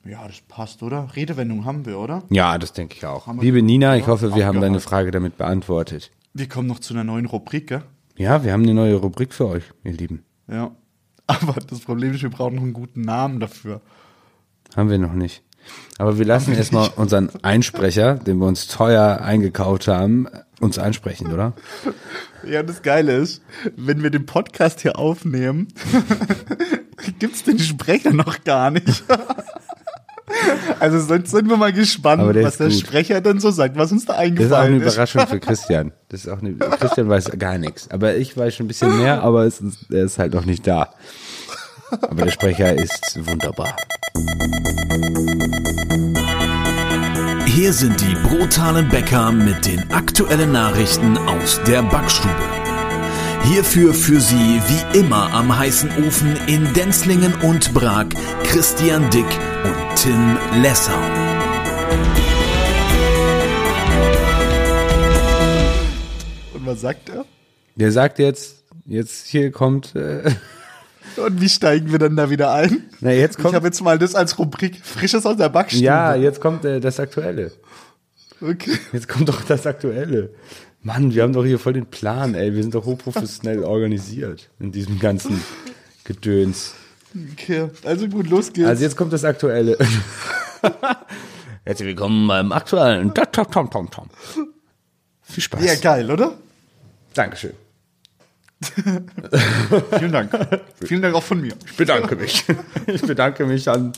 Ja, 0.09 0.27
das 0.27 0.40
passt, 0.47 0.83
oder? 0.83 1.09
Redewendung 1.16 1.64
haben 1.64 1.85
wir, 1.85 1.99
oder? 1.99 2.23
Ja, 2.31 2.59
das 2.59 2.73
denke 2.73 2.97
ich 2.97 3.05
auch. 3.07 3.27
Liebe 3.40 3.62
Nina, 3.62 3.97
ich 3.97 4.07
hoffe, 4.07 4.35
wir 4.35 4.47
haben 4.47 4.61
deine. 4.61 4.81
Frage 4.81 5.11
damit 5.11 5.37
beantwortet. 5.37 6.11
Wir 6.35 6.49
kommen 6.49 6.69
noch 6.69 6.79
zu 6.79 6.95
einer 6.95 7.03
neuen 7.03 7.27
Rubrik, 7.27 7.69
gell? 7.69 7.83
Ja, 8.16 8.45
wir 8.45 8.53
haben 8.53 8.62
eine 8.62 8.75
neue 8.75 8.95
Rubrik 8.97 9.33
für 9.35 9.47
euch, 9.49 9.64
ihr 9.85 9.92
Lieben. 9.92 10.25
Ja. 10.49 10.71
Aber 11.27 11.55
das 11.55 11.81
Problem 11.81 12.12
ist, 12.12 12.23
wir 12.23 12.31
brauchen 12.31 12.57
noch 12.57 12.62
einen 12.62 12.73
guten 12.73 13.01
Namen 13.01 13.40
dafür. 13.40 13.81
Haben 14.77 14.90
wir 14.90 14.99
noch 14.99 15.14
nicht. 15.14 15.42
Aber 15.99 16.19
wir 16.19 16.25
lassen 16.25 16.53
erstmal 16.55 16.90
unseren 16.97 17.31
Einsprecher, 17.42 18.14
den 18.14 18.38
wir 18.38 18.47
uns 18.47 18.69
teuer 18.69 19.21
eingekauft 19.23 19.88
haben, 19.88 20.29
uns 20.61 20.79
einsprechen, 20.79 21.33
oder? 21.33 21.55
Ja, 22.47 22.62
das 22.62 22.83
Geile 22.83 23.16
ist, 23.16 23.42
wenn 23.77 24.05
wir 24.05 24.11
den 24.11 24.25
Podcast 24.25 24.81
hier 24.81 25.01
aufnehmen, 25.01 25.66
gibt's 27.19 27.42
den 27.42 27.59
Sprecher 27.59 28.12
noch 28.12 28.45
gar 28.45 28.71
nicht. 28.71 29.03
Also 30.80 31.00
sonst 31.00 31.30
sind 31.30 31.48
wir 31.48 31.56
mal 31.56 31.72
gespannt, 31.72 32.22
der 32.34 32.44
was 32.44 32.54
ist 32.54 32.60
der 32.60 32.68
gut. 32.68 32.78
Sprecher 32.80 33.20
denn 33.20 33.40
so 33.40 33.50
sagt, 33.50 33.76
was 33.76 33.92
uns 33.92 34.04
da 34.04 34.14
Das 34.14 34.22
ist 34.24 34.52
auch 34.52 34.58
eine 34.58 34.66
eingefallen 34.74 34.80
ist. 34.82 34.92
Überraschung 34.94 35.26
für 35.26 35.40
Christian. 35.46 35.92
Das 36.08 36.20
ist 36.20 36.28
auch 36.28 36.40
eine, 36.42 36.54
Christian 36.54 37.08
weiß 37.08 37.30
gar 37.38 37.58
nichts. 37.58 37.90
Aber 37.90 38.14
ich 38.16 38.36
weiß 38.36 38.54
schon 38.54 38.66
ein 38.66 38.68
bisschen 38.68 38.96
mehr, 38.98 39.22
aber 39.22 39.44
es 39.44 39.60
ist, 39.60 39.90
er 39.90 40.04
ist 40.04 40.18
halt 40.18 40.34
noch 40.34 40.44
nicht 40.44 40.66
da. 40.66 40.90
Aber 42.02 42.24
der 42.24 42.30
Sprecher 42.32 42.74
ist 42.74 43.18
wunderbar. 43.26 43.76
Hier 47.46 47.72
sind 47.72 48.00
die 48.00 48.14
brutalen 48.28 48.88
Bäcker 48.88 49.32
mit 49.32 49.64
den 49.66 49.90
aktuellen 49.92 50.52
Nachrichten 50.52 51.16
aus 51.16 51.60
der 51.66 51.82
Backstube. 51.82 52.34
Hierfür 53.44 53.94
für 53.94 54.20
Sie 54.20 54.35
wie 54.66 54.99
immer 54.99 55.33
am 55.33 55.57
heißen 55.57 55.90
Ofen 56.07 56.37
in 56.46 56.72
Denzlingen 56.75 57.33
und 57.42 57.72
Prag 57.75 58.07
Christian 58.44 59.09
Dick 59.11 59.27
und 59.64 59.96
Tim 59.96 60.37
Lessau. 60.62 60.92
Und 66.55 66.66
was 66.66 66.81
sagt 66.81 67.09
er? 67.09 67.25
Der 67.77 67.92
sagt 67.92 68.18
jetzt, 68.18 68.64
jetzt 68.87 69.27
hier 69.27 69.51
kommt, 69.53 69.94
äh, 69.94 70.31
Und 71.16 71.40
wie 71.40 71.49
steigen 71.49 71.92
wir 71.92 71.99
dann 71.99 72.16
da 72.16 72.29
wieder 72.31 72.53
ein? 72.53 72.90
na 73.01 73.12
jetzt 73.12 73.38
Ich 73.38 73.42
kommt, 73.42 73.55
habe 73.55 73.66
jetzt 73.66 73.81
mal 73.81 73.99
das 73.99 74.14
als 74.14 74.38
Rubrik 74.38 74.85
Frisches 74.85 75.25
aus 75.25 75.37
der 75.37 75.49
Backstube. 75.49 75.85
ja, 75.85 76.14
jetzt 76.14 76.40
kommt 76.40 76.64
äh, 76.64 76.81
das 76.81 77.01
Aktuelle. 77.01 77.53
Okay. 78.40 78.72
Jetzt 78.92 79.09
kommt 79.09 79.29
doch 79.29 79.42
das 79.44 79.66
Aktuelle. 79.66 80.31
Mann, 80.87 81.12
wir 81.12 81.25
haben 81.25 81.33
doch 81.33 81.44
hier 81.44 81.59
voll 81.59 81.72
den 81.72 81.87
Plan, 81.87 82.37
ey. 82.37 82.55
Wir 82.55 82.62
sind 82.62 82.72
doch 82.72 82.85
hochprofessionell 82.85 83.64
organisiert 83.64 84.49
in 84.61 84.70
diesem 84.70 85.01
ganzen 85.01 85.42
Gedöns. 86.05 86.75
okay. 87.33 87.68
Also 87.83 88.07
gut, 88.07 88.29
los 88.31 88.53
geht's. 88.53 88.68
Also 88.68 88.85
jetzt 88.85 88.96
kommt 88.96 89.12
das 89.12 89.25
Aktuelle. 89.25 89.77
Herzlich 91.64 91.88
willkommen 91.88 92.29
beim 92.29 92.53
aktuellen 92.53 93.12
Da- 93.12 93.25
Tom 93.27 93.51
Tom 93.51 93.68
Tom 93.68 93.90
Tom. 93.90 94.09
Viel 95.22 95.42
Spaß. 95.42 95.64
ja, 95.64 95.75
geil, 95.75 96.09
oder? 96.09 96.35
Dankeschön. 97.14 97.55
Vielen 99.99 100.12
Dank. 100.12 100.31
Vielen 100.85 101.03
Dank 101.03 101.16
auch 101.16 101.22
von 101.25 101.40
mir. 101.40 101.55
Ich 101.66 101.77
bedanke 101.77 102.14
mich. 102.14 102.44
Ich 102.87 103.03
bedanke 103.03 103.44
mich 103.44 103.68
an. 103.68 103.92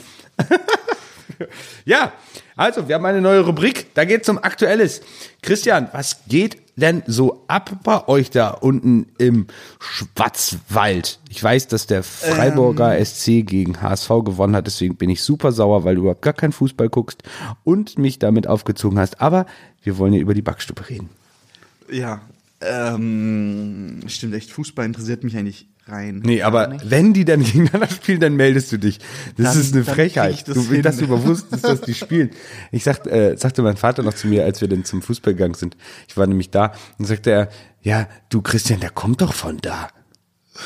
ja, 1.84 2.12
also 2.56 2.88
wir 2.88 2.94
haben 2.94 3.04
eine 3.04 3.20
neue 3.20 3.40
Rubrik. 3.40 3.94
Da 3.94 4.04
geht 4.04 4.22
es 4.22 4.28
um 4.28 4.38
Aktuelles. 4.38 5.00
Christian, 5.42 5.88
was 5.92 6.24
geht 6.28 6.58
denn 6.76 7.02
so 7.06 7.44
ab 7.48 7.70
bei 7.82 8.06
euch 8.08 8.30
da 8.30 8.50
unten 8.50 9.06
im 9.18 9.46
Schwarzwald? 9.80 11.18
Ich 11.28 11.42
weiß, 11.42 11.68
dass 11.68 11.86
der 11.86 12.02
Freiburger 12.02 13.04
SC 13.04 13.44
gegen 13.44 13.80
HSV 13.80 14.08
gewonnen 14.24 14.56
hat. 14.56 14.66
Deswegen 14.66 14.96
bin 14.96 15.10
ich 15.10 15.22
super 15.22 15.52
sauer, 15.52 15.84
weil 15.84 15.96
du 15.96 16.02
überhaupt 16.02 16.22
gar 16.22 16.32
keinen 16.32 16.52
Fußball 16.52 16.88
guckst 16.88 17.22
und 17.64 17.98
mich 17.98 18.18
damit 18.18 18.46
aufgezogen 18.46 18.98
hast. 18.98 19.20
Aber 19.20 19.46
wir 19.82 19.98
wollen 19.98 20.12
ja 20.12 20.20
über 20.20 20.34
die 20.34 20.42
Backstube 20.42 20.88
reden. 20.88 21.10
Ja. 21.90 22.20
Ähm, 22.60 24.00
stimmt 24.08 24.34
echt, 24.34 24.50
Fußball 24.50 24.84
interessiert 24.84 25.22
mich 25.22 25.36
eigentlich 25.36 25.68
rein. 25.88 26.22
Nee, 26.24 26.42
aber 26.42 26.68
nicht. 26.68 26.90
wenn 26.90 27.12
die 27.14 27.24
dann 27.24 27.40
gegeneinander 27.44 27.88
spielen, 27.88 28.20
dann 28.20 28.36
meldest 28.36 28.70
du 28.72 28.78
dich. 28.78 28.98
Das 29.36 29.52
Dann- 29.52 29.60
ist 29.60 29.74
eine 29.74 29.84
Frechheit. 29.84 30.46
das 30.48 30.54
du, 30.54 30.62
hin. 30.72 30.82
dass 30.82 30.96
du 30.98 31.04
überwusst 31.04 31.50
bist, 31.50 31.64
dass 31.64 31.80
die 31.80 31.94
spielen. 32.04 32.30
Ich 32.72 32.84
sag, 32.84 33.06
äh, 33.06 33.36
sagte 33.36 33.62
mein 33.62 33.76
Vater 33.76 34.02
noch 34.02 34.14
zu 34.14 34.26
mir, 34.28 34.44
als 34.44 34.60
wir 34.60 34.68
dann 34.68 34.84
zum 34.84 35.02
Fußball 35.02 35.34
gegangen 35.34 35.54
sind. 35.54 35.76
Ich 36.08 36.16
war 36.16 36.26
nämlich 36.26 36.50
da 36.50 36.72
und 36.98 37.04
sagte 37.06 37.30
er, 37.30 37.48
ja, 37.82 38.08
du 38.30 38.42
Christian, 38.42 38.80
der 38.80 38.90
kommt 38.90 39.20
doch 39.20 39.32
von 39.34 39.58
da. 39.58 39.88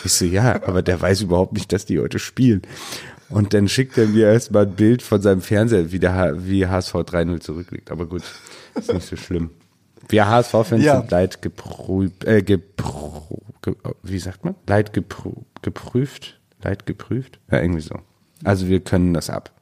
Ich 0.04 0.12
so, 0.12 0.24
ja, 0.24 0.54
aber 0.66 0.82
der 0.82 1.00
weiß 1.00 1.20
überhaupt 1.22 1.52
nicht, 1.52 1.72
dass 1.72 1.84
die 1.84 1.98
heute 2.00 2.18
spielen. 2.18 2.62
Und 3.28 3.54
dann 3.54 3.68
schickt 3.68 3.96
er 3.98 4.06
mir 4.08 4.26
erstmal 4.30 4.64
ein 4.66 4.72
Bild 4.74 5.02
von 5.02 5.22
seinem 5.22 5.40
Fernseher, 5.40 5.92
wie 5.92 5.98
der 5.98 6.14
H 6.14 6.32
wie 6.46 6.66
HSV 6.66 6.94
3-0 6.94 7.40
zurückliegt. 7.40 7.90
Aber 7.90 8.06
gut, 8.06 8.22
ist 8.74 8.92
nicht 8.92 9.06
so 9.06 9.16
schlimm. 9.16 9.50
Wir 10.08 10.26
HSV-Fans 10.28 10.82
Ja. 10.84 10.98
sind 11.00 11.10
leid 11.10 11.42
geprüft, 11.42 12.24
äh, 12.24 12.42
geprü 12.42 13.36
ge, 13.62 13.74
wie 14.02 14.18
sagt 14.18 14.44
man? 14.44 14.54
Leid 14.66 14.92
geprü 14.92 15.30
geprüft? 15.62 16.40
Leid 16.62 16.86
geprüft? 16.86 17.38
Ja, 17.50 17.60
irgendwie 17.60 17.80
so. 17.80 17.96
Also 18.44 18.68
wir 18.68 18.80
können 18.80 19.14
das 19.14 19.30
ab. 19.30 19.52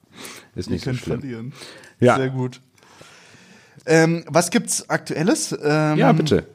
Ist 0.54 0.68
Wir 0.68 0.74
nicht 0.74 0.82
so 0.84 0.90
können 0.90 0.98
schlimm. 0.98 1.20
verlieren. 1.20 1.52
Ja. 2.00 2.16
Sehr 2.16 2.30
gut. 2.30 2.60
Ähm, 3.86 4.24
was 4.26 4.50
gibt's 4.50 4.88
Aktuelles? 4.90 5.52
Ähm, 5.62 5.96
Ja, 5.98 6.12
bitte. 6.12 6.46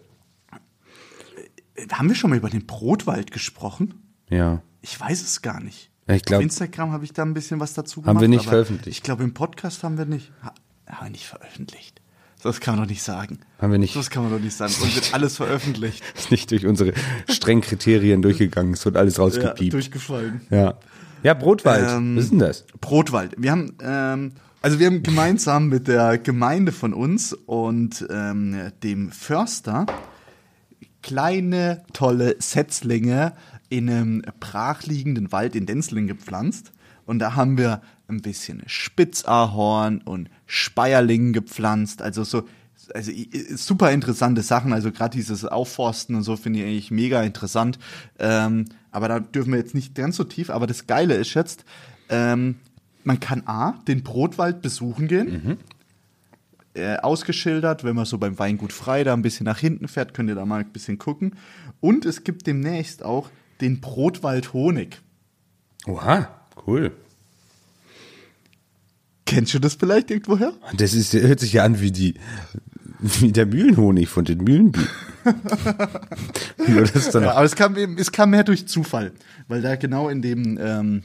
Haben 1.92 2.08
wir 2.08 2.16
schon 2.16 2.30
mal 2.30 2.38
über 2.38 2.50
den 2.50 2.66
Brotwald 2.66 3.32
gesprochen? 3.32 4.14
Ja. 4.30 4.62
Ich 4.82 5.00
weiß 5.00 5.22
es 5.22 5.42
gar 5.42 5.60
nicht. 5.62 5.92
Ich 6.08 6.24
glaub- 6.24 6.38
Auf 6.38 6.44
Instagram 6.44 6.92
habe 6.92 7.04
ich 7.04 7.14
da 7.14 7.24
ein 7.24 7.34
bisschen 7.34 7.60
was 7.60 7.74
dazu 7.74 8.02
gemacht. 8.02 8.16
Haben 8.16 8.22
wir 8.22 8.28
nicht 8.28 8.46
veröffentlicht. 8.46 8.98
Ich 8.98 9.04
glaube, 9.04 9.24
im 9.24 9.34
Podcast 9.34 9.84
haben 9.84 9.98
wir 9.98 10.06
nicht. 10.06 10.32
Ha, 10.44 10.54
haben 10.88 11.08
wir 11.08 11.12
nicht 11.12 11.26
veröffentlicht. 11.26 11.95
Das 12.46 12.60
kann 12.60 12.76
man 12.76 12.84
doch 12.84 12.90
nicht 12.90 13.02
sagen. 13.02 13.40
Haben 13.60 13.72
wir 13.72 13.80
nicht. 13.80 13.96
Das 13.96 14.12
kann 14.12 14.22
man 14.22 14.32
doch 14.32 14.40
nicht 14.40 14.56
sagen. 14.56 14.72
Und 14.80 14.94
wird 14.94 15.16
alles 15.16 15.38
veröffentlicht. 15.38 16.04
Ist 16.16 16.30
nicht 16.30 16.52
durch 16.52 16.68
unsere 16.68 16.94
strengen 17.28 17.62
Kriterien 17.62 18.22
durchgegangen. 18.22 18.74
Es 18.76 18.86
wird 18.86 18.98
alles 18.98 19.18
ja, 19.18 19.24
rausgepiept. 19.24 19.74
durchgefallen. 19.74 20.42
Ja. 20.52 20.78
Ja, 21.24 21.34
Brotwald. 21.34 21.90
Ähm, 21.90 22.16
Was 22.16 22.26
ist 22.26 22.30
denn 22.30 22.40
das? 22.40 22.66
Brotwald. 22.80 23.34
Wir 23.40 23.50
haben, 23.50 23.74
ähm, 23.82 24.34
also 24.62 24.78
wir 24.78 24.86
haben 24.86 25.02
gemeinsam 25.02 25.70
mit 25.70 25.88
der 25.88 26.20
Gemeinde 26.20 26.72
von 26.72 26.94
uns 26.94 27.34
und 27.34 28.06
ähm, 28.12 28.72
dem 28.84 29.12
Förster 29.12 29.88
kleine, 31.02 31.84
tolle 31.94 32.36
Setzlinge 32.38 33.34
in 33.70 33.90
einem 33.90 34.22
brachliegenden 34.40 35.32
Wald 35.32 35.56
in 35.56 35.66
Denzlingen 35.66 36.08
gepflanzt. 36.08 36.74
Und 37.08 37.18
da 37.18 37.34
haben 37.34 37.58
wir 37.58 37.82
ein 38.08 38.22
bisschen 38.22 38.62
Spitzahorn 38.68 40.04
und 40.04 40.30
Speierlingen 40.46 41.34
gepflanzt. 41.34 42.02
Also 42.02 42.24
so, 42.24 42.44
also 42.94 43.12
super 43.56 43.92
interessante 43.92 44.42
Sachen. 44.42 44.74
Also 44.74 44.92
gerade 44.92 45.16
dieses 45.16 45.46
Aufforsten 45.46 46.16
und 46.16 46.24
so 46.24 46.36
finde 46.36 46.60
ich 46.60 46.66
eigentlich 46.66 46.92
mega 46.92 47.24
interessant. 47.24 47.80
Ähm, 48.20 48.66
aber 48.92 49.08
da 49.08 49.20
dürfen 49.20 49.52
wir 49.52 49.60
jetzt 49.60 49.76
nicht 49.76 49.96
ganz 49.96 50.16
so 50.16 50.24
tief. 50.24 50.50
Aber 50.50 50.68
das 50.68 50.88
Geile 50.88 51.16
ist 51.16 51.34
jetzt, 51.34 51.66
ähm, 52.10 52.56
man 53.04 53.20
kann 53.20 53.44
A, 53.46 53.74
den 53.88 54.04
Brotwald 54.04 54.62
besuchen 54.62 55.08
gehen. 55.08 55.58
Äh, 56.76 56.98
ausgeschildert, 56.98 57.86
wenn 57.86 57.96
man 57.96 58.04
so 58.04 58.18
beim 58.18 58.38
Weingut 58.38 58.74
Frei 58.74 59.06
da 59.06 59.14
ein 59.14 59.22
bisschen 59.22 59.46
nach 59.46 59.60
hinten 59.60 59.88
fährt, 59.88 60.14
könnt 60.14 60.28
ihr 60.28 60.36
da 60.36 60.46
mal 60.46 60.60
ein 60.60 60.74
bisschen 60.74 60.98
gucken. 60.98 61.36
Und 61.80 62.06
es 62.06 62.26
gibt 62.26 62.48
demnächst 62.48 63.04
auch 63.06 63.30
den 63.62 63.80
Brotwald 63.80 64.52
Honig. 64.52 65.02
Oha, 65.88 66.28
cool. 66.68 66.92
Kennst 69.26 69.54
du 69.54 69.60
das 69.60 69.74
vielleicht 69.76 70.12
irgendwoher? 70.12 70.54
Das 70.78 70.94
ist, 70.94 71.14
hört 71.14 71.40
sich 71.40 71.54
ja 71.54 71.64
an 71.64 71.80
wie 71.82 71.92
die, 71.92 72.14
wie 73.00 73.32
der 73.32 73.46
Mühlenhonig 73.46 74.08
von 74.10 74.26
den 74.26 74.44
Mühlenbienen. 74.44 74.88
Ja, 76.68 77.32
aber 77.32 77.44
es 77.44 77.56
kam, 77.56 77.76
eben- 77.78 77.98
es 77.98 78.12
kam 78.12 78.32
mehr 78.32 78.44
durch 78.44 78.68
Zufall, 78.68 79.12
weil 79.48 79.62
da 79.62 79.76
genau 79.76 80.10
in 80.10 80.22
dem, 80.22 80.58
ähm, 80.62 81.04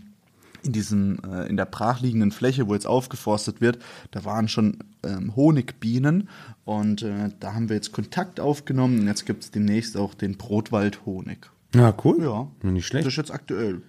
in 0.63 0.73
diesem, 0.73 1.19
äh, 1.31 1.47
in 1.49 1.57
der 1.57 1.65
brachliegenden 1.67 2.33
Fläche, 2.33 2.67
wo 2.69 2.75
jetzt 2.75 2.87
aufgeforstet 2.87 3.61
wird, 3.61 3.79
da 4.11 4.25
waren 4.25 4.49
schon 4.49 4.79
ähm, 5.05 5.35
Honigbienen 5.37 6.29
und 6.65 7.03
äh, 7.03 7.31
da 7.41 7.55
haben 7.55 7.69
wir 7.69 7.77
jetzt 7.77 7.93
Kontakt 7.93 8.41
aufgenommen 8.41 9.01
und 9.01 9.07
jetzt 9.07 9.27
gibt 9.27 9.43
es 9.45 9.51
demnächst 9.51 9.97
auch 9.97 10.15
den 10.15 10.37
Brotwald 10.37 11.05
Honig. 11.07 11.51
Ja, 11.75 11.95
cool. 12.05 12.23
Ja, 12.23 12.49
Nicht 12.71 12.87
schlecht. 12.87 13.07
Das 13.07 13.13
ist 13.15 13.19
jetzt 13.19 13.31
aktuell. 13.31 13.83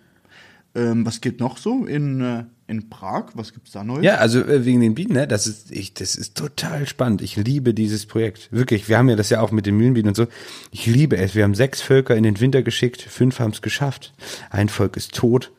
Ähm, 0.73 1.05
was 1.05 1.19
geht 1.19 1.39
noch 1.39 1.57
so 1.57 1.85
in, 1.85 2.21
äh, 2.21 2.45
in 2.67 2.89
Prag? 2.89 3.31
Was 3.33 3.53
gibt's 3.53 3.71
da 3.71 3.83
Neues? 3.83 4.03
Ja, 4.05 4.15
also 4.15 4.39
äh, 4.39 4.63
wegen 4.65 4.79
den 4.79 4.95
Bienen, 4.95 5.13
ne? 5.13 5.27
Das 5.27 5.45
ist, 5.45 5.71
ich, 5.71 5.93
das 5.93 6.15
ist 6.15 6.37
total 6.37 6.87
spannend. 6.87 7.21
Ich 7.21 7.35
liebe 7.35 7.73
dieses 7.73 8.05
Projekt. 8.05 8.47
Wirklich. 8.51 8.87
Wir 8.87 8.97
haben 8.97 9.09
ja 9.09 9.17
das 9.17 9.29
ja 9.29 9.41
auch 9.41 9.51
mit 9.51 9.65
den 9.65 9.75
Mühlenbienen 9.75 10.09
und 10.09 10.15
so. 10.15 10.27
Ich 10.71 10.85
liebe 10.85 11.17
es. 11.17 11.35
Wir 11.35 11.43
haben 11.43 11.55
sechs 11.55 11.81
Völker 11.81 12.15
in 12.15 12.23
den 12.23 12.39
Winter 12.39 12.63
geschickt. 12.63 13.01
Fünf 13.01 13.39
haben 13.39 13.51
es 13.51 13.61
geschafft. 13.61 14.13
Ein 14.49 14.69
Volk 14.69 14.95
ist 14.95 15.13
tot. 15.13 15.51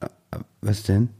Äh, 0.00 0.08
Was 0.62 0.84
denn? 0.84 1.10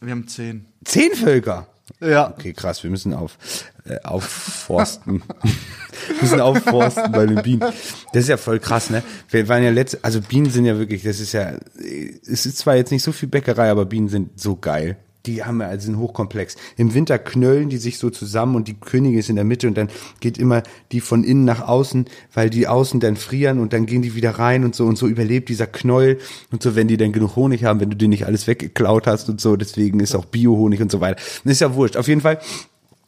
Wir 0.00 0.12
haben 0.12 0.26
zehn. 0.26 0.66
Zehn 0.84 1.12
Völker. 1.12 1.66
Ja. 2.00 2.30
Okay, 2.30 2.52
krass. 2.52 2.82
Wir 2.82 2.90
müssen 2.90 3.14
auf, 3.14 3.36
äh, 3.84 3.98
aufforsten. 4.00 5.22
wir 5.42 6.16
müssen 6.20 6.40
aufforsten 6.40 7.12
bei 7.12 7.26
den 7.26 7.42
Bienen. 7.42 7.60
Das 7.60 8.22
ist 8.22 8.28
ja 8.28 8.36
voll 8.36 8.58
krass, 8.58 8.90
ne? 8.90 9.02
Wir 9.30 9.48
waren 9.48 9.62
ja 9.62 9.70
letzte, 9.70 9.98
also 10.02 10.20
Bienen 10.20 10.50
sind 10.50 10.64
ja 10.64 10.78
wirklich, 10.78 11.02
das 11.02 11.20
ist 11.20 11.32
ja, 11.32 11.52
es 11.76 12.46
ist 12.46 12.58
zwar 12.58 12.76
jetzt 12.76 12.90
nicht 12.90 13.02
so 13.02 13.12
viel 13.12 13.28
Bäckerei, 13.28 13.70
aber 13.70 13.84
Bienen 13.84 14.08
sind 14.08 14.40
so 14.40 14.56
geil. 14.56 14.96
Die 15.26 15.42
haben 15.42 15.60
also 15.62 15.86
sind 15.86 15.98
hochkomplex. 15.98 16.56
Im 16.76 16.92
Winter 16.92 17.18
knöllen 17.18 17.70
die 17.70 17.78
sich 17.78 17.98
so 17.98 18.10
zusammen 18.10 18.56
und 18.56 18.68
die 18.68 18.74
Königin 18.74 19.18
ist 19.18 19.30
in 19.30 19.36
der 19.36 19.44
Mitte 19.44 19.66
und 19.66 19.76
dann 19.76 19.88
geht 20.20 20.36
immer 20.36 20.62
die 20.92 21.00
von 21.00 21.24
innen 21.24 21.44
nach 21.44 21.66
außen, 21.66 22.06
weil 22.34 22.50
die 22.50 22.68
außen 22.68 23.00
dann 23.00 23.16
frieren 23.16 23.58
und 23.58 23.72
dann 23.72 23.86
gehen 23.86 24.02
die 24.02 24.14
wieder 24.14 24.32
rein 24.32 24.64
und 24.64 24.74
so 24.74 24.84
und 24.84 24.98
so 24.98 25.06
überlebt 25.06 25.48
dieser 25.48 25.66
Knäuel 25.66 26.18
und 26.52 26.62
so, 26.62 26.76
wenn 26.76 26.88
die 26.88 26.96
dann 26.96 27.12
genug 27.12 27.36
Honig 27.36 27.64
haben, 27.64 27.80
wenn 27.80 27.90
du 27.90 27.96
dir 27.96 28.08
nicht 28.08 28.26
alles 28.26 28.46
weggeklaut 28.46 29.06
hast 29.06 29.28
und 29.28 29.40
so, 29.40 29.56
deswegen 29.56 30.00
ist 30.00 30.14
auch 30.14 30.26
Bio-Honig 30.26 30.82
und 30.82 30.92
so 30.92 31.00
weiter. 31.00 31.22
Ist 31.44 31.60
ja 31.60 31.74
wurscht. 31.74 31.96
Auf 31.96 32.08
jeden 32.08 32.20
Fall 32.20 32.38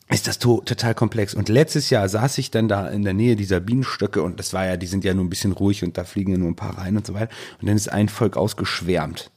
ist 0.08 0.26
das 0.26 0.38
to 0.38 0.62
total 0.64 0.94
komplex. 0.94 1.34
Und 1.34 1.48
letztes 1.48 1.90
Jahr 1.90 2.08
saß 2.08 2.38
ich 2.38 2.50
dann 2.50 2.68
da 2.68 2.88
in 2.88 3.02
der 3.02 3.12
Nähe 3.12 3.36
dieser 3.36 3.60
Bienenstöcke 3.60 4.22
und 4.22 4.38
das 4.38 4.52
war 4.52 4.66
ja, 4.66 4.76
die 4.76 4.86
sind 4.86 5.04
ja 5.04 5.14
nur 5.14 5.24
ein 5.24 5.30
bisschen 5.30 5.52
ruhig 5.52 5.82
und 5.82 5.98
da 5.98 6.04
fliegen 6.04 6.32
ja 6.32 6.38
nur 6.38 6.48
ein 6.48 6.56
paar 6.56 6.78
rein 6.78 6.96
und 6.96 7.06
so 7.06 7.14
weiter. 7.14 7.32
Und 7.60 7.68
dann 7.68 7.76
ist 7.76 7.92
ein 7.92 8.08
Volk 8.08 8.36
ausgeschwärmt. 8.36 9.30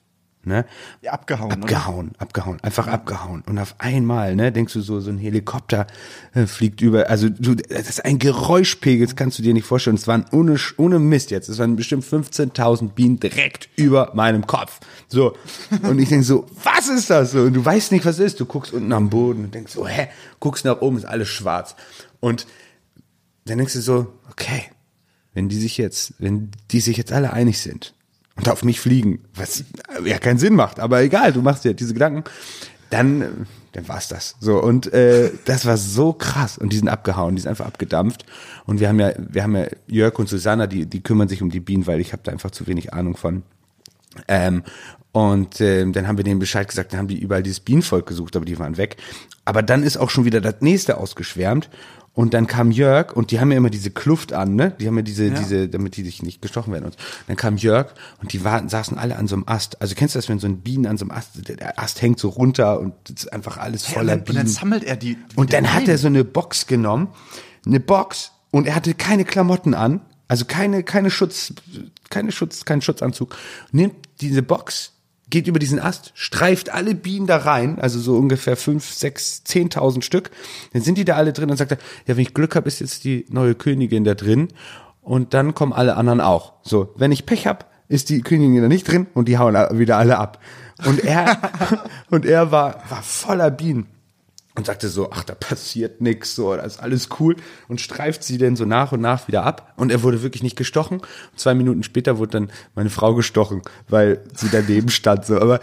Ne? 0.46 0.66
Ja, 1.02 1.12
abgehauen, 1.12 1.52
oder? 1.52 1.64
Abgehauen, 1.64 2.12
abgehauen, 2.18 2.60
einfach 2.62 2.88
abgehauen. 2.88 3.44
Und 3.46 3.60
auf 3.60 3.76
einmal, 3.78 4.38
ne, 4.38 4.54
denkst 4.54 4.72
du 4.72 4.80
so, 4.80 5.02
so 5.02 5.12
ein 5.12 5.18
Helikopter 5.18 5.86
äh, 6.34 6.46
fliegt 6.46 6.80
über, 6.80 7.10
also 7.10 7.28
du, 7.28 7.56
das 7.56 7.90
ist 7.90 8.06
ein 8.06 8.20
Geräuschpegel, 8.20 9.06
das 9.06 9.18
kannst 9.18 9.38
du 9.38 9.44
dir 9.44 9.54
nicht 9.54 9.66
vorstellen. 9.66 9.98
Es 9.98 10.08
waren 10.08 10.26
ohne, 10.32 10.56
ohne 10.78 10.98
Mist 10.98 11.32
jetzt, 11.32 11.50
es 11.50 11.58
waren 11.60 11.76
bestimmt 11.76 12.06
15.000 12.06 12.94
Bienen 12.94 13.20
direkt 13.20 13.68
über 13.76 14.12
meinem 14.16 14.48
Kopf. 14.48 14.80
So. 15.10 15.36
Und 15.84 16.00
ich 16.00 16.08
denk 16.08 16.24
so, 16.24 16.48
was 16.64 16.88
ist 16.88 17.10
das 17.10 17.32
so? 17.32 17.42
Und 17.42 17.54
du 17.54 17.66
weißt 17.66 17.92
nicht, 17.92 18.06
was 18.06 18.18
es 18.18 18.32
ist. 18.32 18.40
Du 18.40 18.46
guckst 18.46 18.72
unten 18.72 18.94
am 18.94 19.10
Boden 19.10 19.44
und 19.44 19.54
denkst 19.54 19.74
so, 19.74 19.86
hä? 19.86 20.08
Guckst 20.40 20.64
nach 20.64 20.80
oben, 20.80 20.96
ist 20.96 21.06
alles 21.06 21.28
schwarz. 21.28 21.76
Und 22.22 22.48
dann 23.44 23.58
denkst 23.58 23.74
du 23.74 23.82
so, 23.82 24.14
okay, 24.32 24.64
wenn 25.34 25.50
die 25.50 25.58
sich 25.58 25.78
jetzt, 25.78 26.14
wenn 26.18 26.50
die 26.72 26.80
sich 26.80 26.96
jetzt 26.96 27.12
alle 27.12 27.34
einig 27.34 27.60
sind 27.60 27.94
und 28.40 28.48
auf 28.48 28.64
mich 28.64 28.80
fliegen, 28.80 29.20
was 29.36 29.66
ja 30.06 30.18
keinen 30.18 30.40
Sinn 30.40 30.56
macht, 30.56 30.80
aber 30.80 31.02
egal, 31.02 31.34
du 31.34 31.42
machst 31.42 31.66
dir 31.66 31.74
diese 31.74 31.94
Gedanken, 31.94 32.24
dann, 32.90 33.22
äh, 33.22 33.28
dann 33.74 33.88
war's 33.90 34.08
das. 34.08 34.38
So 34.40 34.64
und 34.64 34.92
äh, 34.94 35.32
das 35.44 35.66
war 35.66 35.76
so 35.76 36.14
krass 36.14 36.58
und 36.58 36.72
die 36.72 36.78
sind 36.78 36.88
abgehauen, 36.88 37.36
die 37.36 37.42
sind 37.42 37.50
einfach 37.50 37.66
abgedampft 37.66 38.26
und 38.66 38.80
wir 38.80 38.88
haben 38.88 39.00
ja, 39.00 39.12
wir 39.18 39.44
haben 39.44 39.58
ja 39.58 39.68
Jörg 39.88 40.18
und 40.20 40.30
Susanna, 40.30 40.68
die 40.68 40.86
die 40.86 41.02
kümmern 41.02 41.28
sich 41.28 41.42
um 41.42 41.50
die 41.50 41.60
Bienen, 41.60 41.86
weil 41.86 42.00
ich 42.00 42.14
habe 42.14 42.24
da 42.24 42.32
einfach 42.32 42.52
zu 42.52 42.66
wenig 42.66 42.94
Ahnung 42.94 43.18
von. 43.18 43.44
Ähm, 44.28 44.64
und 45.12 45.60
ähm, 45.60 45.92
dann 45.92 46.08
haben 46.08 46.18
wir 46.18 46.24
denen 46.24 46.40
Bescheid 46.40 46.68
gesagt, 46.68 46.94
dann 46.94 47.00
haben 47.00 47.08
die 47.08 47.20
überall 47.20 47.44
dieses 47.44 47.60
Bienenvolk 47.60 48.06
gesucht, 48.06 48.36
aber 48.36 48.46
die 48.46 48.60
waren 48.60 48.78
weg. 48.78 48.98
Aber 49.44 49.64
dann 49.64 49.84
ist 49.84 49.98
auch 49.98 50.12
schon 50.12 50.26
wieder 50.26 50.40
das 50.40 50.62
nächste 50.62 50.98
ausgeschwärmt. 50.98 51.70
Und 52.14 52.34
dann 52.34 52.48
kam 52.48 52.72
Jörg 52.72 53.14
und 53.16 53.32
die 53.32 53.40
haben 53.40 53.52
ja 53.52 53.58
immer 53.58 53.70
diese 53.70 53.92
Kluft 53.92 54.34
an, 54.34 54.56
ne? 54.56 54.76
Die 54.80 54.88
haben 54.88 54.98
ja 54.98 55.04
diese, 55.04 55.32
diese, 55.32 55.70
damit 55.70 55.96
die 55.96 56.04
sich 56.04 56.22
nicht 56.22 56.42
gestochen 56.42 56.74
werden. 56.74 56.86
Und 56.86 56.98
dann 57.28 57.38
kam 57.38 57.56
Jörg 57.56 57.94
und 58.22 58.34
die 58.34 58.44
waren, 58.44 58.68
saßen 58.68 58.98
alle 58.98 59.16
an 59.16 59.28
so 59.28 59.36
einem 59.36 59.44
Ast. 59.48 59.82
Also 59.82 59.96
kennst 59.96 60.16
du 60.16 60.20
das, 60.20 60.28
wenn 60.28 60.40
so 60.40 60.48
ein 60.48 60.60
Bienen 60.62 60.86
an 60.88 60.98
so 60.98 61.06
einem 61.06 61.12
Ast, 61.12 61.48
der 61.48 61.80
Ast 61.80 62.02
hängt 62.02 62.20
so 62.20 62.30
runter 62.30 62.80
und 62.80 62.94
ist 63.10 63.32
einfach 63.32 63.58
alles 63.58 63.88
Ja, 63.88 63.94
voller 63.94 64.02
und, 64.02 64.10
dann, 64.10 64.20
und 64.20 64.26
Bienen. 64.26 64.38
dann 64.38 64.48
sammelt 64.48 64.84
er 64.84 64.98
die. 64.98 65.18
Und 65.36 65.54
dann 65.54 65.72
hat 65.74 65.88
er 65.88 65.98
so 65.98 66.08
eine 66.08 66.24
Box 66.26 66.68
genommen, 66.68 67.10
eine 67.66 67.80
Box, 67.80 68.32
und 68.52 68.68
er 68.68 68.76
hatte 68.76 68.96
keine 68.96 69.26
Klamotten 69.26 69.74
an, 69.74 70.02
also 70.28 70.46
keine, 70.46 70.84
keine 70.84 71.12
Schutz, 71.12 71.54
keine 72.10 72.32
Schutz, 72.32 72.66
keinen 72.66 72.82
Schutzanzug. 72.82 73.36
Nimmt 73.72 73.96
diese 74.22 74.42
Box, 74.44 74.94
geht 75.30 75.48
über 75.48 75.60
diesen 75.60 75.80
Ast, 75.80 76.12
streift 76.16 76.74
alle 76.74 76.96
Bienen 76.96 77.28
da 77.28 77.38
rein, 77.38 77.80
also 77.80 78.00
so 78.00 78.18
ungefähr 78.18 78.58
fünf, 78.58 78.92
sechs, 78.92 79.44
zehntausend 79.44 80.04
Stück. 80.04 80.32
Dann 80.74 80.82
sind 80.82 80.98
die 80.98 81.06
da 81.06 81.16
alle 81.16 81.34
drin 81.34 81.50
und 81.50 81.58
sagt 81.58 81.72
er, 81.72 81.78
ja, 82.08 82.16
wenn 82.18 82.24
ich 82.24 82.34
Glück 82.34 82.56
habe, 82.56 82.68
ist 82.68 82.80
jetzt 82.80 83.04
die 83.04 83.26
neue 83.30 83.56
Königin 83.56 84.04
da 84.04 84.16
drin. 84.16 84.50
Und 85.02 85.34
dann 85.34 85.54
kommen 85.56 85.74
alle 85.74 85.98
anderen 85.98 86.22
auch. 86.22 86.54
So, 86.64 86.94
wenn 86.98 87.12
ich 87.12 87.26
Pech 87.26 87.48
hab, 87.48 87.72
ist 87.88 88.10
die 88.10 88.22
Königin 88.22 88.62
da 88.62 88.68
nicht 88.68 88.88
drin 88.88 89.08
und 89.14 89.28
die 89.28 89.38
hauen 89.38 89.56
wieder 89.78 89.98
alle 89.98 90.18
ab. 90.18 90.40
Und 90.86 91.04
er, 91.04 91.38
und 92.10 92.26
er 92.26 92.52
war, 92.52 92.84
war 92.90 93.04
voller 93.04 93.52
Bienen 93.52 93.88
und 94.60 94.66
sagte 94.66 94.90
so, 94.90 95.10
ach, 95.12 95.24
da 95.24 95.36
passiert 95.36 96.02
nix, 96.02 96.36
so, 96.36 96.56
das 96.56 96.76
ist 96.76 96.80
alles 96.80 97.10
cool 97.20 97.36
und 97.68 97.82
streift 97.82 98.24
sie 98.24 98.38
denn 98.38 98.56
so 98.56 98.66
nach 98.66 98.92
und 98.92 99.02
nach 99.02 99.28
wieder 99.28 99.44
ab 99.44 99.74
und 99.78 99.92
er 99.92 100.04
wurde 100.04 100.22
wirklich 100.22 100.44
nicht 100.44 100.58
gestochen. 100.58 101.00
Und 101.00 101.40
zwei 101.40 101.54
Minuten 101.54 101.84
später 101.84 102.18
wurde 102.18 102.32
dann 102.32 102.52
meine 102.76 102.90
Frau 102.90 103.16
gestochen, 103.16 103.62
weil 103.88 104.22
sie 104.36 104.50
daneben 104.52 104.90
stand, 104.90 105.26
so, 105.26 105.40
aber 105.40 105.62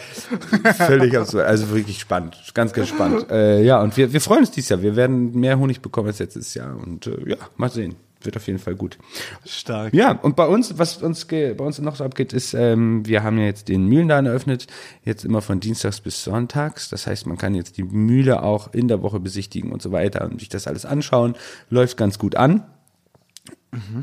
völlig 0.76 1.16
absurd, 1.16 1.44
also 1.44 1.70
wirklich 1.70 2.00
spannend, 2.00 2.36
ganz, 2.54 2.72
ganz 2.72 2.88
spannend. 2.88 3.30
Äh, 3.30 3.62
ja, 3.62 3.80
und 3.82 3.96
wir, 3.96 4.12
wir 4.12 4.20
freuen 4.20 4.40
uns 4.40 4.50
dieses 4.50 4.70
Jahr, 4.70 4.82
wir 4.82 4.96
werden 4.96 5.38
mehr 5.38 5.58
Honig 5.58 5.82
bekommen 5.82 6.08
als 6.08 6.18
letztes 6.18 6.54
Jahr 6.54 6.74
und 6.76 7.06
äh, 7.06 7.30
ja, 7.30 7.36
mal 7.56 7.70
sehen. 7.70 7.96
Wird 8.22 8.36
auf 8.36 8.46
jeden 8.46 8.58
Fall 8.58 8.74
gut. 8.74 8.98
Stark. 9.44 9.92
Ja, 9.92 10.12
und 10.12 10.36
bei 10.36 10.46
uns, 10.46 10.78
was 10.78 11.02
uns 11.02 11.26
bei 11.26 11.52
uns 11.52 11.78
noch 11.78 11.96
so 11.96 12.04
abgeht, 12.04 12.32
ist, 12.32 12.54
ähm, 12.54 13.06
wir 13.06 13.22
haben 13.22 13.38
ja 13.38 13.44
jetzt 13.44 13.68
den 13.68 13.86
Mühlenladen 13.86 14.26
eröffnet, 14.26 14.66
jetzt 15.04 15.24
immer 15.24 15.42
von 15.42 15.60
Dienstags 15.60 16.00
bis 16.00 16.24
Sonntags. 16.24 16.88
Das 16.88 17.06
heißt, 17.06 17.26
man 17.26 17.36
kann 17.36 17.54
jetzt 17.54 17.76
die 17.76 17.82
Mühle 17.84 18.42
auch 18.42 18.72
in 18.72 18.88
der 18.88 19.02
Woche 19.02 19.20
besichtigen 19.20 19.70
und 19.70 19.82
so 19.82 19.92
weiter 19.92 20.24
und 20.24 20.40
sich 20.40 20.48
das 20.48 20.66
alles 20.66 20.86
anschauen. 20.86 21.34
Läuft 21.68 21.96
ganz 21.96 22.18
gut 22.18 22.34
an. 22.34 22.64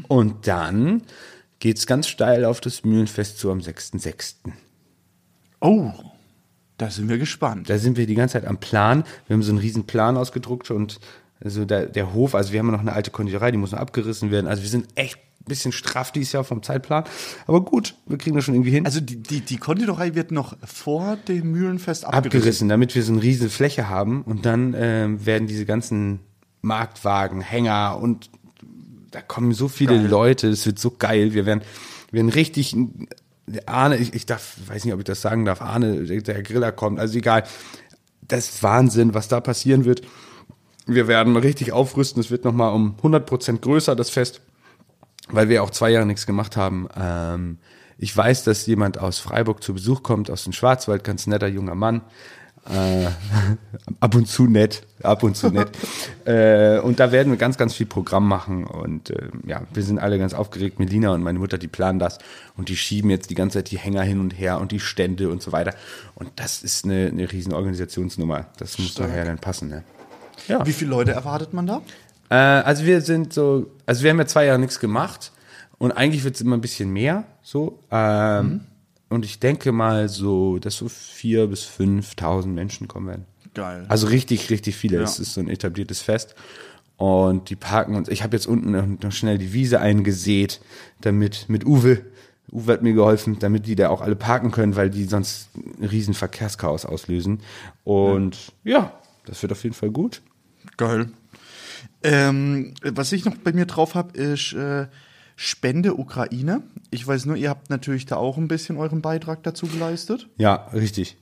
Und 0.08 0.48
dann 0.48 1.04
geht's 1.60 1.88
ganz 1.88 2.08
steil 2.08 2.46
auf 2.46 2.62
das 2.62 2.84
Mühlenfest 2.84 3.40
zu 3.40 3.52
am 3.52 3.60
6.6. 3.60 4.36
Oh, 5.62 5.92
da 6.78 6.90
sind 6.90 7.10
wir 7.10 7.18
gespannt. 7.18 7.70
Da 7.70 7.78
sind 7.78 7.98
wir 7.98 8.06
die 8.06 8.16
ganze 8.16 8.34
Zeit 8.34 8.46
am 8.46 8.60
Plan. 8.60 9.04
Wir 9.28 9.36
haben 9.36 9.44
so 9.44 9.52
einen 9.52 9.60
riesen 9.60 9.86
Plan 9.86 10.18
ausgedruckt 10.18 10.72
und 10.72 11.00
also 11.44 11.66
der, 11.66 11.88
der 11.88 12.14
Hof, 12.14 12.36
also 12.36 12.54
wir 12.54 12.60
haben 12.60 12.68
ja 12.68 12.72
noch 12.72 12.80
eine 12.80 12.94
alte 12.94 13.12
Konditorei, 13.12 13.52
die 13.52 13.58
muss 13.58 13.72
noch 13.72 13.80
abgerissen 13.80 14.32
werden. 14.32 14.48
Also 14.48 14.64
wir 14.64 14.70
sind 14.70 14.88
echt 14.96 15.18
ein 15.18 15.46
bisschen 15.46 15.72
straff 15.74 16.12
dieses 16.12 16.32
Jahr 16.32 16.44
vom 16.44 16.64
Zeitplan. 16.64 17.04
Aber 17.48 17.62
gut, 17.62 17.96
wir 18.06 18.18
kriegen 18.18 18.36
das 18.36 18.46
schon 18.46 18.56
irgendwie 18.56 18.72
hin. 18.72 18.86
Also 18.86 19.02
die, 19.02 19.18
die, 19.18 19.42
die 19.42 19.58
Konditorei 19.58 20.16
wird 20.16 20.32
noch 20.32 20.56
vor 20.64 21.18
dem 21.28 21.52
Mühlenfest 21.52 22.06
abgerissen. 22.06 22.28
abgerissen, 22.28 22.70
damit 22.70 22.96
wir 22.96 23.04
so 23.04 23.12
eine 23.12 23.22
riesige 23.22 23.50
Fläche 23.50 23.90
haben 23.90 24.22
und 24.22 24.46
dann 24.46 24.74
ähm, 24.78 25.26
werden 25.26 25.48
diese 25.48 25.66
ganzen 25.66 26.20
Marktwagen, 26.62 27.42
Hänger 27.42 28.00
und 28.02 28.30
da 29.12 29.22
kommen 29.22 29.52
so 29.52 29.68
viele 29.68 30.02
Leute, 30.08 30.50
das 30.50 30.66
wird 30.66 30.80
so 30.80 30.92
geil. 30.92 31.34
Wir 31.34 31.46
werden, 31.46 31.62
wir 32.10 32.20
werden 32.20 32.30
richtig, 32.30 32.76
Arne, 33.66 33.98
ich, 33.98 34.14
ich 34.14 34.26
darf, 34.26 34.56
weiß 34.66 34.86
nicht, 34.86 34.94
ob 34.94 35.02
ich 35.02 35.06
das 35.06 35.22
sagen 35.22 35.46
darf, 35.46 35.62
Arne, 35.62 36.06
der, 36.06 36.22
der 36.22 36.42
Griller 36.42 36.72
kommt, 36.72 37.00
also 37.00 37.18
egal. 37.18 37.44
Das 38.26 38.50
ist 38.50 38.64
Wahnsinn, 38.64 39.14
was 39.14 39.28
da 39.28 39.42
passieren 39.42 39.84
wird. 39.84 40.02
Wir 40.86 41.08
werden 41.08 41.36
richtig 41.38 41.72
aufrüsten, 41.72 42.20
es 42.20 42.30
wird 42.32 42.46
nochmal 42.46 42.74
um 42.74 42.96
100% 43.02 43.60
größer, 43.60 43.96
das 43.96 44.10
Fest 44.10 44.42
weil 45.30 45.50
wir 45.50 45.64
auch 45.64 45.70
zwei 45.70 45.90
Jahre 45.90 46.06
nichts 46.06 46.26
gemacht 46.26 46.58
haben. 46.58 46.88
Ähm, 46.96 47.58
ich 47.98 48.16
weiß, 48.16 48.44
dass 48.44 48.66
jemand 48.66 49.00
aus 49.00 49.20
Freiburg 49.20 49.64
zu 49.64 49.74
Besuch 49.74 50.04
kommt, 50.04 50.30
aus 50.30 50.44
dem 50.44 50.54
Schwarzwald, 50.54 51.04
ganz 51.04 51.28
netter 51.28 51.48
junger 51.48 51.76
Mann. 51.76 52.02
Äh, 52.70 53.08
ab 54.00 54.16
und 54.16 54.28
zu 54.28 54.46
nett, 54.46 54.84
ab 55.02 55.24
und 55.24 55.36
zu 55.36 55.52
nett. 55.52 55.70
äh, 56.26 56.80
und 56.80 57.00
da 57.00 57.12
werden 57.12 57.32
wir 57.32 57.38
ganz, 57.38 57.58
ganz 57.58 57.74
viel 57.74 57.86
Programm 57.86 58.28
machen. 58.28 58.66
Und 58.66 59.10
äh, 59.10 59.30
ja, 59.46 59.64
wir 59.74 59.84
sind 59.84 60.00
alle 60.00 60.18
ganz 60.18 60.34
aufgeregt. 60.34 60.80
Melina 60.80 61.14
und 61.14 61.24
meine 61.24 61.40
Mutter, 61.40 61.58
die 61.58 61.68
planen 61.68 62.00
das. 62.00 62.20
Und 62.56 62.70
die 62.70 62.78
schieben 62.78 63.10
jetzt 63.10 63.30
die 63.30 63.36
ganze 63.36 63.60
Zeit 63.60 63.72
die 63.72 63.78
Hänger 63.78 64.04
hin 64.04 64.20
und 64.20 64.32
her 64.32 64.60
und 64.60 64.72
die 64.72 64.80
Stände 64.80 65.30
und 65.30 65.42
so 65.42 65.52
weiter. 65.52 65.74
Und 66.16 66.32
das 66.38 66.64
ist 66.64 66.86
eine, 66.86 67.08
eine 67.08 67.32
riesen 67.32 67.54
Organisationsnummer. 67.54 68.48
Das 68.58 68.80
muss 68.80 68.98
nachher 68.98 69.26
dann 69.26 69.40
passen. 69.40 69.70
Ne? 69.70 69.84
Ja. 70.48 70.66
Wie 70.66 70.74
viele 70.74 70.90
Leute 70.92 71.12
erwartet 71.12 71.54
man 71.54 71.68
da? 71.68 71.82
Äh, 72.30 72.36
also 72.36 72.86
wir 72.86 73.02
sind 73.02 73.34
so, 73.34 73.72
also 73.86 74.04
wir 74.04 74.12
haben 74.12 74.20
ja 74.20 74.26
zwei 74.26 74.46
Jahre 74.46 74.60
nichts 74.60 74.80
gemacht 74.80 75.32
und 75.78 75.92
eigentlich 75.92 76.24
wird 76.24 76.36
es 76.36 76.42
immer 76.42 76.58
ein 76.58 76.62
bisschen 76.62 76.90
mehr 76.92 77.24
so. 77.42 77.80
Ähm, 77.92 78.62
Und 79.10 79.26
ich 79.26 79.40
denke 79.40 79.72
mal 79.72 80.10
so, 80.10 80.58
dass 80.60 80.76
so 80.78 80.90
vier 80.90 81.46
bis 81.48 81.66
5.000 81.66 82.48
Menschen 82.48 82.88
kommen 82.88 83.08
werden. 83.08 83.26
Geil. 83.54 83.86
Also 83.88 84.08
richtig, 84.08 84.50
richtig 84.50 84.76
viele. 84.76 84.98
Ja. 84.98 85.04
Es 85.04 85.20
ist 85.20 85.36
so 85.36 85.42
ein 85.42 85.50
etabliertes 85.50 86.02
Fest. 86.02 86.34
Und 86.98 87.50
die 87.50 87.56
parken 87.56 87.96
uns. 87.96 88.08
Ich 88.10 88.24
habe 88.24 88.36
jetzt 88.36 88.48
unten 88.48 88.98
noch- 89.02 89.12
schnell 89.12 89.38
die 89.38 89.54
Wiese 89.54 89.80
eingesät, 89.80 90.62
damit 91.02 91.46
mit 91.50 91.66
Uwe. 91.66 92.02
Uwe 92.52 92.74
hat 92.74 92.82
mir 92.82 92.94
geholfen, 92.94 93.38
damit 93.40 93.68
die 93.68 93.76
da 93.76 93.90
auch 93.90 94.02
alle 94.02 94.16
parken 94.16 94.50
können, 94.52 94.76
weil 94.76 94.90
die 94.90 95.04
sonst 95.06 95.50
ein 95.56 95.86
riesen 95.86 96.14
Verkehrschaos 96.16 96.86
auslösen. 96.86 97.42
Und 97.84 98.52
ja, 98.64 98.94
das 99.26 99.42
wird 99.42 99.52
auf 99.52 99.64
jeden 99.64 99.76
Fall 99.76 99.92
gut. 99.92 100.22
Geil. 100.78 101.12
Ähm, 102.04 102.74
was 102.84 103.12
ich 103.12 103.26
noch 103.26 103.36
bei 103.36 103.54
mir 103.54 103.66
drauf 103.66 103.96
habe, 103.96 104.18
ist 104.18 104.54
äh, 104.54 104.88
Spende 105.36 105.96
Ukraine. 105.96 106.62
Ich 106.92 107.06
weiß 107.06 107.26
nur, 107.26 107.36
ihr 107.36 107.50
habt 107.50 107.70
natürlich 107.70 108.06
da 108.06 108.18
auch 108.18 108.38
ein 108.38 108.48
bisschen 108.48 108.78
euren 108.78 109.02
Beitrag 109.02 109.44
dazu 109.44 109.68
geleistet. 109.68 110.28
Ja, 110.38 110.68
richtig. 110.74 111.18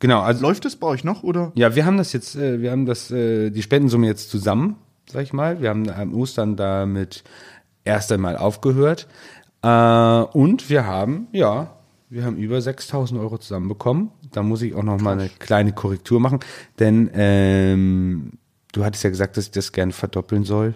Genau, 0.00 0.20
also 0.20 0.42
Läuft 0.42 0.64
es 0.64 0.76
bei 0.76 0.86
euch 0.86 1.02
noch 1.02 1.24
oder? 1.24 1.50
Ja, 1.56 1.74
wir 1.74 1.84
haben 1.84 1.96
das 1.96 2.12
jetzt, 2.12 2.36
äh, 2.36 2.60
wir 2.60 2.70
haben 2.70 2.86
das, 2.86 3.10
äh, 3.10 3.50
die 3.50 3.62
Spendensumme 3.62 4.06
jetzt 4.06 4.30
zusammen, 4.30 4.76
sag 5.10 5.24
ich 5.24 5.32
mal. 5.32 5.60
Wir 5.60 5.70
haben 5.70 5.90
am 5.90 6.14
Ostern 6.14 6.56
damit 6.56 7.24
erst 7.84 8.12
einmal 8.12 8.36
aufgehört. 8.36 9.08
Äh, 9.62 9.68
und 9.68 10.70
wir 10.70 10.86
haben, 10.86 11.26
ja, 11.32 11.77
wir 12.10 12.24
haben 12.24 12.36
über 12.36 12.60
6000 12.60 13.20
Euro 13.20 13.38
zusammenbekommen. 13.38 14.10
Da 14.32 14.42
muss 14.42 14.62
ich 14.62 14.74
auch 14.74 14.82
noch 14.82 15.00
mal 15.00 15.18
eine 15.18 15.28
kleine 15.28 15.72
Korrektur 15.72 16.20
machen, 16.20 16.40
denn 16.78 17.10
ähm, 17.14 18.32
du 18.72 18.84
hattest 18.84 19.04
ja 19.04 19.10
gesagt, 19.10 19.36
dass 19.36 19.46
ich 19.46 19.50
das 19.50 19.72
gerne 19.72 19.92
verdoppeln 19.92 20.44
soll. 20.44 20.74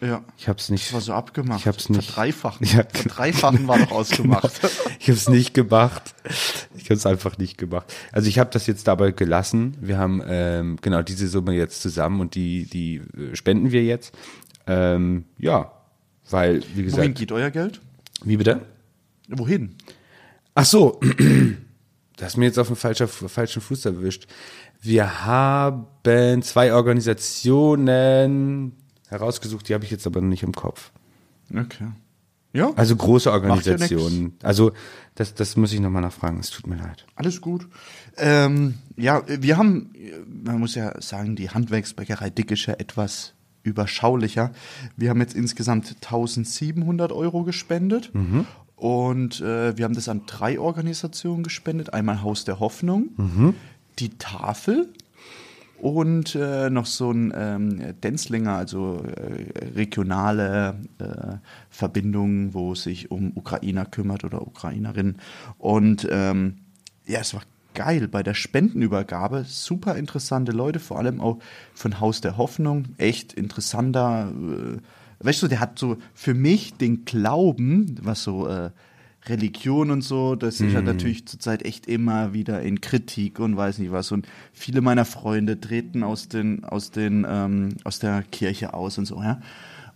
Ja. 0.00 0.22
Ich 0.36 0.48
habe 0.48 0.58
es 0.58 0.68
nicht. 0.68 0.86
Das 0.86 0.92
war 0.92 1.00
so 1.00 1.12
abgemacht. 1.14 1.60
Ich 1.60 1.66
hab's 1.66 1.88
nicht. 1.88 2.04
Verdreifachen. 2.10 2.66
Ja. 2.66 2.84
Verdreifachen 2.92 3.66
war 3.66 3.78
doch 3.78 3.92
ausgemacht. 3.92 4.60
Ich 4.98 5.08
habe 5.08 5.18
es 5.18 5.28
nicht 5.28 5.54
gemacht. 5.54 6.14
Ich 6.74 6.84
habe 6.84 6.94
es 6.94 7.06
einfach 7.06 7.38
nicht 7.38 7.58
gemacht. 7.58 7.92
Also 8.10 8.28
ich 8.28 8.38
habe 8.38 8.50
das 8.50 8.66
jetzt 8.66 8.88
dabei 8.88 9.12
gelassen. 9.12 9.76
Wir 9.80 9.98
haben 9.98 10.20
ähm, 10.26 10.78
genau 10.80 11.02
diese 11.02 11.28
Summe 11.28 11.52
jetzt 11.52 11.80
zusammen 11.80 12.20
und 12.20 12.34
die 12.34 12.64
die 12.64 12.96
äh, 12.96 13.36
spenden 13.36 13.70
wir 13.70 13.84
jetzt. 13.84 14.12
Ähm, 14.66 15.26
ja, 15.38 15.70
weil 16.28 16.62
wie 16.74 16.82
gesagt, 16.82 17.02
Wohin 17.02 17.14
geht 17.14 17.30
euer 17.30 17.50
Geld? 17.50 17.80
wie 18.24 18.36
bitte? 18.36 18.62
Wohin? 19.28 19.76
Ach 20.56 20.64
so, 20.64 20.98
das 22.16 22.28
ist 22.32 22.36
mir 22.38 22.46
jetzt 22.46 22.58
auf 22.58 22.66
den 22.68 22.76
falschen 22.76 23.60
Fuß 23.62 23.84
erwischt. 23.84 24.26
Wir 24.80 25.24
haben 25.26 26.42
zwei 26.42 26.72
Organisationen 26.74 28.72
herausgesucht, 29.08 29.68
die 29.68 29.74
habe 29.74 29.84
ich 29.84 29.90
jetzt 29.90 30.06
aber 30.06 30.20
noch 30.20 30.28
nicht 30.28 30.42
im 30.42 30.52
Kopf. 30.52 30.90
Okay. 31.54 31.88
Ja, 32.52 32.72
Also 32.74 32.96
große 32.96 33.28
Macht 33.28 33.36
ja 33.42 33.50
Organisationen. 33.50 34.34
also 34.42 34.72
das, 35.14 35.34
das 35.34 35.56
muss 35.56 35.74
ich 35.74 35.80
nochmal 35.80 36.00
nachfragen. 36.02 36.40
Es 36.40 36.50
tut 36.50 36.66
mir 36.66 36.76
leid. 36.76 37.04
alles 37.14 37.42
gut. 37.42 37.68
Ähm, 38.16 38.78
ja, 38.96 39.22
wir 39.26 39.58
haben, 39.58 39.92
man 40.44 40.58
muss 40.58 40.74
ja 40.74 40.98
sagen, 41.02 41.36
die 41.36 41.50
Handwerksbäckerei 41.50 42.30
Dick 42.30 42.50
ist 42.50 42.64
ja 42.64 42.74
etwas 42.74 43.34
überschaulicher. 43.62 44.52
Wir 44.96 45.10
haben 45.10 45.20
jetzt 45.20 45.34
insgesamt 45.34 45.96
1700 46.02 47.12
Euro 47.12 47.42
gespendet. 47.44 48.10
Und 48.76 49.40
äh, 49.40 49.76
wir 49.76 49.84
haben 49.84 49.94
das 49.94 50.08
an 50.08 50.22
drei 50.26 50.60
Organisationen 50.60 51.42
gespendet. 51.42 51.94
Einmal 51.94 52.22
Haus 52.22 52.44
der 52.44 52.60
Hoffnung, 52.60 53.08
die 53.98 54.10
Tafel 54.18 54.88
und 55.78 56.34
äh, 56.34 56.70
noch 56.70 56.86
so 56.86 57.10
ein 57.10 57.32
ähm, 57.36 58.00
Denzlinger, 58.00 58.56
also 58.56 59.02
äh, 59.04 59.64
regionale 59.74 60.76
äh, 60.98 61.36
Verbindung, 61.70 62.54
wo 62.54 62.72
es 62.72 62.82
sich 62.82 63.10
um 63.10 63.32
Ukrainer 63.34 63.84
kümmert 63.84 64.24
oder 64.24 64.46
Ukrainerinnen. 64.46 65.16
Und 65.58 66.06
ähm, 66.10 66.58
ja, 67.06 67.20
es 67.20 67.34
war 67.34 67.42
geil 67.74 68.08
bei 68.08 68.22
der 68.22 68.34
Spendenübergabe. 68.34 69.44
Super 69.46 69.96
interessante 69.96 70.52
Leute, 70.52 70.80
vor 70.80 70.98
allem 70.98 71.20
auch 71.20 71.38
von 71.74 72.00
Haus 72.00 72.20
der 72.20 72.36
Hoffnung. 72.38 72.86
Echt 72.96 73.34
interessanter. 73.34 74.32
Äh, 74.32 74.78
weißt 75.20 75.42
du, 75.42 75.48
der 75.48 75.60
hat 75.60 75.78
so 75.78 75.96
für 76.14 76.34
mich 76.34 76.74
den 76.74 77.04
Glauben, 77.04 77.96
was 78.02 78.22
so 78.22 78.46
äh, 78.46 78.70
Religion 79.28 79.90
und 79.90 80.02
so, 80.02 80.36
das 80.36 80.60
ist 80.60 80.72
ja 80.72 80.82
natürlich 80.82 81.26
zurzeit 81.26 81.64
echt 81.64 81.86
immer 81.86 82.32
wieder 82.32 82.62
in 82.62 82.80
Kritik 82.80 83.40
und 83.40 83.56
weiß 83.56 83.78
nicht 83.78 83.90
was. 83.90 84.12
Und 84.12 84.26
viele 84.52 84.80
meiner 84.80 85.04
Freunde 85.04 85.60
treten 85.60 86.04
aus 86.04 86.28
den, 86.28 86.64
aus 86.64 86.90
den, 86.92 87.26
ähm, 87.28 87.70
aus 87.84 87.98
der 87.98 88.22
Kirche 88.22 88.74
aus 88.74 88.98
und 88.98 89.06
so, 89.06 89.20
ja. 89.22 89.40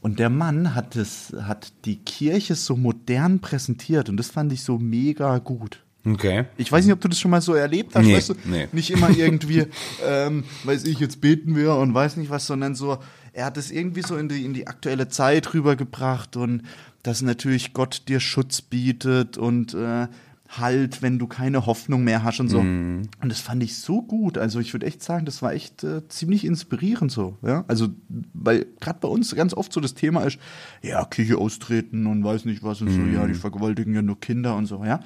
Und 0.03 0.19
der 0.19 0.31
Mann 0.31 0.75
hat 0.75 0.97
es, 0.97 1.35
hat 1.43 1.73
die 1.85 1.97
Kirche 1.97 2.55
so 2.55 2.75
modern 2.75 3.41
präsentiert 3.41 4.09
und 4.09 4.17
das 4.17 4.31
fand 4.31 4.53
ich 4.53 4.63
so 4.63 4.79
mega 4.79 5.39
gut. 5.39 5.85
Okay. 6.07 6.47
Ich 6.57 6.73
weiß 6.73 6.87
nicht, 6.87 6.95
ob 6.95 7.01
du 7.03 7.09
das 7.09 7.21
schon 7.21 7.31
mal 7.31 7.43
so 7.43 7.53
erlebt 7.53 7.95
hast, 7.95 8.07
Nee, 8.07 8.17
weißt 8.17 8.31
du? 8.31 8.35
nee. 8.47 8.69
Nicht 8.73 8.91
immer 8.91 9.11
irgendwie, 9.11 9.67
ähm, 10.07 10.45
weiß 10.65 10.85
ich, 10.85 10.99
jetzt 10.99 11.21
beten 11.21 11.55
wir 11.55 11.75
und 11.75 11.93
weiß 11.93 12.17
nicht 12.17 12.31
was, 12.31 12.47
sondern 12.47 12.75
so, 12.75 12.99
er 13.41 13.47
hat 13.47 13.57
es 13.57 13.71
irgendwie 13.71 14.03
so 14.03 14.17
in 14.17 14.29
die, 14.29 14.45
in 14.45 14.53
die 14.55 14.67
aktuelle 14.67 15.09
Zeit 15.09 15.55
rübergebracht 15.55 16.37
und 16.37 16.63
dass 17.03 17.23
natürlich 17.23 17.73
Gott 17.73 18.03
dir 18.09 18.21
Schutz 18.21 18.61
bietet 18.61 19.39
und 19.39 19.75
äh, 19.75 20.07
Halt, 20.53 21.01
wenn 21.01 21.21
du 21.21 21.29
keine 21.29 21.65
Hoffnung 21.67 22.03
mehr 22.03 22.25
hast 22.25 22.41
und 22.41 22.49
so. 22.49 22.61
Mhm. 22.61 23.03
Und 23.23 23.29
das 23.31 23.39
fand 23.39 23.63
ich 23.63 23.79
so 23.79 24.03
gut. 24.03 24.37
Also 24.37 24.59
ich 24.59 24.73
würde 24.75 24.85
echt 24.85 25.01
sagen, 25.01 25.25
das 25.25 25.43
war 25.43 25.53
echt 25.53 25.85
äh, 25.85 26.09
ziemlich 26.09 26.45
inspirierend 26.45 27.13
so. 27.13 27.39
Ja? 27.43 27.65
Also, 27.69 27.91
weil 28.35 28.67
gerade 28.81 28.99
bei 28.99 29.07
uns 29.07 29.33
ganz 29.37 29.55
oft 29.55 29.73
so 29.73 29.81
das 29.81 29.95
Thema 29.95 30.25
ist, 30.25 30.41
ja, 30.83 31.05
Kirche 31.05 31.39
austreten 31.39 32.09
und 32.09 32.25
weiß 32.25 32.47
nicht 32.47 32.65
was 32.65 32.81
und 32.81 32.89
so, 32.91 32.99
ja, 32.99 33.23
Mhm. 33.23 33.29
die 33.29 33.35
vergewaltigen 33.39 33.95
ja 33.95 34.03
nur 34.03 34.19
Kinder 34.19 34.57
und 34.57 34.67
so, 34.67 34.85
ja. 34.85 34.99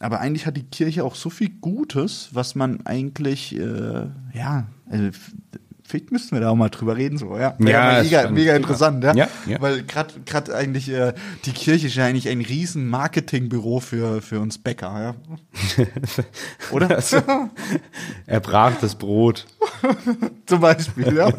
Aber 0.00 0.20
eigentlich 0.20 0.46
hat 0.46 0.56
die 0.56 0.62
Kirche 0.62 1.04
auch 1.04 1.14
so 1.14 1.28
viel 1.28 1.50
Gutes, 1.50 2.30
was 2.32 2.54
man 2.54 2.86
eigentlich, 2.86 3.54
äh, 3.54 4.06
ja, 4.32 4.66
also, 4.88 5.10
vielleicht 5.86 6.12
müssten 6.12 6.34
wir 6.34 6.40
da 6.40 6.50
auch 6.50 6.56
mal 6.56 6.68
drüber 6.68 6.96
reden, 6.96 7.18
so, 7.18 7.36
ja. 7.36 7.54
Ja, 7.58 7.98
ist 7.98 8.10
mega, 8.10 8.30
mega 8.30 8.56
interessant, 8.56 9.04
ja. 9.04 9.14
Ja, 9.14 9.28
ja. 9.46 9.60
Weil 9.60 9.82
gerade 9.82 10.14
gerade 10.24 10.54
eigentlich 10.54 10.88
äh, 10.90 11.14
die 11.44 11.52
Kirche 11.52 11.86
ist 11.86 11.96
ja 11.96 12.04
eigentlich 12.04 12.28
ein 12.28 12.40
riesen 12.40 12.88
Marketingbüro 12.88 13.80
für, 13.80 14.20
für 14.22 14.40
uns 14.40 14.58
Bäcker, 14.58 15.14
ja. 15.78 15.84
Oder? 16.72 16.90
Also, 16.90 17.22
er 18.26 18.40
brach 18.40 18.74
das 18.80 18.94
Brot. 18.96 19.46
Zum 20.46 20.60
Beispiel, 20.60 21.16
ja. 21.16 21.32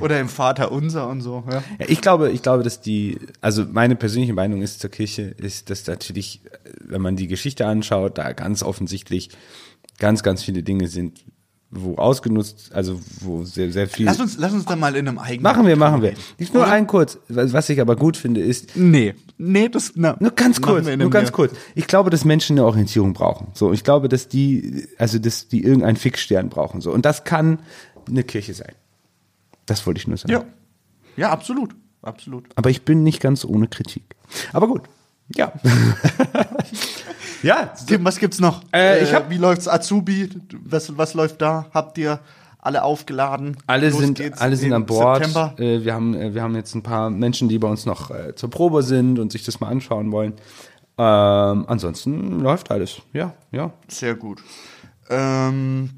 Oder 0.00 0.20
im 0.20 0.28
Vater 0.28 0.72
unser 0.72 1.08
und 1.08 1.20
so, 1.20 1.44
ja. 1.50 1.62
Ja, 1.78 1.86
ich 1.88 2.00
glaube, 2.00 2.30
ich 2.30 2.42
glaube, 2.42 2.62
dass 2.62 2.80
die, 2.80 3.18
also 3.40 3.64
meine 3.70 3.96
persönliche 3.96 4.34
Meinung 4.34 4.62
ist 4.62 4.80
zur 4.80 4.90
Kirche, 4.90 5.22
ist, 5.22 5.70
dass 5.70 5.86
natürlich, 5.86 6.40
wenn 6.80 7.02
man 7.02 7.16
die 7.16 7.26
Geschichte 7.26 7.66
anschaut, 7.66 8.18
da 8.18 8.32
ganz 8.32 8.62
offensichtlich 8.62 9.30
ganz, 9.98 10.22
ganz 10.22 10.42
viele 10.42 10.62
Dinge 10.62 10.88
sind, 10.88 11.24
wo 11.70 11.96
ausgenutzt, 11.96 12.70
also 12.72 13.00
wo 13.20 13.44
sehr, 13.44 13.72
sehr 13.72 13.88
viel. 13.88 14.06
Lass 14.06 14.20
uns, 14.20 14.38
lass 14.38 14.52
uns 14.52 14.64
da 14.64 14.76
mal 14.76 14.94
in 14.96 15.08
einem 15.08 15.18
eigenen. 15.18 15.42
machen 15.42 15.66
wir, 15.66 15.76
machen 15.76 16.00
wir. 16.02 16.14
Nicht 16.38 16.54
nur 16.54 16.66
ein 16.66 16.86
kurz, 16.86 17.18
was 17.28 17.68
ich 17.68 17.80
aber 17.80 17.96
gut 17.96 18.16
finde, 18.16 18.40
ist, 18.40 18.76
Nee. 18.76 19.14
Nee, 19.38 19.68
das, 19.68 19.92
na, 19.96 20.16
Nur 20.18 20.30
ganz 20.30 20.62
kurz, 20.62 20.86
nur 20.86 21.10
ganz 21.10 21.30
kurz. 21.30 21.52
Ich 21.74 21.86
glaube, 21.86 22.08
dass 22.08 22.24
Menschen 22.24 22.56
eine 22.56 22.64
Orientierung 22.64 23.12
brauchen. 23.12 23.48
So, 23.52 23.72
ich 23.72 23.84
glaube, 23.84 24.08
dass 24.08 24.28
die, 24.28 24.86
also 24.96 25.18
dass 25.18 25.48
die 25.48 25.62
irgendeinen 25.62 25.96
Fixstern 25.96 26.48
brauchen. 26.48 26.80
So, 26.80 26.90
und 26.90 27.04
das 27.04 27.24
kann 27.24 27.58
eine 28.08 28.22
Kirche 28.24 28.54
sein. 28.54 28.72
Das 29.66 29.86
wollte 29.86 29.98
ich 29.98 30.08
nur 30.08 30.16
sagen. 30.16 30.32
Ja. 30.32 30.44
Ja, 31.16 31.30
absolut. 31.30 31.74
Absolut. 32.02 32.46
Aber 32.54 32.70
ich 32.70 32.82
bin 32.82 33.02
nicht 33.02 33.20
ganz 33.20 33.44
ohne 33.44 33.66
Kritik. 33.68 34.04
Aber 34.52 34.68
gut. 34.68 34.82
Ja. 35.34 35.52
ja. 37.42 37.72
Tim, 37.86 38.04
was 38.04 38.18
gibt's 38.18 38.40
noch? 38.40 38.62
Äh, 38.74 39.02
ich 39.02 39.12
hab- 39.14 39.30
wie 39.30 39.36
läuft's 39.38 39.68
Azubi? 39.68 40.28
Was, 40.64 40.96
was 40.96 41.14
läuft 41.14 41.40
da? 41.42 41.66
Habt 41.72 41.98
ihr 41.98 42.20
alle 42.58 42.82
aufgeladen? 42.82 43.56
Alle 43.66 43.90
Los 43.90 44.00
sind, 44.00 44.40
alle 44.40 44.56
sind 44.56 44.72
an 44.72 44.86
Bord. 44.86 45.24
September. 45.24 45.54
Äh, 45.58 45.84
wir, 45.84 45.94
haben, 45.94 46.14
äh, 46.14 46.34
wir 46.34 46.42
haben 46.42 46.54
jetzt 46.56 46.74
ein 46.74 46.82
paar 46.82 47.10
Menschen, 47.10 47.48
die 47.48 47.58
bei 47.58 47.68
uns 47.68 47.86
noch 47.86 48.10
äh, 48.10 48.34
zur 48.34 48.50
Probe 48.50 48.82
sind 48.82 49.18
und 49.18 49.30
sich 49.32 49.44
das 49.44 49.60
mal 49.60 49.68
anschauen 49.68 50.10
wollen. 50.12 50.32
Ähm, 50.98 51.64
ansonsten 51.68 52.40
läuft 52.40 52.70
alles. 52.70 53.02
Ja, 53.12 53.34
ja. 53.52 53.70
Sehr 53.88 54.14
gut. 54.14 54.42
Ähm, 55.10 55.90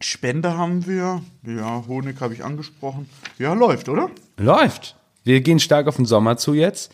Spende 0.00 0.56
haben 0.56 0.86
wir. 0.86 1.20
Ja, 1.46 1.82
Honig 1.88 2.20
habe 2.20 2.34
ich 2.34 2.44
angesprochen. 2.44 3.08
Ja, 3.38 3.52
läuft, 3.54 3.88
oder? 3.88 4.10
Läuft. 4.36 4.96
Wir 5.24 5.40
gehen 5.40 5.58
stark 5.58 5.86
auf 5.88 5.96
den 5.96 6.04
Sommer 6.06 6.36
zu 6.36 6.54
jetzt. 6.54 6.92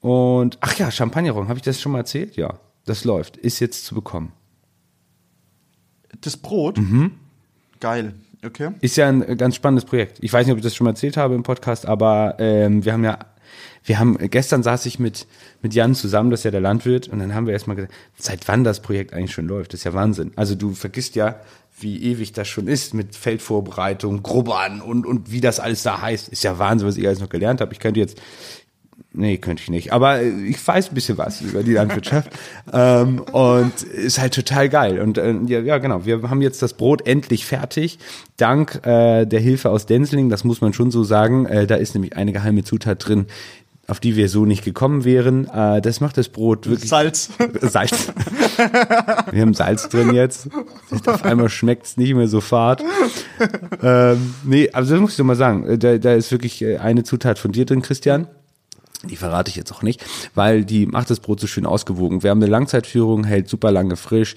Und, 0.00 0.58
ach 0.60 0.74
ja, 0.78 0.90
Champagnerrong, 0.90 1.48
habe 1.48 1.58
ich 1.58 1.64
das 1.64 1.80
schon 1.80 1.92
mal 1.92 1.98
erzählt? 1.98 2.36
Ja, 2.36 2.54
das 2.86 3.04
läuft. 3.04 3.36
Ist 3.36 3.60
jetzt 3.60 3.84
zu 3.84 3.94
bekommen. 3.94 4.32
Das 6.22 6.36
Brot. 6.36 6.78
Mhm. 6.78 7.12
Geil. 7.80 8.14
Okay. 8.44 8.70
Ist 8.80 8.96
ja 8.96 9.08
ein 9.08 9.22
äh, 9.22 9.36
ganz 9.36 9.56
spannendes 9.56 9.84
Projekt. 9.84 10.18
Ich 10.20 10.32
weiß 10.32 10.46
nicht, 10.46 10.52
ob 10.52 10.58
ich 10.58 10.64
das 10.64 10.74
schon 10.74 10.84
mal 10.84 10.90
erzählt 10.90 11.16
habe 11.16 11.34
im 11.34 11.42
Podcast, 11.42 11.86
aber 11.86 12.36
ähm, 12.38 12.84
wir 12.84 12.92
haben 12.92 13.04
ja, 13.04 13.18
wir 13.84 13.98
haben, 13.98 14.16
gestern 14.30 14.62
saß 14.62 14.86
ich 14.86 14.98
mit, 14.98 15.26
mit 15.62 15.74
Jan 15.74 15.94
zusammen, 15.94 16.30
das 16.30 16.40
ist 16.40 16.44
ja 16.44 16.50
der 16.50 16.60
Landwirt, 16.60 17.08
und 17.08 17.18
dann 17.18 17.34
haben 17.34 17.46
wir 17.46 17.52
erstmal 17.52 17.76
gesagt, 17.76 17.94
seit 18.16 18.48
wann 18.48 18.64
das 18.64 18.80
Projekt 18.80 19.12
eigentlich 19.12 19.32
schon 19.32 19.46
läuft. 19.46 19.72
Das 19.72 19.80
ist 19.80 19.84
ja 19.84 19.94
Wahnsinn. 19.94 20.32
Also 20.36 20.54
du 20.54 20.74
vergisst 20.74 21.16
ja, 21.16 21.40
wie 21.78 22.02
ewig 22.02 22.32
das 22.32 22.48
schon 22.48 22.68
ist 22.68 22.94
mit 22.94 23.14
Feldvorbereitung, 23.14 24.22
Grubbern 24.22 24.80
und, 24.80 25.06
und 25.06 25.30
wie 25.30 25.40
das 25.40 25.60
alles 25.60 25.82
da 25.82 26.00
heißt. 26.00 26.28
Ist 26.28 26.44
ja 26.44 26.58
Wahnsinn, 26.58 26.88
was 26.88 26.96
ich 26.96 27.06
alles 27.06 27.20
noch 27.20 27.28
gelernt 27.28 27.60
habe. 27.60 27.72
Ich 27.72 27.80
könnte 27.80 28.00
jetzt 28.00 28.20
Nee, 29.18 29.38
könnte 29.38 29.62
ich 29.62 29.70
nicht. 29.70 29.92
Aber 29.94 30.22
ich 30.22 30.64
weiß 30.64 30.90
ein 30.90 30.94
bisschen 30.94 31.16
was 31.16 31.40
über 31.40 31.62
die 31.62 31.72
Landwirtschaft. 31.72 32.30
ähm, 32.72 33.20
und 33.32 33.82
ist 33.82 34.20
halt 34.20 34.34
total 34.34 34.68
geil. 34.68 35.00
Und 35.00 35.16
äh, 35.16 35.34
ja, 35.46 35.60
ja, 35.60 35.78
genau. 35.78 36.04
Wir 36.04 36.22
haben 36.28 36.42
jetzt 36.42 36.60
das 36.60 36.74
Brot 36.74 37.06
endlich 37.06 37.46
fertig. 37.46 37.98
Dank 38.36 38.86
äh, 38.86 39.24
der 39.24 39.40
Hilfe 39.40 39.70
aus 39.70 39.86
Denzling, 39.86 40.28
das 40.28 40.44
muss 40.44 40.60
man 40.60 40.74
schon 40.74 40.90
so 40.90 41.02
sagen. 41.02 41.46
Äh, 41.46 41.66
da 41.66 41.76
ist 41.76 41.94
nämlich 41.94 42.14
eine 42.14 42.32
geheime 42.32 42.62
Zutat 42.62 43.08
drin, 43.08 43.24
auf 43.86 44.00
die 44.00 44.16
wir 44.16 44.28
so 44.28 44.44
nicht 44.44 44.64
gekommen 44.64 45.06
wären. 45.06 45.48
Äh, 45.48 45.80
das 45.80 46.00
macht 46.00 46.18
das 46.18 46.28
Brot 46.28 46.68
wirklich. 46.68 46.90
Salz. 46.90 47.30
Salz. 47.62 48.12
Wir 49.30 49.40
haben 49.40 49.54
Salz 49.54 49.88
drin 49.88 50.12
jetzt. 50.12 50.50
Auf 51.06 51.24
einmal 51.24 51.48
schmeckt 51.48 51.86
es 51.86 51.96
nicht 51.96 52.14
mehr 52.14 52.28
so 52.28 52.42
fad. 52.42 52.84
Ähm, 53.82 54.34
nee, 54.44 54.68
also 54.74 54.92
das 54.92 55.00
muss 55.00 55.12
ich 55.12 55.16
doch 55.16 55.24
mal 55.24 55.36
sagen. 55.36 55.66
Äh, 55.66 55.78
Da, 55.78 55.96
da 55.96 56.12
ist 56.12 56.30
wirklich 56.32 56.60
äh, 56.60 56.76
eine 56.76 57.02
Zutat 57.02 57.38
von 57.38 57.52
dir 57.52 57.64
drin, 57.64 57.80
Christian. 57.80 58.26
Die 59.04 59.16
verrate 59.16 59.50
ich 59.50 59.56
jetzt 59.56 59.72
auch 59.72 59.82
nicht, 59.82 60.04
weil 60.34 60.64
die 60.64 60.86
macht 60.86 61.10
das 61.10 61.20
Brot 61.20 61.40
so 61.40 61.46
schön 61.46 61.66
ausgewogen. 61.66 62.22
Wir 62.22 62.30
haben 62.30 62.42
eine 62.42 62.50
Langzeitführung, 62.50 63.24
hält 63.24 63.48
super 63.48 63.70
lange 63.70 63.96
frisch. 63.96 64.34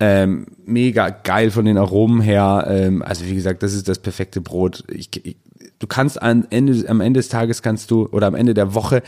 Ähm, 0.00 0.46
mega 0.64 1.10
geil 1.10 1.50
von 1.50 1.64
den 1.64 1.76
Aromen 1.76 2.20
her. 2.20 2.66
Ähm, 2.68 3.02
also 3.02 3.26
wie 3.26 3.34
gesagt, 3.34 3.62
das 3.62 3.74
ist 3.74 3.88
das 3.88 3.98
perfekte 3.98 4.40
Brot. 4.40 4.84
Ich, 4.88 5.10
ich, 5.24 5.36
du 5.78 5.86
kannst 5.86 6.20
am 6.20 6.46
Ende, 6.50 6.88
am 6.88 7.00
Ende 7.00 7.20
des 7.20 7.28
Tages 7.28 7.62
kannst 7.62 7.90
du 7.90 8.06
oder 8.06 8.26
am 8.26 8.34
Ende 8.34 8.54
der 8.54 8.74
Woche 8.74 9.02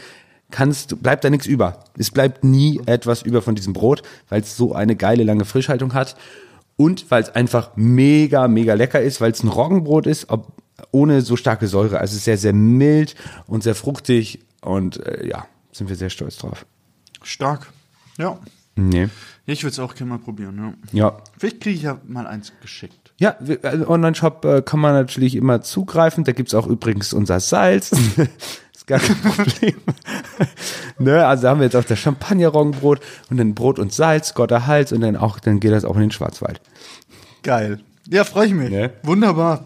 kannst, 0.51 1.03
bleibt 1.03 1.25
da 1.25 1.31
nichts 1.31 1.47
über. 1.47 1.85
Es 1.99 2.11
bleibt 2.11 2.45
nie 2.45 2.81
etwas 2.87 3.23
über 3.23 3.43
von 3.43 3.55
diesem 3.55 3.73
Brot, 3.73 4.03
weil 4.29 4.43
es 4.43 4.57
so 4.57 4.75
eine 4.75 4.95
geile 4.95 5.25
lange 5.25 5.47
Frischhaltung 5.47 5.95
hat 5.95 6.15
und 6.77 7.11
weil 7.11 7.23
es 7.23 7.35
einfach 7.35 7.71
mega, 7.75 8.47
mega 8.49 8.75
lecker 8.75 9.01
ist, 9.01 9.21
weil 9.21 9.33
es 9.33 9.43
ein 9.43 9.49
Roggenbrot 9.49 10.07
ist, 10.07 10.29
ob, 10.29 10.53
ohne 10.91 11.23
so 11.23 11.37
starke 11.37 11.67
Säure. 11.67 11.99
Also 11.99 12.19
sehr, 12.19 12.39
sehr 12.39 12.53
mild 12.53 13.15
und 13.47 13.63
sehr 13.63 13.75
fruchtig 13.75 14.41
und 14.63 15.05
äh, 15.05 15.27
ja, 15.27 15.47
sind 15.73 15.89
wir 15.89 15.97
sehr 15.97 16.11
stolz 16.11 16.39
drauf. 16.39 16.65
Stark. 17.23 17.69
Ja. 18.19 18.39
Nee. 18.75 19.09
Ich 19.45 19.63
würde 19.65 19.73
es 19.73 19.79
auch 19.79 19.95
gerne 19.95 20.13
mal 20.13 20.19
probieren, 20.19 20.57
ja. 20.93 20.99
Ja. 20.99 21.17
Vielleicht 21.37 21.61
kriege 21.61 21.77
ich 21.77 21.83
ja 21.83 22.01
mal 22.07 22.27
eins 22.27 22.53
geschickt. 22.63 23.13
Ja, 23.19 23.37
also 23.63 23.89
Online-Shop 23.89 24.45
äh, 24.45 24.63
kann 24.63 24.81
man 24.81 24.95
natürlich 24.95 25.37
immer 25.37 25.61
zugreifen. 25.61 26.25
Da 26.25 26.33
gibt's 26.33 26.55
auch 26.55 26.67
übrigens 26.67 27.13
unser 27.13 27.39
Salz. 27.41 27.93
ist 28.73 28.87
gar 28.87 28.99
kein 28.99 29.17
Problem. 29.23 29.75
ne, 30.99 31.27
also 31.27 31.49
haben 31.49 31.61
wir 31.61 31.65
jetzt 31.65 31.77
auch 31.77 31.85
das 31.85 31.99
Champagner-Roggenbrot 31.99 33.01
und 33.31 33.37
dann 33.37 33.55
Brot 33.55 33.79
und 33.79 33.93
Salz, 33.93 34.35
Gotter 34.35 34.67
Hals 34.67 34.93
und 34.93 35.03
dann 35.03 35.17
auch, 35.17 35.39
dann 35.39 35.61
geht 35.61 35.73
das 35.73 35.85
auch 35.85 35.97
in 35.97 36.03
den 36.03 36.11
Schwarzwald. 36.11 36.61
Geil. 37.43 37.81
Ja, 38.09 38.25
freue 38.25 38.47
ich 38.47 38.55
mich. 38.55 38.71
Ne? 38.71 38.93
Wunderbar. 39.03 39.65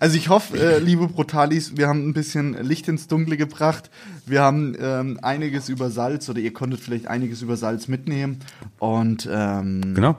Also 0.00 0.16
ich 0.16 0.28
hoffe, 0.28 0.58
äh, 0.58 0.78
liebe 0.78 1.06
Brutalis, 1.08 1.76
wir 1.76 1.88
haben 1.88 2.08
ein 2.08 2.12
bisschen 2.14 2.54
Licht 2.62 2.88
ins 2.88 3.06
Dunkle 3.06 3.36
gebracht. 3.36 3.90
Wir 4.26 4.42
haben 4.42 4.74
ähm, 4.78 5.18
einiges 5.22 5.68
über 5.68 5.90
Salz 5.90 6.28
oder 6.28 6.40
ihr 6.40 6.52
konntet 6.52 6.80
vielleicht 6.80 7.06
einiges 7.06 7.42
über 7.42 7.56
Salz 7.56 7.88
mitnehmen. 7.88 8.40
Und 8.78 9.28
ähm, 9.30 9.94
Genau. 9.94 10.16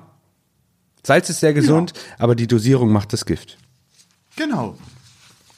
Salz 1.04 1.30
ist 1.30 1.40
sehr 1.40 1.54
gesund, 1.54 1.94
aber 2.18 2.36
die 2.36 2.48
Dosierung 2.48 2.92
macht 2.92 3.14
das 3.14 3.26
Gift. 3.26 3.58
genau. 4.36 4.78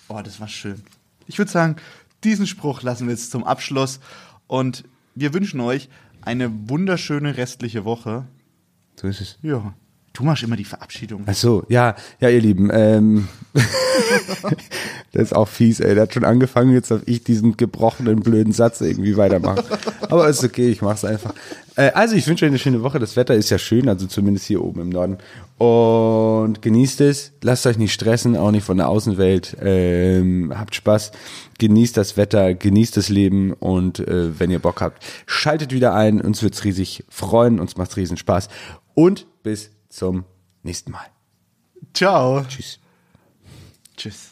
Oh, 0.09 0.21
das 0.23 0.39
war 0.39 0.47
schön. 0.47 0.81
Ich 1.25 1.37
würde 1.37 1.51
sagen, 1.51 1.75
diesen 2.23 2.47
Spruch 2.47 2.81
lassen 2.81 3.07
wir 3.07 3.11
jetzt 3.13 3.31
zum 3.31 3.43
Abschluss. 3.43 3.99
Und 4.47 4.85
wir 5.15 5.33
wünschen 5.33 5.59
euch 5.59 5.89
eine 6.21 6.49
wunderschöne 6.69 7.35
restliche 7.35 7.83
Woche. 7.83 8.25
So 8.95 9.07
ist 9.07 9.19
es. 9.19 9.37
Ja. 9.41 9.73
Du 10.17 10.23
machst 10.23 10.41
immer 10.41 10.55
die 10.55 10.65
Verabschiedung. 10.65 11.25
Ach 11.27 11.35
so, 11.35 11.63
ja, 11.69 11.95
ja, 12.19 12.29
ihr 12.29 12.41
Lieben, 12.41 12.71
ähm, 12.73 13.27
das 15.11 15.21
ist 15.21 15.35
auch 15.35 15.47
fies, 15.47 15.79
ey. 15.79 15.93
Der 15.93 16.03
hat 16.03 16.13
schon 16.15 16.25
angefangen, 16.25 16.73
jetzt 16.73 16.89
darf 16.89 17.01
ich 17.05 17.23
diesen 17.23 17.55
gebrochenen, 17.55 18.21
blöden 18.21 18.51
Satz 18.51 18.81
irgendwie 18.81 19.15
weitermachen. 19.15 19.63
Aber 20.09 20.27
ist 20.27 20.43
okay, 20.43 20.69
ich 20.69 20.81
mach's 20.81 21.05
einfach. 21.05 21.35
Äh, 21.75 21.91
also, 21.91 22.15
ich 22.15 22.27
wünsche 22.27 22.45
euch 22.45 22.49
eine 22.49 22.57
schöne 22.57 22.81
Woche. 22.81 22.97
Das 22.97 23.15
Wetter 23.15 23.35
ist 23.35 23.51
ja 23.51 23.59
schön, 23.59 23.87
also 23.87 24.07
zumindest 24.07 24.47
hier 24.47 24.63
oben 24.63 24.81
im 24.81 24.89
Norden. 24.89 25.19
Und 25.59 26.63
genießt 26.63 27.01
es. 27.01 27.33
Lasst 27.43 27.67
euch 27.67 27.77
nicht 27.77 27.93
stressen, 27.93 28.35
auch 28.35 28.49
nicht 28.49 28.65
von 28.65 28.77
der 28.77 28.89
Außenwelt. 28.89 29.55
Ähm, 29.61 30.51
habt 30.57 30.73
Spaß. 30.73 31.11
Genießt 31.59 31.95
das 31.95 32.17
Wetter, 32.17 32.55
genießt 32.55 32.97
das 32.97 33.09
Leben 33.09 33.53
und 33.53 33.99
äh, 33.99 34.39
wenn 34.39 34.49
ihr 34.49 34.59
Bock 34.59 34.81
habt, 34.81 35.03
schaltet 35.27 35.73
wieder 35.73 35.93
ein. 35.93 36.21
Uns 36.21 36.41
wird's 36.41 36.63
riesig 36.63 37.03
freuen, 37.07 37.59
uns 37.59 37.77
macht's 37.77 37.97
riesen 37.97 38.17
Spaß. 38.17 38.49
Und 38.95 39.27
bis 39.43 39.76
zum 39.97 40.25
nächsten 40.61 40.91
Mal. 40.91 41.07
Ciao. 41.93 42.43
Tschüss. 42.47 42.79
Tschüss. 43.95 44.29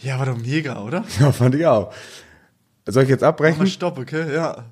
Ja, 0.00 0.18
war 0.18 0.26
doch 0.26 0.36
mega, 0.36 0.82
oder? 0.82 1.04
Ja, 1.18 1.32
fand 1.32 1.54
ich 1.54 1.64
auch. 1.64 1.94
Soll 2.86 3.04
ich 3.04 3.08
jetzt 3.08 3.22
abbrechen? 3.22 3.58
Mal 3.58 3.66
stopp, 3.66 3.98
okay? 3.98 4.34
Ja. 4.34 4.66